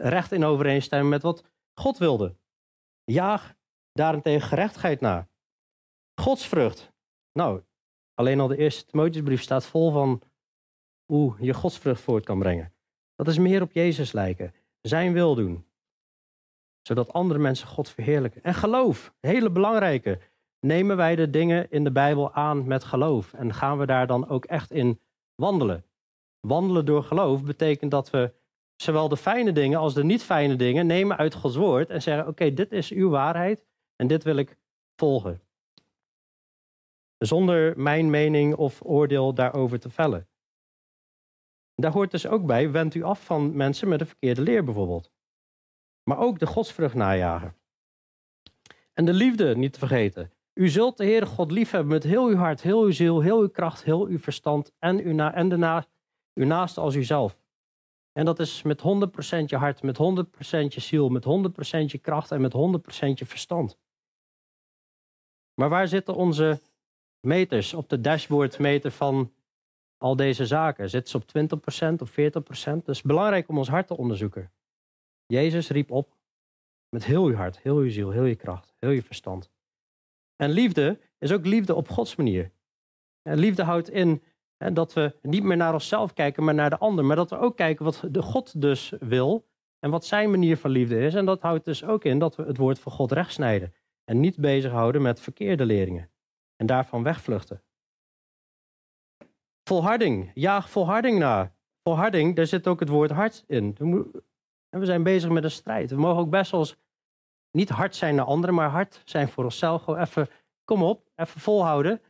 recht 0.00 0.32
in 0.32 0.44
overeenstemming 0.44 1.10
met 1.10 1.22
wat 1.22 1.44
God 1.74 1.98
wilde. 1.98 2.36
Jaag 3.04 3.54
daarentegen 3.92 4.48
gerechtigheid 4.48 5.00
na. 5.00 5.28
Godsvrucht. 6.20 6.92
Nou, 7.32 7.62
alleen 8.14 8.40
al 8.40 8.48
de 8.48 8.56
eerste 8.56 8.84
Timotheusbrief 8.84 9.42
staat 9.42 9.66
vol 9.66 9.90
van 9.90 10.22
hoe 11.04 11.34
je 11.38 11.54
godsvrucht 11.54 12.00
voort 12.00 12.24
kan 12.24 12.38
brengen. 12.38 12.72
Dat 13.14 13.28
is 13.28 13.38
meer 13.38 13.62
op 13.62 13.72
Jezus 13.72 14.12
lijken. 14.12 14.54
Zijn 14.80 15.12
wil 15.12 15.34
doen. 15.34 15.66
Zodat 16.82 17.12
andere 17.12 17.40
mensen 17.40 17.66
God 17.66 17.88
verheerlijken. 17.88 18.42
En 18.42 18.54
geloof, 18.54 19.14
hele 19.20 19.50
belangrijke 19.50 20.20
nemen 20.60 20.96
wij 20.96 21.16
de 21.16 21.30
dingen 21.30 21.70
in 21.70 21.84
de 21.84 21.92
Bijbel 21.92 22.32
aan 22.32 22.66
met 22.66 22.84
geloof 22.84 23.32
en 23.32 23.54
gaan 23.54 23.78
we 23.78 23.86
daar 23.86 24.06
dan 24.06 24.28
ook 24.28 24.44
echt 24.44 24.70
in 24.70 25.00
wandelen. 25.34 25.84
Wandelen 26.40 26.84
door 26.84 27.02
geloof 27.02 27.44
betekent 27.44 27.90
dat 27.90 28.10
we 28.10 28.34
zowel 28.76 29.08
de 29.08 29.16
fijne 29.16 29.52
dingen 29.52 29.78
als 29.78 29.94
de 29.94 30.04
niet 30.04 30.22
fijne 30.22 30.56
dingen 30.56 30.86
nemen 30.86 31.16
uit 31.16 31.34
Gods 31.34 31.56
woord 31.56 31.90
en 31.90 32.02
zeggen: 32.02 32.26
Oké, 32.26 32.52
dit 32.52 32.72
is 32.72 32.90
uw 32.90 33.08
waarheid 33.08 33.64
en 33.96 34.06
dit 34.06 34.22
wil 34.24 34.36
ik 34.36 34.56
volgen. 34.96 35.40
Zonder 37.18 37.78
mijn 37.78 38.10
mening 38.10 38.54
of 38.54 38.80
oordeel 38.84 39.34
daarover 39.34 39.80
te 39.80 39.90
vellen. 39.90 40.28
Daar 41.74 41.92
hoort 41.92 42.10
dus 42.10 42.26
ook 42.26 42.46
bij: 42.46 42.70
wend 42.70 42.94
u 42.94 43.02
af 43.02 43.24
van 43.24 43.56
mensen 43.56 43.88
met 43.88 44.00
een 44.00 44.06
verkeerde 44.06 44.42
leer 44.42 44.64
bijvoorbeeld. 44.64 45.10
Maar 46.02 46.18
ook 46.18 46.38
de 46.38 46.46
godsvrucht 46.46 46.94
najagen. 46.94 47.56
En 48.92 49.04
de 49.04 49.12
liefde 49.12 49.56
niet 49.56 49.72
te 49.72 49.78
vergeten. 49.78 50.32
U 50.54 50.68
zult 50.68 50.96
de 50.96 51.04
Heere 51.04 51.26
God 51.26 51.50
liefhebben 51.50 51.92
met 51.92 52.02
heel 52.02 52.26
uw 52.26 52.36
hart, 52.36 52.62
heel 52.62 52.82
uw 52.82 52.90
ziel, 52.90 53.20
heel 53.20 53.40
uw 53.40 53.48
kracht, 53.48 53.84
heel 53.84 54.06
uw 54.06 54.18
verstand 54.18 54.72
en, 54.78 55.00
uw 55.00 55.12
na 55.12 55.34
en 55.34 55.48
daarna 55.48 55.86
uw 56.34 56.46
naaste 56.46 56.80
als 56.80 56.94
uzelf. 56.94 57.38
En 58.16 58.24
dat 58.24 58.38
is 58.38 58.62
met 58.62 58.80
100% 58.80 58.82
je 59.46 59.56
hart, 59.56 59.82
met 59.82 59.96
100% 59.96 60.00
je 60.68 60.80
ziel, 60.80 61.08
met 61.08 61.24
100% 61.24 61.28
je 61.86 61.98
kracht 61.98 62.30
en 62.30 62.40
met 62.40 62.52
100% 62.52 62.56
je 63.14 63.26
verstand. 63.26 63.78
Maar 65.54 65.68
waar 65.68 65.88
zitten 65.88 66.14
onze 66.14 66.60
meters 67.20 67.74
op 67.74 67.88
de 67.88 68.00
dashboardmeter 68.00 68.90
van 68.90 69.32
al 69.96 70.16
deze 70.16 70.46
zaken? 70.46 70.90
Zitten 70.90 71.10
ze 71.10 71.16
op 71.16 71.60
20% 71.98 72.02
of 72.02 72.10
40%? 72.10 72.14
Het 72.54 72.88
is 72.88 73.02
belangrijk 73.02 73.48
om 73.48 73.58
ons 73.58 73.68
hart 73.68 73.86
te 73.86 73.96
onderzoeken. 73.96 74.52
Jezus 75.26 75.68
riep 75.68 75.90
op 75.90 76.16
met 76.88 77.04
heel 77.04 77.24
uw 77.24 77.34
hart, 77.34 77.58
heel 77.58 77.76
uw 77.76 77.90
ziel, 77.90 78.10
heel 78.10 78.24
je 78.24 78.36
kracht, 78.36 78.74
heel 78.78 78.90
je 78.90 79.02
verstand. 79.02 79.50
En 80.36 80.50
liefde 80.50 81.00
is 81.18 81.32
ook 81.32 81.46
liefde 81.46 81.74
op 81.74 81.88
Gods 81.88 82.16
manier. 82.16 82.52
En 83.22 83.38
liefde 83.38 83.62
houdt 83.62 83.90
in 83.90 84.22
dat 84.56 84.92
we 84.92 85.16
niet 85.22 85.42
meer 85.42 85.56
naar 85.56 85.72
onszelf 85.72 86.12
kijken, 86.12 86.44
maar 86.44 86.54
naar 86.54 86.70
de 86.70 86.78
ander. 86.78 87.04
Maar 87.04 87.16
dat 87.16 87.30
we 87.30 87.38
ook 87.38 87.56
kijken 87.56 87.84
wat 87.84 88.04
de 88.10 88.22
God 88.22 88.60
dus 88.60 88.92
wil 89.00 89.46
en 89.78 89.90
wat 89.90 90.04
zijn 90.04 90.30
manier 90.30 90.56
van 90.56 90.70
liefde 90.70 90.98
is. 90.98 91.14
En 91.14 91.24
dat 91.24 91.42
houdt 91.42 91.64
dus 91.64 91.84
ook 91.84 92.04
in 92.04 92.18
dat 92.18 92.36
we 92.36 92.42
het 92.42 92.56
woord 92.56 92.78
van 92.78 92.92
God 92.92 93.12
rechtsnijden. 93.12 93.74
En 94.04 94.20
niet 94.20 94.36
bezighouden 94.36 95.02
met 95.02 95.20
verkeerde 95.20 95.64
leringen. 95.64 96.10
En 96.56 96.66
daarvan 96.66 97.02
wegvluchten. 97.02 97.62
Volharding. 99.68 100.30
Jaag 100.34 100.70
volharding 100.70 101.18
na. 101.18 101.54
Volharding, 101.82 102.36
daar 102.36 102.46
zit 102.46 102.66
ook 102.66 102.80
het 102.80 102.88
woord 102.88 103.10
hart 103.10 103.44
in. 103.46 103.74
We 104.68 104.84
zijn 104.84 105.02
bezig 105.02 105.30
met 105.30 105.44
een 105.44 105.50
strijd. 105.50 105.90
We 105.90 105.96
mogen 105.96 106.20
ook 106.20 106.30
best 106.30 106.50
wel 106.50 106.66
niet 107.50 107.68
hard 107.68 107.96
zijn 107.96 108.14
naar 108.14 108.24
anderen, 108.24 108.54
maar 108.54 108.68
hard 108.68 109.02
zijn 109.04 109.28
voor 109.28 109.44
onszelf. 109.44 109.82
Gewoon 109.82 110.00
even, 110.00 110.28
kom 110.64 110.82
op, 110.82 111.08
even 111.14 111.40
volhouden. 111.40 112.00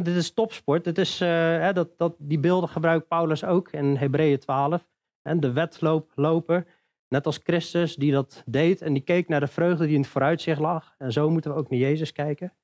Dit 0.00 0.16
is 0.16 0.32
topsport. 0.32 0.98
Is, 0.98 1.20
uh, 1.20 1.72
dat, 1.72 1.98
dat, 1.98 2.14
die 2.18 2.38
beelden 2.38 2.68
gebruikt 2.68 3.08
Paulus 3.08 3.44
ook 3.44 3.72
in 3.72 3.96
Hebreeën 3.96 4.38
12. 4.38 4.88
En 5.22 5.40
de 5.40 5.52
wedloop 5.52 6.12
lopen. 6.14 6.66
Net 7.08 7.26
als 7.26 7.40
Christus 7.42 7.96
die 7.96 8.12
dat 8.12 8.42
deed 8.46 8.82
en 8.82 8.92
die 8.92 9.02
keek 9.02 9.28
naar 9.28 9.40
de 9.40 9.46
vreugde 9.46 9.84
die 9.84 9.94
in 9.94 10.00
het 10.00 10.10
vooruitzicht 10.10 10.60
lag. 10.60 10.94
En 10.98 11.12
zo 11.12 11.30
moeten 11.30 11.50
we 11.50 11.56
ook 11.56 11.70
naar 11.70 11.78
Jezus 11.78 12.12
kijken. 12.12 12.54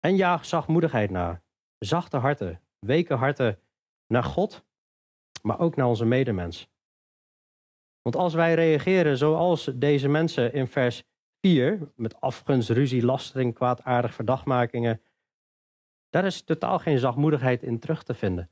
En 0.00 0.16
jaag 0.16 0.44
zachtmoedigheid 0.44 1.10
na. 1.10 1.42
Zachte 1.78 2.16
harten, 2.16 2.60
weke 2.78 3.14
harten 3.14 3.58
naar 4.06 4.24
God, 4.24 4.64
maar 5.42 5.58
ook 5.58 5.76
naar 5.76 5.86
onze 5.86 6.04
medemens. 6.04 6.68
Want 8.02 8.16
als 8.16 8.34
wij 8.34 8.54
reageren 8.54 9.16
zoals 9.16 9.64
deze 9.64 10.08
mensen 10.08 10.52
in 10.52 10.66
vers 10.66 11.04
4, 11.40 11.92
met 11.94 12.20
afgunst, 12.20 12.68
ruzie, 12.68 13.04
lastering, 13.04 13.54
kwaadaardig 13.54 14.14
verdachtmakingen, 14.14 15.00
daar 16.10 16.24
is 16.24 16.42
totaal 16.42 16.78
geen 16.78 16.98
zachtmoedigheid 16.98 17.62
in 17.62 17.78
terug 17.78 18.02
te 18.02 18.14
vinden. 18.14 18.50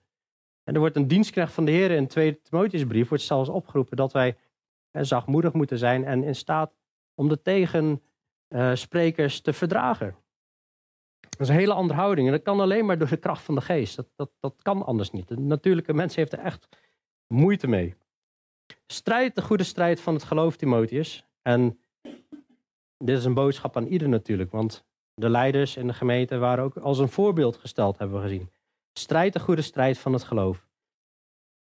En 0.64 0.74
er 0.74 0.81
wordt 0.81 0.96
een 0.96 1.09
dienstknecht 1.09 1.53
van 1.53 1.64
de 1.64 1.70
Heer 1.70 1.90
in 1.90 2.07
2 2.07 2.40
Timotheusbrief 2.40 3.09
wordt 3.09 3.24
zelfs 3.24 3.48
opgeroepen 3.48 3.96
dat 3.96 4.12
wij 4.12 4.37
eh, 4.90 5.03
zachtmoedig 5.03 5.53
moeten 5.53 5.79
zijn 5.79 6.05
en 6.05 6.24
in 6.24 6.35
staat 6.35 6.77
om 7.14 7.29
de 7.29 7.42
tegensprekers 7.42 9.40
te 9.40 9.53
verdragen. 9.53 10.16
Dat 11.20 11.40
is 11.40 11.48
een 11.48 11.55
hele 11.55 11.74
andere 11.74 11.98
houding. 11.98 12.27
En 12.27 12.33
dat 12.33 12.42
kan 12.42 12.61
alleen 12.61 12.87
maar 12.87 12.98
door 12.98 13.09
de 13.09 13.16
kracht 13.16 13.42
van 13.42 13.55
de 13.55 13.61
geest. 13.61 13.96
Dat, 13.96 14.09
dat, 14.16 14.31
dat 14.40 14.55
kan 14.62 14.87
anders 14.87 15.11
niet. 15.11 15.29
De 15.29 15.38
natuurlijke 15.38 15.94
mens 15.94 16.14
heeft 16.14 16.33
er 16.33 16.38
echt 16.38 16.68
moeite 17.27 17.66
mee. 17.66 17.94
Strijd 18.87 19.35
de 19.35 19.42
goede 19.42 19.64
strijd 19.64 20.01
van 20.01 20.14
het 20.14 20.24
geloof, 20.24 20.57
Timotheus. 20.57 21.27
En 21.42 21.81
dit 22.98 23.18
is 23.18 23.24
een 23.24 23.34
boodschap 23.34 23.76
aan 23.76 23.87
ieder 23.87 24.08
natuurlijk. 24.08 24.50
Want 24.50 24.84
de 25.14 25.28
leiders 25.28 25.76
in 25.76 25.87
de 25.87 25.92
gemeente 25.92 26.38
waren 26.38 26.64
ook 26.64 26.76
als 26.76 26.98
een 26.98 27.08
voorbeeld 27.08 27.56
gesteld, 27.56 27.98
hebben 27.98 28.16
we 28.16 28.22
gezien. 28.22 28.50
Strijd 28.92 29.32
de 29.32 29.40
goede 29.40 29.62
strijd 29.62 29.98
van 29.98 30.12
het 30.12 30.22
geloof. 30.22 30.66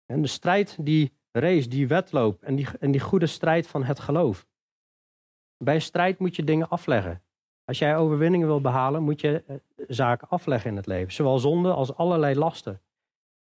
En 0.07 0.23
de 0.23 0.29
strijd, 0.29 0.77
die 0.81 1.13
race, 1.31 1.69
die 1.69 1.89
wedloop 1.89 2.43
en 2.43 2.55
die, 2.55 2.69
en 2.81 2.91
die 2.91 3.01
goede 3.01 3.27
strijd 3.27 3.67
van 3.67 3.85
het 3.85 4.01
geloof. 4.01 4.47
Bij 5.57 5.79
strijd 5.79 6.19
moet 6.19 6.37
je 6.37 6.45
dingen 6.45 6.69
afleggen. 6.69 7.23
Als 7.65 7.79
jij 7.79 7.97
overwinningen 7.97 8.47
wil 8.47 8.61
behalen, 8.61 9.03
moet 9.03 9.21
je 9.21 9.43
eh, 9.47 9.57
zaken 9.89 10.29
afleggen 10.29 10.71
in 10.71 10.77
het 10.77 10.87
leven. 10.87 11.13
Zowel 11.13 11.39
zonde 11.39 11.73
als 11.73 11.95
allerlei 11.95 12.35
lasten. 12.35 12.81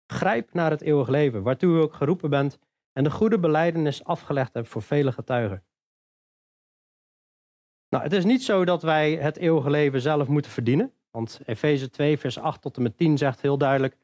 Grijp 0.05 0.53
naar 0.53 0.71
het 0.71 0.81
eeuwig 0.81 1.07
leven, 1.07 1.43
waartoe 1.43 1.77
u 1.77 1.81
ook 1.81 1.93
geroepen 1.93 2.29
bent 2.29 2.59
en 2.93 3.03
de 3.03 3.11
goede 3.11 3.39
beleidenis 3.39 4.03
afgelegd 4.03 4.53
hebt 4.53 4.67
voor 4.67 4.81
vele 4.81 5.11
getuigen. 5.11 5.63
Nou, 7.91 8.03
het 8.03 8.13
is 8.13 8.25
niet 8.25 8.43
zo 8.43 8.65
dat 8.65 8.83
wij 8.83 9.15
het 9.15 9.37
eeuwige 9.37 9.69
leven 9.69 10.01
zelf 10.01 10.27
moeten 10.27 10.51
verdienen. 10.51 10.93
Want 11.09 11.39
Efeze 11.45 11.89
2, 11.89 12.17
vers 12.17 12.39
8 12.39 12.61
tot 12.61 12.77
en 12.77 12.83
met 12.83 12.97
10 12.97 13.17
zegt 13.17 13.41
heel 13.41 13.57
duidelijk: 13.57 13.97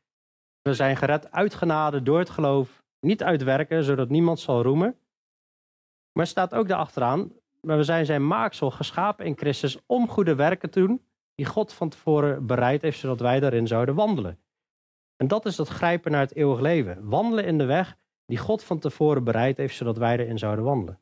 We 0.61 0.73
zijn 0.73 0.97
gered 0.97 1.31
uit 1.31 1.53
genade 1.53 2.03
door 2.03 2.19
het 2.19 2.29
geloof, 2.29 2.83
niet 2.99 3.23
uit 3.23 3.43
werken, 3.43 3.83
zodat 3.83 4.09
niemand 4.09 4.39
zal 4.39 4.61
roemen. 4.61 4.97
Maar 6.11 6.27
staat 6.27 6.53
ook 6.53 6.67
daarachteraan: 6.67 7.31
we 7.61 7.83
zijn 7.83 8.05
zijn 8.05 8.27
maaksel, 8.27 8.71
geschapen 8.71 9.25
in 9.25 9.37
Christus, 9.37 9.77
om 9.85 10.07
goede 10.07 10.35
werken 10.35 10.69
te 10.69 10.79
doen, 10.79 11.05
die 11.35 11.45
God 11.45 11.73
van 11.73 11.89
tevoren 11.89 12.45
bereid 12.45 12.81
heeft, 12.81 12.99
zodat 12.99 13.19
wij 13.19 13.39
daarin 13.39 13.67
zouden 13.67 13.95
wandelen. 13.95 14.39
En 15.15 15.27
dat 15.27 15.45
is 15.45 15.55
dat 15.55 15.67
grijpen 15.67 16.11
naar 16.11 16.21
het 16.21 16.35
eeuwig 16.35 16.59
leven. 16.59 17.09
Wandelen 17.09 17.45
in 17.45 17.57
de 17.57 17.65
weg 17.65 17.97
die 18.25 18.37
God 18.37 18.63
van 18.63 18.79
tevoren 18.79 19.23
bereid 19.23 19.57
heeft, 19.57 19.75
zodat 19.75 19.97
wij 19.97 20.17
erin 20.17 20.37
zouden 20.37 20.65
wandelen. 20.65 20.99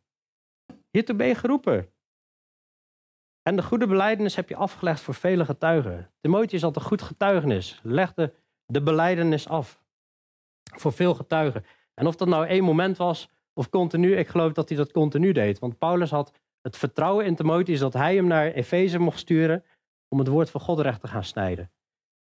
Hiertoe 0.91 1.15
ben 1.15 1.27
je 1.27 1.35
geroepen. 1.35 1.89
En 3.49 3.55
de 3.55 3.63
goede 3.63 3.88
beleidenis 3.88 4.36
heb 4.36 4.49
je 4.49 4.55
afgelegd 4.55 5.01
voor 5.01 5.13
vele 5.13 5.45
getuigen. 5.45 6.12
Timotheus 6.19 6.62
had 6.62 6.75
een 6.75 6.81
goed 6.81 7.01
getuigenis. 7.01 7.79
Legde 7.84 8.34
de 8.65 8.81
beleidenis 8.81 9.47
af. 9.47 9.84
Voor 10.75 10.93
veel 10.93 11.13
getuigen. 11.13 11.65
En 11.93 12.08
of 12.08 12.15
dat 12.15 12.27
nou 12.27 12.45
één 12.45 12.63
moment 12.63 12.97
was 12.97 13.29
of 13.53 13.69
continu, 13.69 14.15
ik 14.17 14.27
geloof 14.27 14.53
dat 14.53 14.69
hij 14.69 14.77
dat 14.77 14.91
continu 14.91 15.31
deed. 15.31 15.60
Want 15.60 15.77
Paulus 15.77 16.10
had 16.10 16.31
het 16.62 16.77
vertrouwen 16.77 17.25
in 17.25 17.36
Timotheus 17.36 17.79
dat 17.79 17.93
hij 17.93 18.15
hem 18.15 18.27
naar 18.27 18.51
Efeze 18.51 18.99
mocht 18.99 19.19
sturen 19.19 19.63
om 20.08 20.19
het 20.19 20.27
woord 20.27 20.49
van 20.49 20.62
God 20.62 20.79
recht 20.79 21.01
te 21.01 21.08
gaan 21.08 21.23
snijden. 21.23 21.71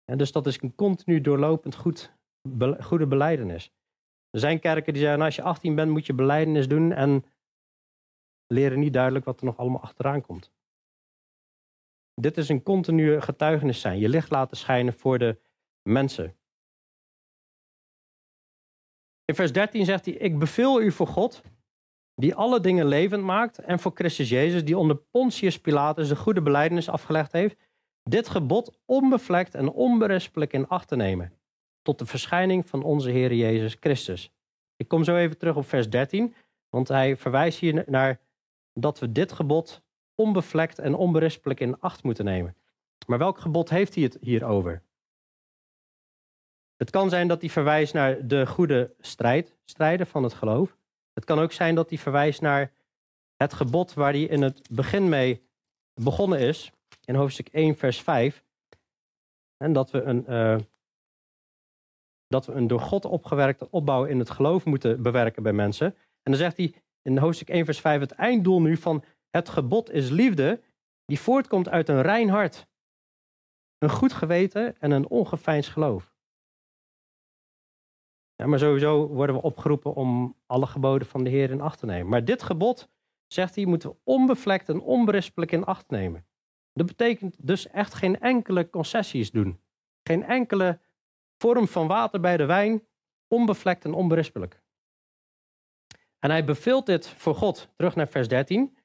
En 0.05 0.19
dus 0.19 0.33
dat 0.33 0.47
is 0.47 0.63
een 0.63 0.75
continu 0.75 1.21
doorlopend 1.21 1.75
goed, 1.75 2.13
goede 2.81 3.07
beleidenis. 3.07 3.73
Er 4.31 4.41
zijn 4.41 4.61
kerken 4.61 4.93
die 4.93 5.03
zeggen, 5.03 5.19
nou, 5.19 5.31
als 5.31 5.37
je 5.37 5.43
18 5.43 5.75
bent 5.75 5.91
moet 5.91 6.07
je 6.07 6.15
beleidenis 6.15 6.69
doen 6.69 6.93
en 6.93 7.25
leren 8.47 8.79
niet 8.79 8.93
duidelijk 8.93 9.25
wat 9.25 9.41
er 9.41 9.47
nog 9.47 9.57
allemaal 9.57 9.83
achteraan 9.83 10.21
komt. 10.21 10.53
Dit 12.15 12.37
is 12.37 12.49
een 12.49 12.63
continue 12.63 13.21
getuigenis 13.21 13.81
zijn. 13.81 13.99
Je 13.99 14.09
licht 14.09 14.31
laten 14.31 14.57
schijnen 14.57 14.93
voor 14.93 15.19
de 15.19 15.41
mensen. 15.83 16.37
In 19.25 19.35
vers 19.35 19.53
13 19.53 19.85
zegt 19.85 20.05
hij: 20.05 20.15
Ik 20.15 20.39
beveel 20.39 20.83
u 20.83 20.93
voor 20.93 21.07
God, 21.07 21.43
die 22.15 22.35
alle 22.35 22.61
dingen 22.61 22.87
levend 22.87 23.23
maakt, 23.23 23.59
en 23.59 23.79
voor 23.79 23.93
Christus 23.95 24.29
Jezus, 24.29 24.65
die 24.65 24.79
onder 24.79 24.97
Pontius 24.97 25.61
Pilatus 25.61 26.09
de 26.09 26.17
goede 26.17 26.43
beleidenis 26.43 26.89
afgelegd 26.89 27.33
heeft, 27.33 27.57
dit 28.03 28.29
gebod 28.29 28.81
onbevlekt 28.85 29.55
en 29.55 29.71
onberispelijk 29.71 30.53
in 30.53 30.69
acht 30.69 30.89
te 30.89 30.97
nemen, 30.97 31.33
tot 31.83 31.99
de 31.99 32.07
verschijning 32.07 32.69
van 32.69 32.83
onze 32.83 33.11
Heer 33.11 33.35
Jezus 33.35 33.77
Christus. 33.81 34.33
Ik 34.77 34.89
kom 34.89 35.05
zo 35.05 35.17
even 35.17 35.39
terug 35.39 35.57
op 35.57 35.67
vers 35.67 35.91
13, 35.91 36.35
want 36.69 36.89
hij 36.89 37.17
verwijst 37.17 37.59
hier 37.59 37.85
naar 37.87 38.21
dat 38.73 38.99
we 38.99 39.13
dit 39.13 39.33
gebod 39.33 39.83
onbevlekt 40.15 40.79
en 40.79 40.95
onberispelijk 40.95 41.61
in 41.61 41.81
acht 41.81 42.03
moeten 42.03 42.25
nemen. 42.25 42.57
Maar 43.07 43.19
welk 43.19 43.39
gebod 43.39 43.71
heeft 43.71 43.95
hij 43.95 44.05
het 44.05 44.19
hier 44.21 44.45
over? 44.45 44.83
Het 46.77 46.91
kan 46.91 47.09
zijn 47.09 47.29
dat 47.29 47.41
hij 47.41 47.51
verwijst 47.51 47.95
naar 47.95 48.27
de 48.27 48.47
goede 48.47 48.95
strijd, 49.01 49.57
strijden 49.65 50.07
van 50.07 50.23
het 50.23 50.35
geloof. 50.35 50.77
Het 51.13 51.25
kan 51.25 51.39
ook 51.39 51.53
zijn 51.53 51.75
dat 51.75 51.89
hij 51.89 51.99
verwijst 51.99 52.41
naar 52.41 52.73
het 53.37 53.53
gebod 53.53 53.95
waar 53.95 54.13
hij 54.13 54.23
in 54.23 54.43
het 54.43 54.69
begin 54.71 55.09
mee 55.09 55.43
begonnen 55.95 56.39
is, 56.39 56.73
in 57.05 57.15
hoofdstuk 57.15 57.49
1, 57.49 57.77
vers 57.77 58.01
5. 58.01 58.45
En 59.57 59.73
dat 59.73 59.91
we 59.91 60.03
een, 60.03 60.25
uh, 60.29 60.57
dat 62.27 62.47
we 62.47 62.53
een 62.53 62.67
door 62.67 62.81
God 62.81 63.05
opgewerkte 63.05 63.71
opbouw 63.71 64.05
in 64.05 64.19
het 64.19 64.31
geloof 64.31 64.65
moeten 64.65 65.03
bewerken 65.03 65.43
bij 65.43 65.53
mensen. 65.53 65.87
En 66.23 66.33
dan 66.33 66.37
zegt 66.37 66.57
hij 66.57 66.75
in 67.03 67.19
hoofdstuk 67.19 67.49
1, 67.49 67.65
vers 67.65 67.81
5, 67.81 68.01
het 68.01 68.13
einddoel 68.13 68.61
nu 68.61 68.77
van 68.77 69.05
het 69.33 69.49
gebod 69.49 69.91
is 69.91 70.11
liefde 70.11 70.63
die 71.05 71.21
voortkomt 71.21 71.69
uit 71.69 71.89
een 71.89 72.03
rein 72.03 72.29
hart, 72.29 72.67
een 73.79 73.91
goed 73.91 74.13
geweten 74.13 74.81
en 74.81 74.91
een 74.91 75.09
ongeveinsd 75.09 75.71
geloof. 75.71 76.15
Ja, 78.35 78.47
maar 78.47 78.59
sowieso 78.59 79.07
worden 79.07 79.37
we 79.37 79.43
opgeroepen 79.43 79.95
om 79.95 80.37
alle 80.47 80.67
geboden 80.67 81.09
van 81.09 81.25
de 81.25 81.31
Heer 81.31 81.51
in 81.51 81.61
acht 81.61 81.79
te 81.79 81.87
nemen. 81.87 82.09
Maar 82.09 82.25
dit 82.25 82.43
gebod, 82.43 82.89
zegt 83.27 83.55
hij, 83.55 83.65
moeten 83.65 83.91
we 83.91 83.97
onbevlekt 84.05 84.69
en 84.69 84.81
onberispelijk 84.81 85.53
in 85.53 85.65
acht 85.65 85.91
nemen. 85.91 86.27
Dat 86.73 86.87
betekent 86.87 87.47
dus 87.47 87.69
echt 87.69 87.95
geen 87.95 88.21
enkele 88.21 88.71
concessies 88.71 89.31
doen. 89.31 89.61
Geen 90.03 90.25
enkele 90.25 90.81
vorm 91.39 91.69
van 91.69 91.87
water 91.87 92.21
bij 92.21 92.37
de 92.37 92.45
wijn, 92.45 92.87
onbevlekt 93.29 93.85
en 93.85 93.95
onberispelijk. 93.95 94.63
En 96.19 96.31
hij 96.31 96.45
beveelt 96.45 96.87
dit 96.87 97.09
voor 97.09 97.35
God, 97.35 97.69
terug 97.77 97.95
naar 97.95 98.09
vers 98.09 98.29
13 98.29 98.77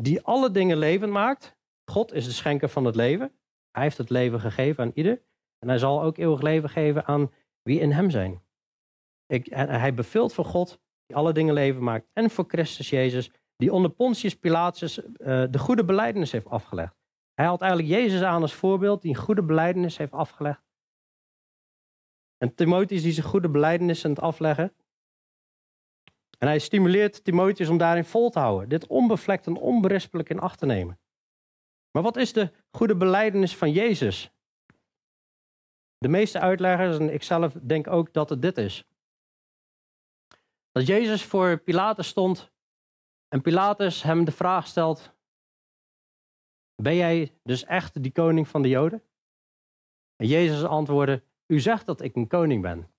die 0.00 0.22
alle 0.22 0.50
dingen 0.50 0.76
levend 0.76 1.12
maakt. 1.12 1.56
God 1.90 2.12
is 2.12 2.24
de 2.24 2.32
schenker 2.32 2.68
van 2.68 2.84
het 2.84 2.94
leven. 2.94 3.32
Hij 3.70 3.82
heeft 3.82 3.98
het 3.98 4.10
leven 4.10 4.40
gegeven 4.40 4.84
aan 4.84 4.92
ieder. 4.94 5.22
En 5.58 5.68
hij 5.68 5.78
zal 5.78 6.02
ook 6.02 6.16
eeuwig 6.16 6.40
leven 6.40 6.70
geven 6.70 7.06
aan 7.06 7.32
wie 7.62 7.80
in 7.80 7.92
hem 7.92 8.10
zijn. 8.10 8.42
Ik, 9.26 9.46
hij 9.50 9.94
beveelt 9.94 10.34
voor 10.34 10.44
God, 10.44 10.80
die 11.06 11.16
alle 11.16 11.32
dingen 11.32 11.54
leven 11.54 11.82
maakt. 11.82 12.08
En 12.12 12.30
voor 12.30 12.44
Christus 12.48 12.90
Jezus, 12.90 13.30
die 13.56 13.72
onder 13.72 13.90
Pontius 13.90 14.38
Pilatus 14.38 14.98
uh, 14.98 15.06
de 15.50 15.58
goede 15.58 15.84
beleidenis 15.84 16.32
heeft 16.32 16.46
afgelegd. 16.46 16.94
Hij 17.34 17.46
had 17.46 17.60
eigenlijk 17.60 17.92
Jezus 17.92 18.22
aan 18.22 18.42
als 18.42 18.54
voorbeeld, 18.54 19.02
die 19.02 19.10
een 19.10 19.20
goede 19.22 19.42
beleidenis 19.42 19.96
heeft 19.96 20.12
afgelegd. 20.12 20.64
En 22.38 22.54
Timotheus 22.54 23.02
die 23.02 23.12
zijn 23.12 23.26
goede 23.26 23.48
beleidenis 23.50 24.04
aan 24.04 24.10
het 24.10 24.20
afleggen. 24.20 24.72
En 26.38 26.48
hij 26.48 26.58
stimuleert 26.58 27.24
Timotheus 27.24 27.68
om 27.68 27.78
daarin 27.78 28.04
vol 28.04 28.30
te 28.30 28.38
houden, 28.38 28.68
dit 28.68 28.86
onbevlekt 28.86 29.46
en 29.46 29.56
onberispelijk 29.56 30.28
in 30.28 30.38
acht 30.38 30.58
te 30.58 30.66
nemen. 30.66 30.98
Maar 31.90 32.02
wat 32.02 32.16
is 32.16 32.32
de 32.32 32.52
goede 32.70 32.96
beleidenis 32.96 33.56
van 33.56 33.72
Jezus? 33.72 34.30
De 35.98 36.08
meeste 36.08 36.40
uitleggers, 36.40 36.98
en 36.98 37.12
ikzelf 37.12 37.52
denk 37.52 37.86
ook 37.86 38.12
dat 38.12 38.28
het 38.28 38.42
dit 38.42 38.58
is. 38.58 38.84
Dat 40.72 40.86
Jezus 40.86 41.24
voor 41.24 41.58
Pilatus 41.58 42.08
stond 42.08 42.50
en 43.28 43.42
Pilatus 43.42 44.02
hem 44.02 44.24
de 44.24 44.32
vraag 44.32 44.66
stelt: 44.66 45.14
Ben 46.82 46.96
jij 46.96 47.32
dus 47.42 47.64
echt 47.64 48.02
die 48.02 48.12
koning 48.12 48.48
van 48.48 48.62
de 48.62 48.68
Joden? 48.68 49.02
En 50.16 50.26
Jezus 50.26 50.64
antwoordde: 50.64 51.22
U 51.46 51.60
zegt 51.60 51.86
dat 51.86 52.00
ik 52.00 52.16
een 52.16 52.26
koning 52.26 52.62
ben. 52.62 52.90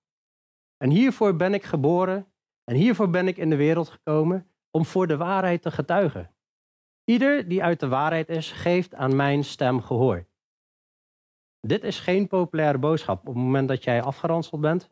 En 0.78 0.90
hiervoor 0.90 1.36
ben 1.36 1.54
ik 1.54 1.64
geboren 1.64 2.32
en 2.72 2.76
hiervoor 2.76 3.10
ben 3.10 3.28
ik 3.28 3.38
in 3.38 3.50
de 3.50 3.56
wereld 3.56 3.90
gekomen 3.90 4.52
om 4.72 4.86
voor 4.86 5.08
de 5.08 5.18
waarheid 5.18 5.62
te 5.62 5.72
getuigen. 5.72 6.36
Ieder 7.04 7.48
die 7.48 7.64
uit 7.64 7.80
de 7.80 7.88
waarheid 7.88 8.30
is, 8.30 8.52
geeft 8.52 8.96
aan 8.96 9.16
mijn 9.16 9.44
stem 9.44 9.82
gehoor. 9.82 10.26
Dit 11.60 11.84
is 11.84 12.00
geen 12.00 12.28
populaire 12.28 12.78
boodschap. 12.78 13.20
Op 13.20 13.26
het 13.26 13.44
moment 13.44 13.68
dat 13.68 13.84
jij 13.84 14.02
afgeranseld 14.02 14.62
bent, 14.62 14.84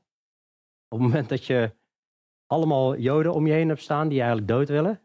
op 0.88 1.00
het 1.00 1.08
moment 1.08 1.30
dat 1.30 1.46
je 1.46 1.76
allemaal 2.46 2.98
Joden 2.98 3.34
om 3.34 3.48
je 3.48 3.54
heen 3.54 3.68
hebt 3.68 3.82
staan 3.82 4.08
die 4.08 4.18
je 4.18 4.24
eigenlijk 4.24 4.52
dood 4.52 4.70
willen, 4.70 5.02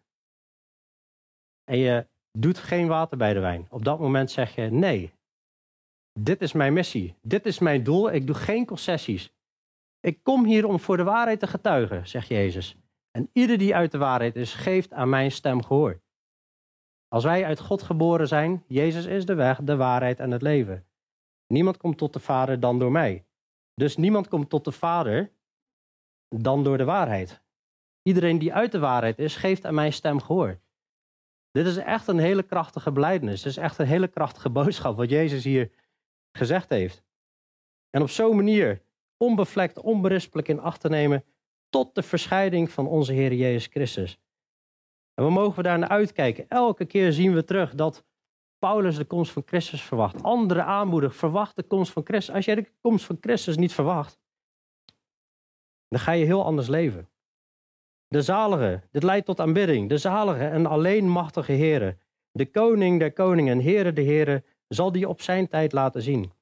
en 1.65 1.79
je 1.79 2.07
doet 2.39 2.59
geen 2.59 2.89
water 2.89 3.19
bij 3.19 3.33
de 3.33 3.41
wijn. 3.41 3.67
Op 3.71 3.85
dat 3.85 3.99
moment 3.99 4.31
zeg 4.31 4.55
je: 4.55 4.63
nee, 4.63 5.13
dit 6.13 6.43
is 6.43 6.53
mijn 6.53 6.73
missie, 6.73 7.15
dit 7.23 7.47
is 7.47 7.59
mijn 7.59 7.83
doel, 7.83 8.13
ik 8.13 8.27
doe 8.27 8.37
geen 8.37 8.67
concessies. 8.67 9.33
Ik 10.01 10.23
kom 10.23 10.45
hier 10.45 10.67
om 10.67 10.81
voor 10.81 10.97
de 10.97 11.03
waarheid 11.03 11.41
te 11.41 11.47
getuigen, 11.47 12.09
zegt 12.09 12.29
Jezus. 12.29 12.77
En 13.11 13.31
ieder 13.33 13.59
die 13.59 13.75
uit 13.75 13.93
de 13.93 13.99
waarheid 13.99 14.37
is, 14.37 14.55
geeft 14.55 14.93
aan 14.93 15.09
mijn 15.09 15.31
stem 15.31 15.63
gehoor. 15.63 16.01
Als 17.09 17.25
wij 17.25 17.45
uit 17.45 17.61
God 17.61 17.83
geboren 17.83 18.29
zijn, 18.29 18.65
Jezus 18.67 19.05
is 19.05 19.27
de 19.27 19.35
weg, 19.35 19.61
de 19.63 19.77
waarheid 19.77 20.21
en 20.21 20.31
het 20.31 20.43
leven. 20.43 20.87
Niemand 21.47 21.77
komt 21.77 21.99
tot 21.99 22.13
de 22.13 22.21
Vader 22.21 22.61
dan 22.61 22.79
door 22.79 22.93
mij. 22.93 23.25
Dus 23.75 23.97
niemand 23.97 24.29
komt 24.29 24.51
tot 24.51 24.65
de 24.65 24.73
Vader 24.73 25.33
dan 26.29 26.65
door 26.65 26.79
de 26.79 26.85
waarheid. 26.85 27.43
Iedereen 28.03 28.39
die 28.39 28.55
uit 28.55 28.73
de 28.73 28.79
waarheid 28.79 29.19
is, 29.19 29.37
geeft 29.37 29.67
aan 29.67 29.75
mijn 29.75 29.93
stem 29.93 30.21
gehoor. 30.21 30.61
Dit 31.51 31.67
is 31.67 31.77
echt 31.77 32.07
een 32.07 32.19
hele 32.19 32.43
krachtige 32.43 32.93
belijdenis. 32.93 33.43
Dit 33.43 33.53
is 33.53 33.59
echt 33.59 33.79
een 33.79 33.87
hele 33.87 34.09
krachtige 34.09 34.51
boodschap 34.51 34.97
wat 34.97 35.11
Jezus 35.11 35.45
hier 35.45 35.71
gezegd 36.33 36.69
heeft. 36.69 37.05
En 37.91 38.03
op 38.03 38.11
zo'n 38.11 38.37
manier 38.37 38.83
onbevlekt, 39.21 39.81
onberispelijk 39.81 40.49
in 40.49 40.61
acht 40.61 40.81
te 40.81 40.89
nemen 40.89 41.25
tot 41.69 41.95
de 41.95 42.03
verscheiding 42.03 42.71
van 42.71 42.87
onze 42.87 43.13
Heer 43.13 43.33
Jezus 43.33 43.67
Christus. 43.67 44.19
En 45.15 45.25
we 45.25 45.31
mogen 45.31 45.63
daar 45.63 45.79
naar 45.79 45.89
uitkijken. 45.89 46.49
Elke 46.49 46.85
keer 46.85 47.13
zien 47.13 47.35
we 47.35 47.45
terug 47.45 47.75
dat 47.75 48.05
Paulus 48.59 48.97
de 48.97 49.05
komst 49.05 49.33
van 49.33 49.43
Christus 49.47 49.83
verwacht. 49.83 50.23
Anderen 50.23 50.65
aanmoedigen, 50.65 51.17
verwacht 51.17 51.57
de 51.57 51.63
komst 51.63 51.93
van 51.93 52.05
Christus. 52.05 52.35
Als 52.35 52.45
jij 52.45 52.55
de 52.55 52.71
komst 52.81 53.05
van 53.05 53.17
Christus 53.21 53.57
niet 53.57 53.73
verwacht, 53.73 54.19
dan 55.89 56.01
ga 56.01 56.13
je 56.13 56.25
heel 56.25 56.45
anders 56.45 56.69
leven. 56.69 57.09
De 58.07 58.23
zalige, 58.23 58.83
dit 58.91 59.03
leidt 59.03 59.27
tot 59.27 59.41
aanbidding. 59.41 59.89
De 59.89 59.99
zalige 59.99 60.45
en 60.45 60.67
alleen 60.67 61.09
machtige 61.09 61.53
Heere, 61.53 61.99
de 62.33 62.51
koning 62.51 62.99
der 62.99 63.13
koningen, 63.13 63.63
Heere 63.63 63.93
de 63.93 64.03
Heere, 64.03 64.45
zal 64.69 64.93
die 64.93 65.09
op 65.09 65.21
zijn 65.21 65.49
tijd 65.49 65.73
laten 65.73 66.03
zien. 66.03 66.33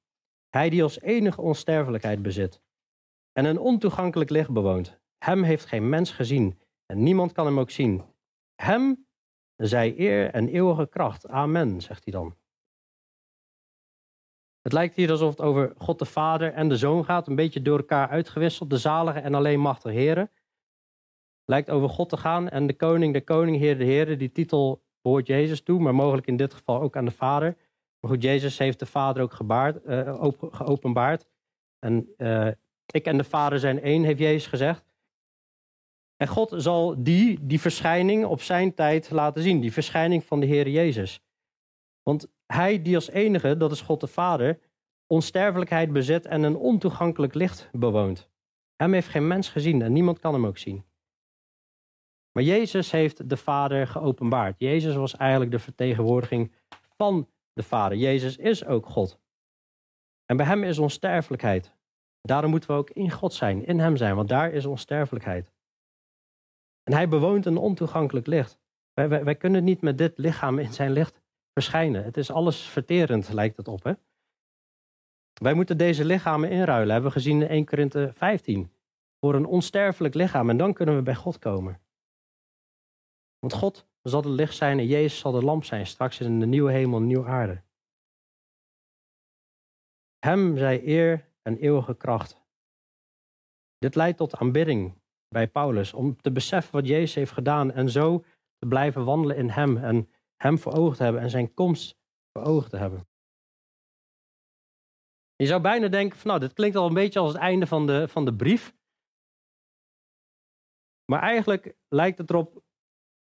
Hij 0.49 0.71
die 0.71 0.83
als 0.83 1.01
enige 1.01 1.41
onsterfelijkheid 1.41 2.23
bezit 2.23 2.61
en 3.39 3.45
een 3.45 3.59
ontoegankelijk 3.59 4.31
licht 4.31 4.51
bewoont. 4.51 4.99
Hem 5.19 5.43
heeft 5.43 5.65
geen 5.65 5.89
mens 5.89 6.11
gezien 6.11 6.61
en 6.87 7.03
niemand 7.03 7.33
kan 7.33 7.47
hem 7.47 7.59
ook 7.59 7.71
zien. 7.71 8.03
Hem 8.55 9.07
zij 9.57 9.99
eer 9.99 10.31
en 10.31 10.49
eeuwige 10.49 10.89
kracht. 10.89 11.29
Amen, 11.29 11.81
zegt 11.81 12.05
hij 12.05 12.13
dan. 12.13 12.37
Het 14.61 14.73
lijkt 14.73 14.97
hier 14.97 15.11
alsof 15.11 15.31
het 15.31 15.41
over 15.41 15.75
God 15.77 15.99
de 15.99 16.05
Vader 16.05 16.53
en 16.53 16.69
de 16.69 16.77
Zoon 16.77 17.05
gaat, 17.05 17.27
een 17.27 17.35
beetje 17.35 17.63
door 17.63 17.79
elkaar 17.79 18.09
uitgewisseld. 18.09 18.71
De 18.71 18.79
zalige 18.79 19.19
en 19.19 19.35
alleen 19.35 19.61
machtige 19.61 19.95
heren. 19.95 20.31
Lijkt 21.45 21.71
over 21.71 21.89
God 21.89 22.09
te 22.09 22.17
gaan 22.17 22.49
en 22.49 22.67
de 22.67 22.77
koning, 22.77 23.13
de 23.13 23.25
koning, 23.25 23.57
heer, 23.57 23.79
de 23.79 23.85
heren. 23.85 24.19
Die 24.19 24.33
titel 24.33 24.83
behoort 25.03 25.27
Jezus 25.27 25.63
toe, 25.63 25.81
maar 25.81 25.95
mogelijk 25.95 26.27
in 26.27 26.37
dit 26.37 26.55
geval 26.55 26.81
ook 26.81 26.97
aan 26.97 27.05
de 27.05 27.11
Vader. 27.11 27.57
Maar 28.01 28.11
goed, 28.11 28.23
Jezus 28.23 28.59
heeft 28.59 28.79
de 28.79 28.87
Vader 28.87 29.23
ook 29.23 29.33
gebaard, 29.33 29.85
uh, 29.87 30.31
geopenbaard. 30.51 31.27
En 31.79 32.15
uh, 32.17 32.49
ik 32.91 33.05
en 33.05 33.17
de 33.17 33.25
Vader 33.25 33.59
zijn 33.59 33.83
één, 33.83 34.05
heeft 34.05 34.19
Jezus 34.19 34.47
gezegd. 34.47 34.85
En 36.17 36.29
God 36.29 36.55
zal 36.57 37.03
die, 37.03 37.47
die 37.47 37.61
verschijning 37.61 38.25
op 38.25 38.43
zijn 38.43 38.75
tijd 38.75 39.11
laten 39.11 39.43
zien. 39.43 39.61
Die 39.61 39.73
verschijning 39.73 40.25
van 40.25 40.41
de 40.41 40.47
Heer 40.47 40.69
Jezus. 40.69 41.21
Want 42.03 42.27
hij 42.47 42.83
die 42.83 42.95
als 42.95 43.11
enige, 43.11 43.57
dat 43.57 43.73
is 43.73 43.81
God 43.81 44.01
de 44.01 44.07
Vader, 44.07 44.59
onsterfelijkheid 45.07 45.93
bezit 45.93 46.27
en 46.27 46.43
een 46.43 46.57
ontoegankelijk 46.57 47.35
licht 47.35 47.69
bewoont. 47.73 48.29
Hem 48.77 48.93
heeft 48.93 49.09
geen 49.09 49.27
mens 49.27 49.49
gezien 49.49 49.83
en 49.83 49.93
niemand 49.93 50.19
kan 50.19 50.35
hem 50.35 50.47
ook 50.47 50.59
zien. 50.59 50.85
Maar 52.33 52.43
Jezus 52.43 52.91
heeft 52.91 53.29
de 53.29 53.37
Vader 53.37 53.87
geopenbaard. 53.87 54.55
Jezus 54.59 54.95
was 54.95 55.17
eigenlijk 55.17 55.51
de 55.51 55.59
vertegenwoordiging 55.59 56.53
van 56.97 57.29
de 57.53 57.63
Vader. 57.63 57.99
Jezus 57.99 58.37
is 58.37 58.65
ook 58.65 58.87
God. 58.87 59.21
En 60.25 60.37
bij 60.37 60.47
Hem 60.47 60.65
is 60.65 60.79
onsterfelijkheid. 60.79 61.73
Daarom 62.21 62.51
moeten 62.51 62.71
we 62.71 62.77
ook 62.77 62.91
in 62.91 63.11
God 63.11 63.35
zijn, 63.35 63.67
in 63.67 63.79
Hem 63.79 63.97
zijn, 63.97 64.17
want 64.17 64.29
daar 64.29 64.53
is 64.53 64.67
onsterfelijkheid. 64.67 65.53
En 66.83 66.93
hij 66.93 67.09
bewoont 67.09 67.47
een 67.47 67.57
ontoegankelijk 67.57 68.27
licht. 68.27 68.59
Wij, 68.93 69.25
wij, 69.25 69.35
kunnen 69.35 69.65
niet 69.65 69.81
met 69.81 69.99
dit 69.99 70.19
lichaam 70.19 70.59
in 70.59 70.73
zijn 70.73 70.91
licht 70.91 71.21
verschijnen. 71.53 72.05
Het 72.05 72.17
is 72.17 72.31
alles 72.31 72.61
verterend, 72.69 73.33
lijkt 73.33 73.57
het 73.57 73.69
op. 73.69 73.83
Hè? 73.83 73.93
Wij 75.33 75.55
moeten 75.55 75.79
deze 75.79 76.05
lichamen 76.05 76.51
inruilen, 76.51 76.93
hebben 76.93 77.11
we 77.11 77.17
gezien 77.17 77.43
in 77.43 77.49
1 77.49 77.65
Korinthe 77.65 78.11
15. 78.15 78.73
Voor 79.21 79.35
een 79.35 79.47
onsterfelijk 79.47 80.15
lichaam. 80.15 80.51
En 80.51 80.57
dan 80.57 80.73
kunnen 80.73 80.97
we 80.97 81.03
bij 81.03 81.15
God 81.15 81.39
komen. 81.39 81.81
Want 83.39 83.53
God 83.53 83.87
zal 84.03 84.21
het 84.23 84.31
licht 84.31 84.57
zijn 84.57 84.79
en 84.79 84.87
Jezus 84.87 85.19
zal 85.19 85.33
de 85.33 85.43
lamp 85.43 85.65
zijn. 85.65 85.87
Straks 85.87 86.21
in 86.21 86.41
de 86.41 86.47
nieuwe 86.47 86.73
hemel 86.73 86.99
en 86.99 87.07
nieuwe 87.07 87.27
aarde. 87.27 87.63
Hem 90.19 90.57
zij 90.57 90.87
eer 90.87 91.28
en 91.49 91.57
eeuwige 91.57 91.97
kracht. 91.97 92.41
Dit 93.79 93.95
leidt 93.95 94.19
tot 94.19 94.37
aanbidding, 94.37 95.01
bij 95.29 95.49
Paulus. 95.49 95.93
Om 95.93 96.17
te 96.21 96.33
beseffen 96.33 96.73
wat 96.73 96.87
Jezus 96.87 97.15
heeft 97.15 97.33
gedaan 97.33 97.73
en 97.73 97.89
zo 97.91 98.25
te 98.59 98.69
blijven 98.69 99.05
wandelen 99.05 99.37
in 99.37 99.49
Hem 99.49 99.77
en 99.77 100.09
Hem 100.37 100.59
voor 100.59 100.73
ogen 100.73 100.97
te 100.97 101.03
hebben 101.03 101.23
en 101.23 101.31
zijn 101.31 101.55
komst 101.55 101.99
voor 102.33 102.45
ogen 102.45 102.71
te 102.71 102.77
hebben. 102.77 103.09
Je 105.37 105.47
zou 105.47 105.61
bijna 105.61 105.89
denken 105.89 106.19
van 106.19 106.29
nou, 106.29 106.41
dit 106.41 106.53
klinkt 106.53 106.77
al 106.77 106.87
een 106.87 106.95
beetje 106.95 107.19
als 107.19 107.33
het 107.33 107.41
einde 107.41 107.67
van 107.67 107.87
de, 107.87 108.09
van 108.09 108.25
de 108.25 108.35
brief. 108.35 108.77
Maar 111.05 111.21
eigenlijk 111.21 111.77
lijkt 111.89 112.19
het 112.19 112.31
erop 112.31 112.63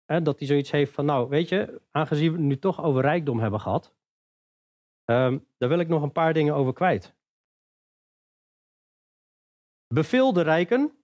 hè, 0.06 0.22
dat 0.22 0.40
hij 0.40 0.48
zoiets 0.48 0.72
heeft 0.72 0.94
van 0.94 1.06
nou, 1.06 1.30
weet 1.30 1.50
je, 1.50 1.82
aangezien 1.92 2.32
we 2.32 2.38
het 2.38 2.48
nu 2.48 2.60
toch 2.60 2.84
over 2.84 3.02
rijkdom 3.02 3.40
hebben 3.40 3.60
gehad, 3.60 3.96
um, 5.06 5.48
daar 5.58 5.70
wil 5.70 5.80
ik 5.80 5.88
nog 5.88 6.02
een 6.02 6.12
paar 6.12 6.34
dingen 6.34 6.56
over 6.56 6.74
kwijt. 6.74 7.19
Beveel 9.94 10.34
de 10.34 10.42
rijken 10.42 11.00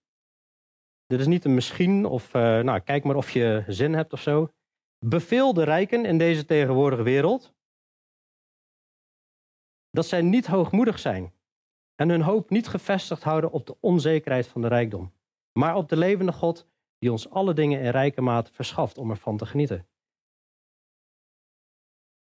dit 1.05 1.19
is 1.19 1.27
niet 1.27 1.45
een 1.45 1.53
misschien 1.53 2.05
of 2.05 2.33
uh, 2.33 2.59
nou, 2.59 2.79
kijk 2.79 3.03
maar 3.03 3.15
of 3.15 3.29
je 3.29 3.63
zin 3.67 3.93
hebt 3.93 4.13
of 4.13 4.21
zo. 4.21 4.53
Beveel 5.05 5.53
de 5.53 5.63
rijken 5.63 6.05
in 6.05 6.17
deze 6.17 6.45
tegenwoordige 6.45 7.03
wereld 7.03 7.53
dat 9.89 10.05
zij 10.05 10.21
niet 10.21 10.47
hoogmoedig 10.47 10.99
zijn 10.99 11.33
en 11.95 12.09
hun 12.09 12.21
hoop 12.21 12.49
niet 12.49 12.67
gevestigd 12.67 13.23
houden 13.23 13.51
op 13.51 13.65
de 13.65 13.77
onzekerheid 13.79 14.47
van 14.47 14.61
de 14.61 14.67
rijkdom, 14.67 15.13
maar 15.59 15.75
op 15.75 15.89
de 15.89 15.97
levende 15.97 16.31
God 16.31 16.67
die 16.97 17.11
ons 17.11 17.29
alle 17.29 17.53
dingen 17.53 17.81
in 17.81 17.89
rijke 17.89 18.21
mate 18.21 18.53
verschaft 18.53 18.97
om 18.97 19.09
ervan 19.09 19.37
te 19.37 19.45
genieten. 19.45 19.87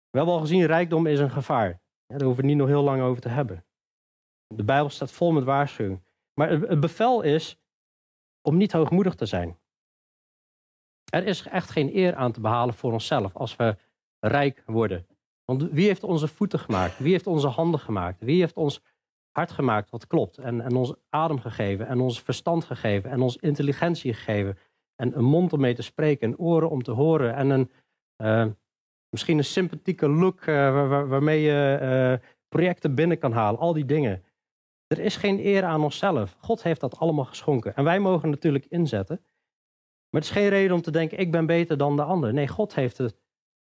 We 0.10 0.18
hebben 0.18 0.34
al 0.34 0.41
gezien, 0.41 0.66
rijkdom 0.66 1.06
is 1.06 1.20
een 1.20 1.32
gevaar. 1.32 1.82
Daar 2.06 2.24
hoeven 2.24 2.30
we 2.30 2.36
het 2.36 2.46
niet 2.46 2.58
nog 2.58 2.68
heel 2.68 2.84
lang 2.84 3.02
over 3.02 3.22
te 3.22 3.30
hebben. 3.30 3.66
De 4.56 4.64
Bijbel 4.64 4.89
staat 4.89 5.12
vol 5.12 5.32
met 5.32 5.43
waarschuwing. 5.43 6.05
Maar 6.40 6.50
het 6.50 6.80
bevel 6.80 7.22
is 7.22 7.60
om 8.42 8.58
niet 8.58 8.72
hoogmoedig 8.72 9.16
te 9.16 9.26
zijn. 9.26 9.58
Er 11.12 11.26
is 11.26 11.48
echt 11.48 11.70
geen 11.70 11.96
eer 11.96 12.16
aan 12.16 12.32
te 12.32 12.42
behalen 12.42 12.74
voor 12.74 12.92
onszelf 12.92 13.36
als 13.36 13.56
we 13.56 13.78
rijk 14.20 14.64
worden. 14.66 15.08
Want 15.46 15.62
wie 15.72 15.88
heeft 15.88 16.04
onze 16.04 16.28
voeten 16.28 16.60
gemaakt? 16.60 17.00
Wie 17.00 17.12
heeft 17.12 17.28
onze 17.28 17.48
handen 17.48 17.80
gemaakt? 17.80 18.22
Wie 18.22 18.40
heeft 18.40 18.56
ons 18.56 18.82
hart 19.32 19.52
gemaakt 19.52 19.90
wat 19.90 20.08
klopt? 20.08 20.38
En, 20.38 20.62
en 20.62 20.76
ons 20.76 20.94
adem 21.10 21.40
gegeven, 21.40 21.88
en 21.88 22.00
ons 22.00 22.22
verstand 22.22 22.64
gegeven, 22.64 23.10
en 23.10 23.22
ons 23.22 23.38
intelligentie 23.38 24.14
gegeven. 24.14 24.58
En 24.96 25.18
een 25.18 25.24
mond 25.24 25.54
om 25.54 25.60
mee 25.60 25.74
te 25.74 25.82
spreken, 25.82 26.32
en 26.32 26.38
oren 26.38 26.70
om 26.70 26.84
te 26.84 26.92
horen. 26.92 27.36
En 27.36 27.50
een, 27.50 27.72
uh, 28.24 28.46
misschien 29.10 29.38
een 29.38 29.44
sympathieke 29.44 30.10
look 30.10 30.46
waar, 30.46 31.08
waarmee 31.08 31.42
je 31.42 31.80
uh, 32.22 32.28
projecten 32.48 32.96
binnen 32.96 33.18
kan 33.18 33.32
halen. 33.32 33.60
Al 33.60 33.74
die 33.74 33.86
dingen. 33.86 34.24
Er 34.88 35.00
is 35.00 35.16
geen 35.16 35.40
eer 35.40 35.64
aan 35.64 35.84
onszelf. 35.84 36.36
God 36.40 36.64
heeft 36.64 36.82
dat 36.82 36.98
allemaal 36.98 37.26
geschonken. 37.26 37.76
En 37.76 37.84
wij 37.84 38.00
mogen 38.00 38.30
natuurlijk 38.30 38.66
inzetten. 38.66 39.20
Maar 40.10 40.22
het 40.22 40.24
is 40.24 40.38
geen 40.38 40.50
reden 40.50 40.76
om 40.76 40.82
te 40.82 40.92
denken, 40.92 41.20
ik 41.20 41.32
ben 41.32 41.46
beter 41.46 41.78
dan 41.78 41.96
de 41.96 42.04
ander. 42.04 42.34
Nee, 42.34 42.48
God 42.48 42.76
heeft 42.76 42.98
het 42.98 43.16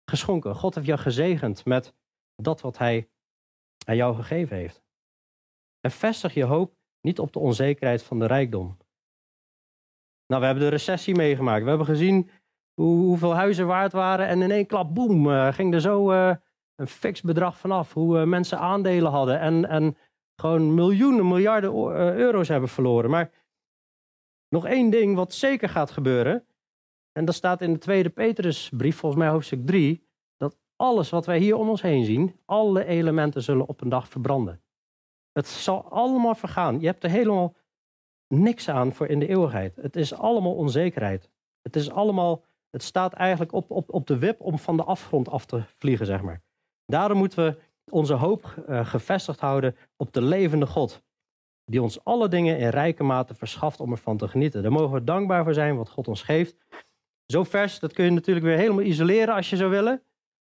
geschonken. 0.05 0.55
God 0.55 0.75
heeft 0.75 0.87
jou 0.87 0.99
gezegend 0.99 1.65
met 1.65 1.95
dat 2.37 2.61
wat 2.61 2.79
hij 2.79 3.09
aan 3.87 3.97
jou 3.97 4.15
gegeven 4.15 4.57
heeft. 4.57 4.83
En 5.81 5.91
vestig 5.91 6.35
je 6.35 6.45
hoop 6.45 6.75
niet 7.01 7.19
op 7.19 7.33
de 7.33 7.39
onzekerheid 7.39 8.03
van 8.03 8.19
de 8.19 8.27
rijkdom. 8.27 8.77
Nou, 10.27 10.41
we 10.41 10.47
hebben 10.47 10.65
de 10.65 10.71
recessie 10.71 11.15
meegemaakt. 11.15 11.63
We 11.63 11.69
hebben 11.69 11.87
gezien 11.87 12.31
hoe, 12.75 12.97
hoeveel 12.97 13.35
huizen 13.35 13.67
waard 13.67 13.93
waren. 13.93 14.27
En 14.27 14.43
in 14.43 14.51
één 14.51 14.67
klap, 14.67 14.95
boem, 14.95 15.27
uh, 15.27 15.53
ging 15.53 15.75
er 15.75 15.81
zo 15.81 16.13
uh, 16.13 16.35
een 16.75 16.87
fix 16.87 17.21
bedrag 17.21 17.59
vanaf. 17.59 17.93
Hoe 17.93 18.19
uh, 18.19 18.27
mensen 18.27 18.59
aandelen 18.59 19.11
hadden. 19.11 19.41
En, 19.41 19.69
en 19.69 19.97
gewoon 20.43 20.75
miljoenen, 20.75 21.29
miljarden 21.29 21.71
eh, 21.71 22.15
euro's 22.15 22.49
hebben 22.49 22.69
verloren. 22.69 23.11
Maar 23.11 23.31
nog 24.49 24.67
één 24.67 24.91
ding 24.91 25.17
wat 25.17 25.35
zeker 25.35 25.69
gaat 25.69 25.91
gebeuren. 25.91 26.47
En 27.13 27.25
dat 27.25 27.35
staat 27.35 27.61
in 27.61 27.73
de 27.73 27.79
tweede 27.79 28.11
Petrusbrief, 28.11 28.97
volgens 28.97 29.23
mij 29.23 29.31
hoofdstuk 29.31 29.67
3. 29.67 30.07
Dat 30.37 30.59
alles 30.77 31.11
wat 31.11 31.27
wij 31.27 31.39
hier 31.39 31.57
om 31.57 31.69
ons 31.69 31.83
heen 31.83 32.05
zien, 32.05 32.41
alle 32.45 32.85
elementen 32.85 33.43
zullen 33.43 33.67
op 33.67 33.81
een 33.81 33.89
dag 33.89 34.09
verbranden. 34.09 34.63
Het 35.33 35.47
zal 35.47 35.91
allemaal 35.91 36.35
vergaan. 36.35 36.81
Je 36.81 36.87
hebt 36.87 37.05
er 37.05 37.11
helemaal 37.11 37.57
niks 38.29 38.69
aan 38.69 38.93
voor 38.93 39.07
in 39.07 39.19
de 39.19 39.29
eeuwigheid. 39.29 39.77
Het 39.77 39.97
is 39.97 40.15
allemaal 40.15 40.55
onzekerheid. 40.55 41.31
Het 41.61 41.77
is 41.77 41.91
allemaal, 41.91 42.45
het 42.71 42.83
staat 42.83 43.13
eigenlijk 43.13 43.53
op, 43.53 43.71
op, 43.71 43.93
op 43.95 44.07
de 44.07 44.19
wip 44.19 44.41
om 44.41 44.59
van 44.59 44.77
de 44.77 44.85
afgrond 44.85 45.29
af 45.29 45.47
te 45.47 45.63
vliegen, 45.79 46.07
zeg 46.07 46.23
maar. 46.23 46.43
Daarom 46.87 47.19
moeten 47.19 47.45
we 47.45 47.59
onze 47.91 48.15
hoop 48.15 48.55
uh, 48.69 48.87
gevestigd 48.87 49.41
houden 49.41 49.77
op 49.97 50.13
de 50.13 50.23
levende 50.23 50.67
God. 50.67 51.03
Die 51.65 51.83
ons 51.83 52.05
alle 52.05 52.29
dingen 52.29 52.59
in 52.59 52.69
rijke 52.69 53.03
mate 53.03 53.35
verschaft 53.35 53.81
om 53.81 53.91
ervan 53.91 54.17
te 54.17 54.29
genieten. 54.29 54.63
Daar 54.63 54.73
mogen 54.73 54.95
we 54.95 55.05
dankbaar 55.05 55.45
voor 55.45 55.55
zijn 55.55 55.77
wat 55.77 55.89
God 55.89 56.09
ons 56.09 56.23
geeft. 56.23 56.57
Zo 57.27 57.45
vers, 57.45 57.79
dat 57.79 57.93
kun 57.93 58.05
je 58.05 58.11
natuurlijk 58.11 58.47
weer 58.47 58.57
helemaal 58.57 58.85
isoleren 58.85 59.35
als 59.35 59.51
je 59.51 59.57
zou 59.57 59.71
willen. 59.71 60.03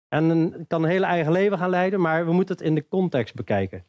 En 0.09 0.67
kan 0.67 0.83
een 0.83 0.91
hele 0.91 1.07
eigen 1.07 1.33
leven 1.33 1.59
gaan 1.59 1.71
leiden, 1.71 2.01
maar 2.01 2.27
we 2.27 2.33
moeten 2.33 2.57
het 2.57 2.65
in 2.65 2.75
de 2.75 2.89
context 2.89 3.35
bekijken. 3.35 3.87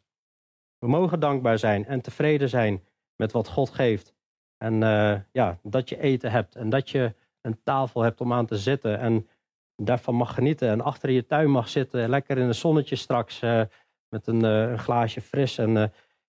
We 0.78 0.88
mogen 0.88 1.20
dankbaar 1.20 1.58
zijn 1.58 1.86
en 1.86 2.00
tevreden 2.00 2.48
zijn 2.48 2.84
met 3.16 3.32
wat 3.32 3.48
God 3.48 3.70
geeft. 3.70 4.14
En 4.56 4.82
eh, 4.82 5.20
ja, 5.32 5.58
dat 5.62 5.88
je 5.88 6.00
eten 6.00 6.30
hebt 6.30 6.56
en 6.56 6.70
dat 6.70 6.90
je 6.90 7.14
een 7.40 7.62
tafel 7.62 8.00
hebt 8.00 8.20
om 8.20 8.32
aan 8.32 8.46
te 8.46 8.58
zitten 8.58 8.98
en 8.98 9.28
daarvan 9.76 10.14
mag 10.14 10.34
genieten. 10.34 10.68
En 10.68 10.80
achter 10.80 11.10
je 11.10 11.26
tuin 11.26 11.50
mag 11.50 11.68
zitten, 11.68 12.08
lekker 12.08 12.38
in 12.38 12.46
het 12.46 12.56
zonnetje 12.56 12.96
straks 12.96 13.42
eh, 13.42 13.62
met 14.08 14.26
een, 14.26 14.44
eh, 14.44 14.70
een, 14.70 14.78
glaasje 14.78 15.20
fris. 15.20 15.58
En 15.58 15.72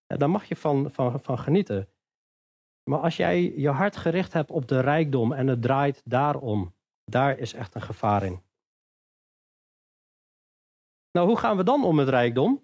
ja, 0.08 0.18
daar 0.18 0.30
mag 0.30 0.46
je 0.46 0.56
van, 0.56 0.92
van, 0.92 1.20
van 1.20 1.40
genieten. 1.40 1.90
Maar 2.90 3.00
als 3.00 3.18
jij 3.18 3.54
je 3.58 3.70
hart 3.70 3.98
gericht 3.98 4.34
hebt 4.34 4.52
op 4.52 4.68
de 4.68 4.80
rijkdom 4.80 5.34
en 5.34 5.48
het 5.48 5.62
draait 5.62 6.02
daarom, 6.06 6.76
daar 7.04 7.40
is 7.40 7.54
echt 7.54 7.76
een 7.76 7.82
gevaar 7.82 8.24
in. 8.24 8.44
Nou, 11.12 11.28
hoe 11.28 11.38
gaan 11.38 11.58
we 11.58 11.64
dan 11.64 11.84
om 11.84 11.96
met 11.96 12.10
rijkdom? 12.10 12.64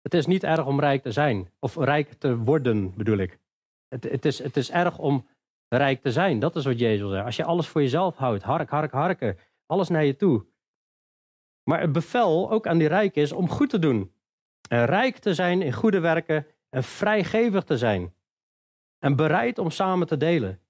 Het 0.00 0.14
is 0.14 0.26
niet 0.26 0.44
erg 0.44 0.66
om 0.66 0.80
rijk 0.80 1.02
te 1.02 1.12
zijn, 1.12 1.50
of 1.58 1.76
rijk 1.76 2.12
te 2.12 2.38
worden 2.38 2.94
bedoel 2.96 3.18
ik. 3.18 3.38
Het, 3.88 4.04
het, 4.04 4.24
is, 4.24 4.38
het 4.38 4.56
is 4.56 4.70
erg 4.70 4.98
om 4.98 5.26
rijk 5.68 6.00
te 6.02 6.12
zijn, 6.12 6.38
dat 6.38 6.56
is 6.56 6.64
wat 6.64 6.78
Jezus 6.78 7.10
zegt. 7.10 7.24
Als 7.24 7.36
je 7.36 7.44
alles 7.44 7.68
voor 7.68 7.82
jezelf 7.82 8.16
houdt, 8.16 8.42
hark, 8.42 8.70
hark, 8.70 8.92
harken, 8.92 9.38
alles 9.66 9.88
naar 9.88 10.04
je 10.04 10.16
toe. 10.16 10.46
Maar 11.62 11.80
het 11.80 11.92
bevel 11.92 12.50
ook 12.50 12.66
aan 12.66 12.78
die 12.78 12.88
rijk 12.88 13.16
is 13.16 13.32
om 13.32 13.48
goed 13.48 13.70
te 13.70 13.78
doen. 13.78 14.12
En 14.68 14.84
rijk 14.84 15.18
te 15.18 15.34
zijn 15.34 15.62
in 15.62 15.72
goede 15.72 16.00
werken 16.00 16.46
en 16.70 16.84
vrijgevig 16.84 17.64
te 17.64 17.78
zijn. 17.78 18.14
En 18.98 19.16
bereid 19.16 19.58
om 19.58 19.70
samen 19.70 20.06
te 20.06 20.16
delen. 20.16 20.60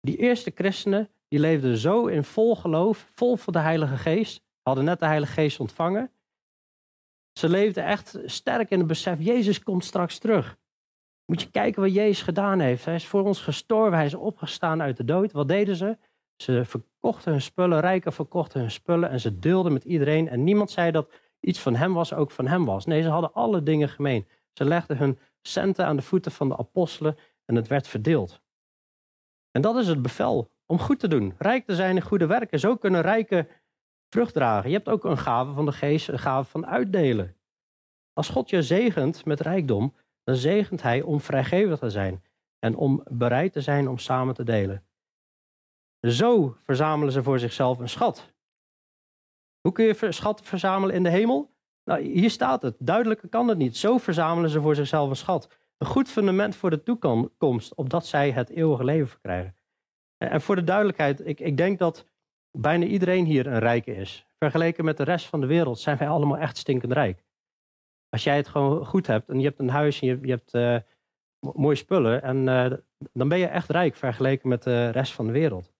Die 0.00 0.16
eerste 0.16 0.52
christenen, 0.54 1.08
die 1.28 1.38
leefden 1.38 1.76
zo 1.76 2.06
in 2.06 2.24
vol 2.24 2.56
geloof, 2.56 3.10
vol 3.14 3.36
van 3.36 3.52
de 3.52 3.58
Heilige 3.58 3.96
Geest. 3.96 4.42
Hadden 4.62 4.84
net 4.84 4.98
de 4.98 5.06
Heilige 5.06 5.32
Geest 5.32 5.60
ontvangen. 5.60 6.10
Ze 7.32 7.48
leefden 7.48 7.84
echt 7.84 8.18
sterk 8.24 8.70
in 8.70 8.78
het 8.78 8.86
besef, 8.86 9.18
Jezus 9.20 9.62
komt 9.62 9.84
straks 9.84 10.18
terug. 10.18 10.58
Moet 11.30 11.42
je 11.42 11.50
kijken 11.50 11.82
wat 11.82 11.94
Jezus 11.94 12.22
gedaan 12.22 12.60
heeft. 12.60 12.84
Hij 12.84 12.94
is 12.94 13.06
voor 13.06 13.24
ons 13.24 13.40
gestorven, 13.40 13.96
hij 13.96 14.06
is 14.06 14.14
opgestaan 14.14 14.82
uit 14.82 14.96
de 14.96 15.04
dood. 15.04 15.32
Wat 15.32 15.48
deden 15.48 15.76
ze? 15.76 15.98
Ze 16.36 16.64
verkochten 16.64 17.32
hun 17.32 17.42
spullen, 17.42 17.80
rijken 17.80 18.12
verkochten 18.12 18.60
hun 18.60 18.70
spullen 18.70 19.10
en 19.10 19.20
ze 19.20 19.38
deelden 19.38 19.72
met 19.72 19.84
iedereen. 19.84 20.28
En 20.28 20.44
niemand 20.44 20.70
zei 20.70 20.90
dat 20.90 21.12
iets 21.40 21.60
van 21.60 21.74
hem 21.74 21.94
was, 21.94 22.12
ook 22.12 22.30
van 22.30 22.46
hem 22.46 22.64
was. 22.64 22.86
Nee, 22.86 23.02
ze 23.02 23.08
hadden 23.08 23.32
alle 23.32 23.62
dingen 23.62 23.88
gemeen. 23.88 24.26
Ze 24.52 24.64
legden 24.64 24.96
hun 24.96 25.18
centen 25.42 25.86
aan 25.86 25.96
de 25.96 26.02
voeten 26.02 26.32
van 26.32 26.48
de 26.48 26.56
apostelen 26.56 27.16
en 27.44 27.54
het 27.54 27.66
werd 27.66 27.88
verdeeld. 27.88 28.40
En 29.50 29.62
dat 29.62 29.76
is 29.76 29.88
het 29.88 30.02
bevel 30.02 30.50
om 30.66 30.78
goed 30.78 30.98
te 30.98 31.08
doen. 31.08 31.34
Rijk 31.38 31.66
te 31.66 31.74
zijn 31.74 31.96
in 31.96 32.02
goede 32.02 32.26
werken. 32.26 32.60
Zo 32.60 32.76
kunnen 32.76 33.00
rijken 33.00 33.48
vrucht 34.08 34.34
dragen. 34.34 34.70
Je 34.70 34.76
hebt 34.76 34.88
ook 34.88 35.04
een 35.04 35.18
gave 35.18 35.52
van 35.52 35.64
de 35.64 35.72
geest, 35.72 36.08
een 36.08 36.18
gave 36.18 36.50
van 36.50 36.66
uitdelen. 36.66 37.36
Als 38.12 38.28
God 38.28 38.50
je 38.50 38.62
zegent 38.62 39.24
met 39.24 39.40
rijkdom, 39.40 39.94
dan 40.28 40.36
zegent 40.36 40.82
hij 40.82 41.02
om 41.02 41.20
vrijgevig 41.20 41.78
te 41.78 41.90
zijn 41.90 42.22
en 42.58 42.76
om 42.76 43.02
bereid 43.10 43.52
te 43.52 43.60
zijn 43.60 43.88
om 43.88 43.98
samen 43.98 44.34
te 44.34 44.44
delen. 44.44 44.84
Zo 46.00 46.56
verzamelen 46.64 47.12
ze 47.12 47.22
voor 47.22 47.38
zichzelf 47.38 47.78
een 47.78 47.88
schat. 47.88 48.32
Hoe 49.60 49.72
kun 49.72 49.84
je 49.84 50.12
schat 50.12 50.40
verzamelen 50.42 50.94
in 50.94 51.02
de 51.02 51.08
hemel? 51.08 51.50
Nou, 51.84 52.02
hier 52.02 52.30
staat 52.30 52.62
het. 52.62 52.76
Duidelijker 52.78 53.28
kan 53.28 53.48
het 53.48 53.58
niet. 53.58 53.76
Zo 53.76 53.98
verzamelen 53.98 54.50
ze 54.50 54.60
voor 54.60 54.74
zichzelf 54.74 55.10
een 55.10 55.16
schat. 55.16 55.48
Een 55.78 55.86
goed 55.86 56.08
fundament 56.08 56.56
voor 56.56 56.70
de 56.70 56.82
toekomst, 56.82 57.74
opdat 57.74 58.06
zij 58.06 58.30
het 58.30 58.50
eeuwige 58.50 58.84
leven 58.84 59.08
verkrijgen. 59.08 59.56
En 60.16 60.40
voor 60.40 60.56
de 60.56 60.64
duidelijkheid, 60.64 61.26
ik, 61.26 61.40
ik 61.40 61.56
denk 61.56 61.78
dat 61.78 62.06
bijna 62.50 62.84
iedereen 62.84 63.24
hier 63.24 63.46
een 63.46 63.58
rijke 63.58 63.96
is. 63.96 64.26
Vergeleken 64.38 64.84
met 64.84 64.96
de 64.96 65.04
rest 65.04 65.26
van 65.26 65.40
de 65.40 65.46
wereld 65.46 65.78
zijn 65.78 65.96
wij 65.96 66.08
allemaal 66.08 66.38
echt 66.38 66.56
stinkend 66.56 66.92
rijk. 66.92 67.24
Als 68.08 68.24
jij 68.24 68.36
het 68.36 68.48
gewoon 68.48 68.86
goed 68.86 69.06
hebt 69.06 69.28
en 69.28 69.38
je 69.38 69.46
hebt 69.46 69.58
een 69.58 69.68
huis 69.68 70.00
en 70.00 70.06
je, 70.06 70.18
je 70.22 70.30
hebt 70.30 70.54
uh, 70.54 70.78
mooie 71.54 71.76
spullen, 71.76 72.22
en, 72.22 72.36
uh, 72.46 72.72
dan 73.12 73.28
ben 73.28 73.38
je 73.38 73.46
echt 73.46 73.68
rijk 73.68 73.94
vergeleken 73.94 74.48
met 74.48 74.62
de 74.62 74.88
rest 74.88 75.12
van 75.12 75.26
de 75.26 75.32
wereld. 75.32 75.72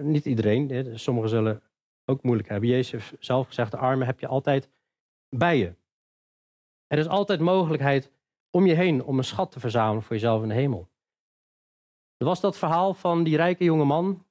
Niet 0.00 0.24
iedereen, 0.24 0.98
sommigen 0.98 1.30
zullen 1.30 1.62
ook 2.04 2.22
moeilijk 2.22 2.48
hebben. 2.48 2.68
Jezus 2.68 3.12
zelf 3.18 3.46
gezegd, 3.46 3.70
de 3.70 3.76
armen 3.76 4.06
heb 4.06 4.20
je 4.20 4.26
altijd 4.26 4.70
bij 5.28 5.58
je. 5.58 5.74
Er 6.86 6.98
is 6.98 7.08
altijd 7.08 7.40
mogelijkheid 7.40 8.12
om 8.50 8.66
je 8.66 8.74
heen 8.74 9.04
om 9.04 9.18
een 9.18 9.24
schat 9.24 9.52
te 9.52 9.60
verzamelen 9.60 10.02
voor 10.02 10.14
jezelf 10.14 10.42
in 10.42 10.48
de 10.48 10.54
hemel. 10.54 10.88
Er 12.16 12.26
was 12.26 12.40
dat 12.40 12.58
verhaal 12.58 12.94
van 12.94 13.24
die 13.24 13.36
rijke 13.36 13.64
jonge 13.64 13.84
man. 13.84 14.26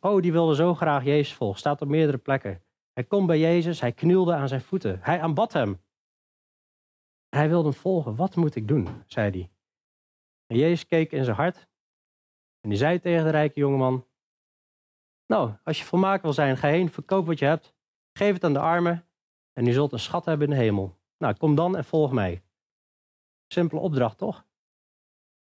Oh, 0.00 0.22
die 0.22 0.32
wilde 0.32 0.54
zo 0.54 0.74
graag 0.74 1.04
Jezus 1.04 1.34
volgen. 1.34 1.58
Staat 1.58 1.80
op 1.80 1.88
meerdere 1.88 2.18
plekken. 2.18 2.62
Hij 3.00 3.08
komt 3.08 3.26
bij 3.26 3.38
Jezus, 3.38 3.80
hij 3.80 3.92
knielde 3.92 4.34
aan 4.34 4.48
zijn 4.48 4.60
voeten. 4.60 4.98
Hij 5.02 5.20
aanbad 5.20 5.52
hem. 5.52 5.80
Hij 7.28 7.48
wilde 7.48 7.68
hem 7.68 7.78
volgen. 7.78 8.16
Wat 8.16 8.36
moet 8.36 8.54
ik 8.54 8.68
doen? 8.68 9.02
zei 9.06 9.30
hij. 9.30 9.50
En 10.46 10.56
Jezus 10.56 10.86
keek 10.86 11.12
in 11.12 11.24
zijn 11.24 11.36
hart. 11.36 11.68
En 12.60 12.68
die 12.68 12.78
zei 12.78 13.00
tegen 13.00 13.24
de 13.24 13.30
rijke 13.30 13.60
jongeman: 13.60 14.06
Nou, 15.26 15.52
als 15.64 15.78
je 15.78 15.84
volmaakt 15.84 16.22
wil 16.22 16.32
zijn, 16.32 16.56
ga 16.56 16.68
heen, 16.68 16.90
verkoop 16.90 17.26
wat 17.26 17.38
je 17.38 17.44
hebt. 17.44 17.74
Geef 18.12 18.32
het 18.32 18.44
aan 18.44 18.52
de 18.52 18.58
armen. 18.58 19.06
En 19.52 19.64
je 19.64 19.72
zult 19.72 19.92
een 19.92 19.98
schat 19.98 20.24
hebben 20.24 20.48
in 20.50 20.54
de 20.54 20.60
hemel. 20.60 20.98
Nou, 21.18 21.34
kom 21.34 21.54
dan 21.54 21.76
en 21.76 21.84
volg 21.84 22.12
mij. 22.12 22.42
Simpele 23.46 23.80
opdracht, 23.80 24.18
toch? 24.18 24.46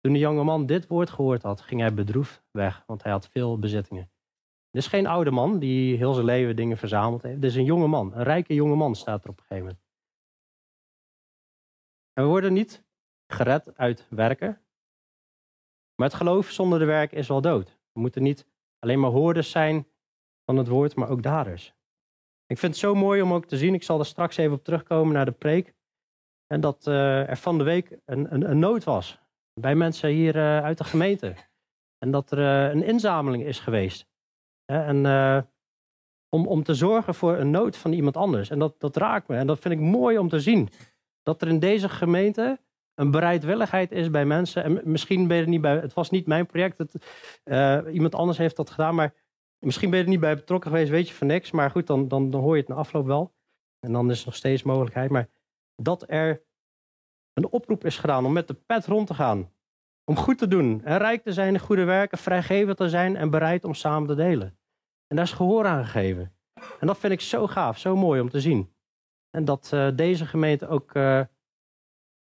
Toen 0.00 0.12
de 0.12 0.18
jonge 0.18 0.44
man 0.44 0.66
dit 0.66 0.86
woord 0.86 1.10
gehoord 1.10 1.42
had, 1.42 1.60
ging 1.60 1.80
hij 1.80 1.94
bedroefd 1.94 2.42
weg, 2.50 2.82
want 2.86 3.02
hij 3.02 3.12
had 3.12 3.28
veel 3.28 3.58
bezittingen. 3.58 4.09
Dit 4.70 4.82
is 4.82 4.88
geen 4.88 5.06
oude 5.06 5.30
man 5.30 5.58
die 5.58 5.96
heel 5.96 6.12
zijn 6.12 6.26
leven 6.26 6.56
dingen 6.56 6.76
verzameld 6.76 7.22
heeft. 7.22 7.40
Dit 7.40 7.50
is 7.50 7.56
een 7.56 7.64
jonge 7.64 7.86
man, 7.86 8.14
een 8.14 8.22
rijke 8.22 8.54
jonge 8.54 8.76
man 8.76 8.94
staat 8.94 9.24
er 9.24 9.30
op 9.30 9.38
een 9.38 9.44
gegeven 9.44 9.64
moment. 9.64 9.84
En 12.12 12.22
we 12.22 12.28
worden 12.28 12.52
niet 12.52 12.84
gered 13.26 13.76
uit 13.76 14.06
werken. 14.10 14.60
Maar 15.94 16.08
het 16.08 16.16
geloof 16.16 16.50
zonder 16.50 16.78
de 16.78 16.84
werk 16.84 17.12
is 17.12 17.28
wel 17.28 17.40
dood. 17.40 17.78
We 17.92 18.00
moeten 18.00 18.22
niet 18.22 18.46
alleen 18.78 19.00
maar 19.00 19.10
hoorders 19.10 19.50
zijn 19.50 19.86
van 20.44 20.56
het 20.56 20.68
woord, 20.68 20.94
maar 20.94 21.08
ook 21.08 21.22
daders. 21.22 21.74
Ik 22.46 22.58
vind 22.58 22.72
het 22.72 22.80
zo 22.80 22.94
mooi 22.94 23.22
om 23.22 23.32
ook 23.32 23.46
te 23.46 23.56
zien, 23.56 23.74
ik 23.74 23.82
zal 23.82 23.98
er 23.98 24.06
straks 24.06 24.36
even 24.36 24.52
op 24.52 24.64
terugkomen 24.64 25.14
naar 25.14 25.24
de 25.24 25.32
preek. 25.32 25.74
En 26.46 26.60
dat 26.60 26.86
uh, 26.86 27.28
er 27.28 27.36
van 27.36 27.58
de 27.58 27.64
week 27.64 27.98
een, 28.04 28.34
een, 28.34 28.50
een 28.50 28.58
nood 28.58 28.84
was 28.84 29.18
bij 29.60 29.74
mensen 29.74 30.10
hier 30.10 30.36
uh, 30.36 30.62
uit 30.62 30.78
de 30.78 30.84
gemeente. 30.84 31.34
En 31.98 32.10
dat 32.10 32.30
er 32.30 32.38
uh, 32.38 32.74
een 32.74 32.82
inzameling 32.82 33.44
is 33.44 33.60
geweest. 33.60 34.09
En, 34.70 35.04
uh, 35.04 35.40
om, 36.28 36.46
om 36.46 36.62
te 36.62 36.74
zorgen 36.74 37.14
voor 37.14 37.36
een 37.36 37.50
nood 37.50 37.76
van 37.76 37.92
iemand 37.92 38.16
anders. 38.16 38.50
En 38.50 38.58
dat, 38.58 38.80
dat 38.80 38.96
raakt 38.96 39.28
me. 39.28 39.36
En 39.36 39.46
dat 39.46 39.58
vind 39.58 39.74
ik 39.74 39.80
mooi 39.80 40.18
om 40.18 40.28
te 40.28 40.40
zien. 40.40 40.68
Dat 41.22 41.42
er 41.42 41.48
in 41.48 41.58
deze 41.58 41.88
gemeente 41.88 42.60
een 42.94 43.10
bereidwilligheid 43.10 43.92
is 43.92 44.10
bij 44.10 44.24
mensen. 44.24 44.64
En 44.64 44.80
misschien 44.84 45.26
ben 45.26 45.36
je 45.36 45.42
er 45.42 45.48
niet 45.48 45.60
bij. 45.60 45.76
Het 45.76 45.94
was 45.94 46.10
niet 46.10 46.26
mijn 46.26 46.46
project. 46.46 46.94
Uh, 47.44 47.78
iemand 47.92 48.14
anders 48.14 48.38
heeft 48.38 48.56
dat 48.56 48.70
gedaan. 48.70 48.94
Maar 48.94 49.14
misschien 49.58 49.90
ben 49.90 49.98
je 49.98 50.04
er 50.04 50.10
niet 50.10 50.20
bij 50.20 50.34
betrokken 50.34 50.70
geweest. 50.70 50.90
Weet 50.90 51.08
je 51.08 51.14
van 51.14 51.26
niks. 51.26 51.50
Maar 51.50 51.70
goed, 51.70 51.86
dan, 51.86 52.08
dan, 52.08 52.30
dan 52.30 52.40
hoor 52.40 52.54
je 52.54 52.60
het 52.60 52.70
na 52.70 52.76
afloop 52.76 53.06
wel. 53.06 53.34
En 53.80 53.92
dan 53.92 54.10
is 54.10 54.20
er 54.20 54.26
nog 54.26 54.36
steeds 54.36 54.62
mogelijkheid. 54.62 55.10
Maar 55.10 55.28
dat 55.76 56.04
er 56.06 56.42
een 57.32 57.48
oproep 57.48 57.84
is 57.84 57.98
gedaan 57.98 58.24
om 58.24 58.32
met 58.32 58.48
de 58.48 58.54
pet 58.54 58.86
rond 58.86 59.06
te 59.06 59.14
gaan. 59.14 59.52
Om 60.04 60.16
goed 60.16 60.38
te 60.38 60.48
doen 60.48 60.84
en 60.84 60.98
rijk 60.98 61.22
te 61.22 61.32
zijn 61.32 61.54
in 61.54 61.60
goede 61.60 61.84
werken, 61.84 62.18
vrijgevig 62.18 62.74
te 62.74 62.88
zijn 62.88 63.16
en 63.16 63.30
bereid 63.30 63.64
om 63.64 63.74
samen 63.74 64.08
te 64.08 64.14
delen. 64.14 64.59
En 65.10 65.16
daar 65.16 65.24
is 65.24 65.32
gehoor 65.32 65.66
aan 65.66 65.84
gegeven. 65.84 66.34
En 66.80 66.86
dat 66.86 66.98
vind 66.98 67.12
ik 67.12 67.20
zo 67.20 67.46
gaaf, 67.46 67.78
zo 67.78 67.96
mooi 67.96 68.20
om 68.20 68.28
te 68.28 68.40
zien. 68.40 68.74
En 69.30 69.44
dat 69.44 69.70
uh, 69.74 69.88
deze 69.94 70.26
gemeente 70.26 70.66
ook 70.66 70.94
uh, 70.94 71.24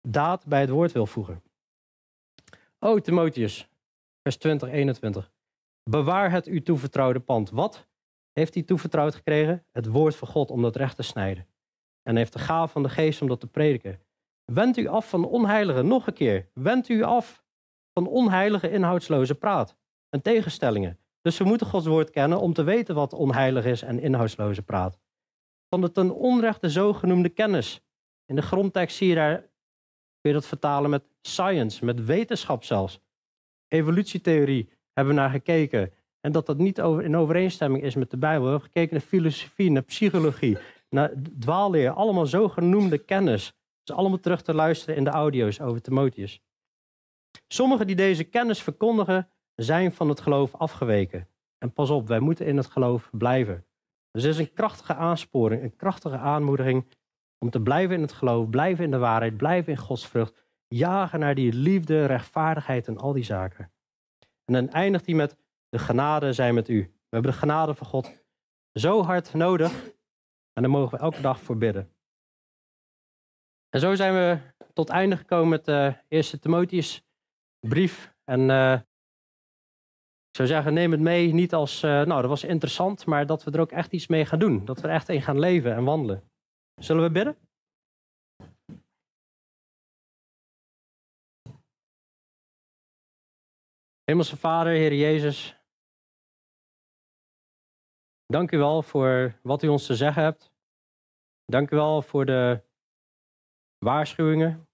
daad 0.08 0.46
bij 0.46 0.60
het 0.60 0.70
woord 0.70 0.92
wil 0.92 1.06
voegen. 1.06 1.42
O 2.78 3.00
Timotheus, 3.00 3.68
vers 4.22 4.36
20, 4.36 4.70
21. 4.70 5.32
Bewaar 5.90 6.30
het 6.30 6.48
u 6.48 6.62
toevertrouwde 6.62 7.20
pand. 7.20 7.50
Wat 7.50 7.88
heeft 8.32 8.54
hij 8.54 8.62
toevertrouwd 8.62 9.14
gekregen? 9.14 9.66
Het 9.72 9.86
woord 9.86 10.16
van 10.16 10.28
God 10.28 10.50
om 10.50 10.62
dat 10.62 10.76
recht 10.76 10.96
te 10.96 11.02
snijden. 11.02 11.46
En 12.02 12.16
heeft 12.16 12.32
de 12.32 12.38
gaaf 12.38 12.72
van 12.72 12.82
de 12.82 12.88
geest 12.88 13.22
om 13.22 13.28
dat 13.28 13.40
te 13.40 13.46
prediken. 13.46 14.00
Wend 14.44 14.76
u 14.76 14.86
af 14.86 15.08
van 15.08 15.24
onheilige, 15.24 15.82
nog 15.82 16.06
een 16.06 16.14
keer. 16.14 16.50
Wend 16.54 16.88
u 16.88 17.02
af 17.02 17.44
van 17.92 18.06
onheilige, 18.06 18.70
inhoudsloze 18.70 19.34
praat 19.34 19.76
en 20.08 20.22
tegenstellingen. 20.22 20.98
Dus 21.24 21.38
we 21.38 21.44
moeten 21.44 21.66
Gods 21.66 21.86
woord 21.86 22.10
kennen 22.10 22.40
om 22.40 22.52
te 22.52 22.62
weten 22.62 22.94
wat 22.94 23.12
onheilig 23.12 23.64
is 23.64 23.82
en 23.82 24.00
inhoudsloze 24.00 24.62
praat. 24.62 24.98
Van 25.68 25.80
de 25.80 25.90
ten 25.90 26.14
onrechte 26.14 26.70
zogenoemde 26.70 27.28
kennis. 27.28 27.80
In 28.26 28.34
de 28.34 28.42
grondtekst 28.42 28.96
zie 28.96 29.08
je 29.08 29.14
daar, 29.14 29.38
kun 30.20 30.30
je 30.30 30.32
dat 30.32 30.46
vertalen 30.46 30.90
met 30.90 31.04
science, 31.20 31.84
met 31.84 32.04
wetenschap 32.04 32.64
zelfs. 32.64 33.00
Evolutietheorie 33.68 34.68
hebben 34.92 35.14
we 35.14 35.20
naar 35.20 35.30
gekeken. 35.30 35.92
En 36.20 36.32
dat 36.32 36.46
dat 36.46 36.58
niet 36.58 36.80
over, 36.80 37.04
in 37.04 37.16
overeenstemming 37.16 37.82
is 37.82 37.94
met 37.94 38.10
de 38.10 38.16
Bijbel. 38.16 38.44
We 38.44 38.50
hebben 38.50 38.68
gekeken 38.68 38.92
naar 38.92 39.06
filosofie, 39.06 39.70
naar 39.70 39.82
psychologie, 39.82 40.58
naar 40.88 41.12
dwaalleer. 41.38 41.90
Allemaal 41.90 42.26
zogenoemde 42.26 42.98
kennis. 42.98 43.52
Dus 43.82 43.96
allemaal 43.96 44.20
terug 44.20 44.42
te 44.42 44.54
luisteren 44.54 44.96
in 44.96 45.04
de 45.04 45.10
audio's 45.10 45.60
over 45.60 45.82
Timotheus. 45.82 46.40
Sommigen 47.48 47.86
die 47.86 47.96
deze 47.96 48.24
kennis 48.24 48.62
verkondigen, 48.62 49.28
zijn 49.54 49.92
van 49.92 50.08
het 50.08 50.20
geloof 50.20 50.54
afgeweken. 50.54 51.28
En 51.58 51.72
pas 51.72 51.90
op, 51.90 52.08
wij 52.08 52.20
moeten 52.20 52.46
in 52.46 52.56
het 52.56 52.66
geloof 52.66 53.08
blijven. 53.12 53.66
Dus 54.10 54.22
het 54.22 54.32
is 54.32 54.38
een 54.38 54.52
krachtige 54.52 54.94
aansporing, 54.94 55.62
een 55.62 55.76
krachtige 55.76 56.16
aanmoediging 56.16 56.86
om 57.38 57.50
te 57.50 57.60
blijven 57.60 57.96
in 57.96 58.02
het 58.02 58.12
geloof, 58.12 58.50
blijven 58.50 58.84
in 58.84 58.90
de 58.90 58.98
waarheid, 58.98 59.36
blijven 59.36 59.72
in 59.72 59.78
Gods 59.78 60.08
vrucht 60.08 60.44
jagen 60.68 61.20
naar 61.20 61.34
die 61.34 61.52
liefde, 61.52 62.04
rechtvaardigheid 62.04 62.88
en 62.88 62.98
al 62.98 63.12
die 63.12 63.24
zaken. 63.24 63.72
En 64.44 64.54
dan 64.54 64.68
eindigt 64.68 65.06
hij 65.06 65.14
met 65.14 65.36
de 65.68 65.78
genade 65.78 66.32
zijn 66.32 66.54
met 66.54 66.68
u. 66.68 66.82
We 66.82 67.10
hebben 67.10 67.30
de 67.30 67.38
genade 67.38 67.74
van 67.74 67.86
God 67.86 68.24
zo 68.72 69.02
hard 69.02 69.34
nodig 69.34 69.84
en 70.52 70.62
daar 70.62 70.70
mogen 70.70 70.98
we 70.98 71.04
elke 71.04 71.20
dag 71.20 71.40
voor 71.40 71.56
bidden. 71.56 71.92
En 73.68 73.80
zo 73.80 73.94
zijn 73.94 74.14
we 74.14 74.38
tot 74.72 74.88
einde 74.88 75.16
gekomen 75.16 75.48
met 75.48 75.64
de 75.64 75.96
eerste 76.08 76.38
Timotheus 76.38 77.06
brief. 77.60 78.14
En 78.24 78.40
ik 78.40 78.84
zou 80.36 80.48
zeggen, 80.48 80.74
neem 80.74 80.90
het 80.90 81.00
mee 81.00 81.32
niet 81.32 81.54
als, 81.54 81.82
uh, 81.82 81.90
nou 81.90 82.20
dat 82.20 82.30
was 82.30 82.44
interessant, 82.44 83.06
maar 83.06 83.26
dat 83.26 83.44
we 83.44 83.50
er 83.50 83.60
ook 83.60 83.72
echt 83.72 83.92
iets 83.92 84.06
mee 84.06 84.24
gaan 84.24 84.38
doen. 84.38 84.64
Dat 84.64 84.80
we 84.80 84.88
er 84.88 84.94
echt 84.94 85.08
in 85.08 85.22
gaan 85.22 85.38
leven 85.38 85.74
en 85.74 85.84
wandelen. 85.84 86.30
Zullen 86.74 87.02
we 87.02 87.10
bidden? 87.10 87.36
Hemelse 94.04 94.36
Vader, 94.36 94.72
Heer 94.72 94.94
Jezus, 94.94 95.56
dank 98.26 98.50
u 98.50 98.58
wel 98.58 98.82
voor 98.82 99.38
wat 99.42 99.62
u 99.62 99.68
ons 99.68 99.86
te 99.86 99.94
zeggen 99.94 100.22
hebt. 100.22 100.52
Dank 101.44 101.70
u 101.70 101.76
wel 101.76 102.02
voor 102.02 102.24
de 102.24 102.62
waarschuwingen. 103.78 104.68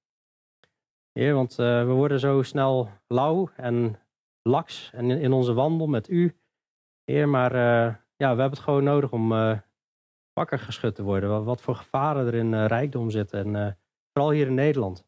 Heer, 1.12 1.34
want 1.34 1.50
uh, 1.50 1.84
we 1.86 1.92
worden 1.92 2.20
zo 2.20 2.42
snel 2.42 2.90
lauw 3.06 3.48
en 3.56 4.00
laks 4.43 4.91
en 4.93 5.11
in, 5.11 5.32
onze 5.32 5.53
wandel 5.53 5.86
met 5.86 6.09
u. 6.09 6.36
Heer, 7.05 7.28
maar 7.28 7.55
uh, 7.55 7.95
ja, 8.16 8.34
we 8.34 8.41
hebben 8.41 8.51
het 8.51 8.59
gewoon 8.59 8.84
nodig 8.84 9.12
om 9.12 9.32
uh, 9.32 9.59
wakker 10.32 10.59
geschud 10.59 10.95
te 10.95 11.03
worden. 11.03 11.30
Wat, 11.30 11.45
wat 11.45 11.61
voor 11.61 11.74
gevaren 11.74 12.26
er 12.26 12.34
in 12.34 12.66
rijkdom 12.66 13.11
zitten. 13.11 13.57
En 13.57 13.78
vooral 14.12 14.32
hier 14.32 14.47
in 14.47 14.55
Nederland. 14.55 15.05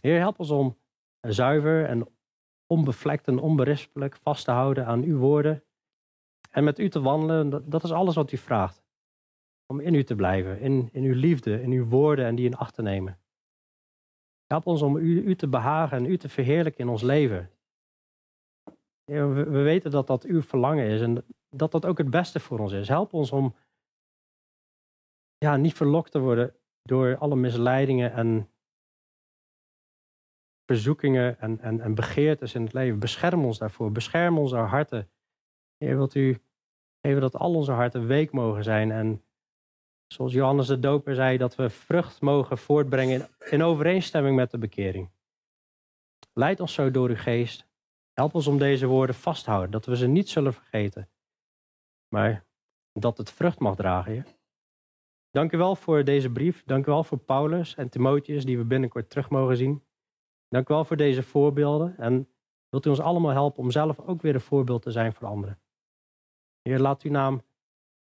Heer, 0.00 0.18
help 0.18 0.38
ons 0.38 0.50
om 0.50 0.78
zuiver 1.20 1.84
en 1.84 2.08
onbevlekt 2.66 3.28
en 3.28 3.38
onberispelijk 3.38 4.16
vast 4.16 4.44
te 4.44 4.50
houden 4.50 4.86
aan 4.86 5.02
uw 5.02 5.18
woorden. 5.18 5.64
En 6.50 6.64
met 6.64 6.78
u 6.78 6.88
te 6.88 7.00
wandelen, 7.00 7.50
dat, 7.50 7.70
dat 7.70 7.84
is 7.84 7.92
alles 7.92 8.14
wat 8.14 8.32
u 8.32 8.36
vraagt. 8.36 8.82
Om 9.66 9.80
in 9.80 9.94
u 9.94 10.04
te 10.04 10.14
blijven, 10.14 10.60
in, 10.60 10.88
in 10.92 11.02
uw 11.02 11.14
liefde, 11.14 11.62
in 11.62 11.70
uw 11.70 11.84
woorden 11.84 12.26
en 12.26 12.34
die 12.34 12.46
in 12.46 12.56
acht 12.56 12.74
te 12.74 12.82
nemen. 12.82 13.18
Help 14.46 14.66
ons 14.66 14.82
om 14.82 14.96
u, 14.96 15.22
u 15.22 15.36
te 15.36 15.48
behagen 15.48 15.96
en 15.96 16.06
u 16.06 16.18
te 16.18 16.28
verheerlijken 16.28 16.84
in 16.84 16.90
ons 16.90 17.02
leven. 17.02 17.50
We, 19.04 19.32
we 19.32 19.62
weten 19.62 19.90
dat 19.90 20.06
dat 20.06 20.24
uw 20.24 20.42
verlangen 20.42 20.86
is 20.86 21.00
en 21.00 21.24
dat 21.48 21.72
dat 21.72 21.86
ook 21.86 21.98
het 21.98 22.10
beste 22.10 22.40
voor 22.40 22.58
ons 22.58 22.72
is. 22.72 22.88
Help 22.88 23.12
ons 23.12 23.32
om 23.32 23.54
ja, 25.38 25.56
niet 25.56 25.74
verlokt 25.74 26.10
te 26.10 26.18
worden 26.18 26.54
door 26.82 27.16
alle 27.16 27.36
misleidingen 27.36 28.12
en 28.12 28.48
verzoekingen 30.66 31.38
en, 31.40 31.60
en, 31.60 31.80
en 31.80 31.94
begeertes 31.94 32.54
in 32.54 32.62
het 32.62 32.72
leven. 32.72 32.98
Bescherm 32.98 33.44
ons 33.44 33.58
daarvoor. 33.58 33.92
Bescherm 33.92 34.38
onze 34.38 34.56
harten. 34.56 35.10
Heer, 35.76 35.96
wilt 35.96 36.14
u 36.14 36.38
geven 37.00 37.20
dat 37.20 37.36
al 37.36 37.54
onze 37.54 37.72
harten 37.72 38.06
week 38.06 38.32
mogen 38.32 38.64
zijn. 38.64 38.90
En 38.90 39.24
zoals 40.06 40.32
Johannes 40.32 40.66
de 40.66 40.78
Doper 40.78 41.14
zei, 41.14 41.36
dat 41.36 41.54
we 41.54 41.70
vrucht 41.70 42.20
mogen 42.20 42.58
voortbrengen 42.58 43.20
in, 43.20 43.48
in 43.50 43.62
overeenstemming 43.62 44.36
met 44.36 44.50
de 44.50 44.58
bekering. 44.58 45.10
Leid 46.32 46.60
ons 46.60 46.74
zo 46.74 46.90
door 46.90 47.08
uw 47.08 47.16
geest. 47.16 47.66
Help 48.14 48.34
ons 48.34 48.46
om 48.46 48.58
deze 48.58 48.86
woorden 48.86 49.14
vast 49.14 49.44
te 49.44 49.50
houden, 49.50 49.70
dat 49.70 49.86
we 49.86 49.96
ze 49.96 50.06
niet 50.06 50.28
zullen 50.28 50.52
vergeten. 50.52 51.08
Maar 52.08 52.44
dat 52.92 53.18
het 53.18 53.32
vrucht 53.32 53.58
mag 53.58 53.76
dragen. 53.76 54.26
Dank 55.30 55.52
u 55.52 55.58
wel 55.58 55.76
voor 55.76 56.04
deze 56.04 56.30
brief. 56.30 56.62
Dank 56.64 56.86
u 56.86 56.90
wel 56.90 57.04
voor 57.04 57.18
Paulus 57.18 57.74
en 57.74 57.88
Timotheus, 57.88 58.44
die 58.44 58.58
we 58.58 58.64
binnenkort 58.64 59.10
terug 59.10 59.30
mogen 59.30 59.56
zien. 59.56 59.84
Dank 60.48 60.68
u 60.68 60.74
wel 60.74 60.84
voor 60.84 60.96
deze 60.96 61.22
voorbeelden. 61.22 61.96
En 61.98 62.28
wilt 62.68 62.86
u 62.86 62.88
ons 62.88 63.00
allemaal 63.00 63.30
helpen 63.30 63.62
om 63.62 63.70
zelf 63.70 64.00
ook 64.00 64.22
weer 64.22 64.34
een 64.34 64.40
voorbeeld 64.40 64.82
te 64.82 64.90
zijn 64.90 65.12
voor 65.12 65.28
anderen. 65.28 65.58
Heer, 66.62 66.78
laat 66.78 67.02
uw 67.02 67.10
naam 67.10 67.42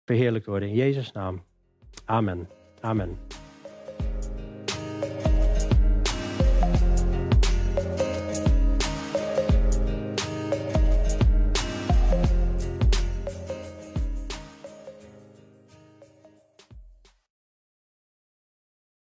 verheerlijkt 0.04 0.46
worden. 0.46 0.68
In 0.68 0.74
Jezus' 0.74 1.12
naam. 1.12 1.44
Amen. 2.04 2.48
Amen. 2.80 3.18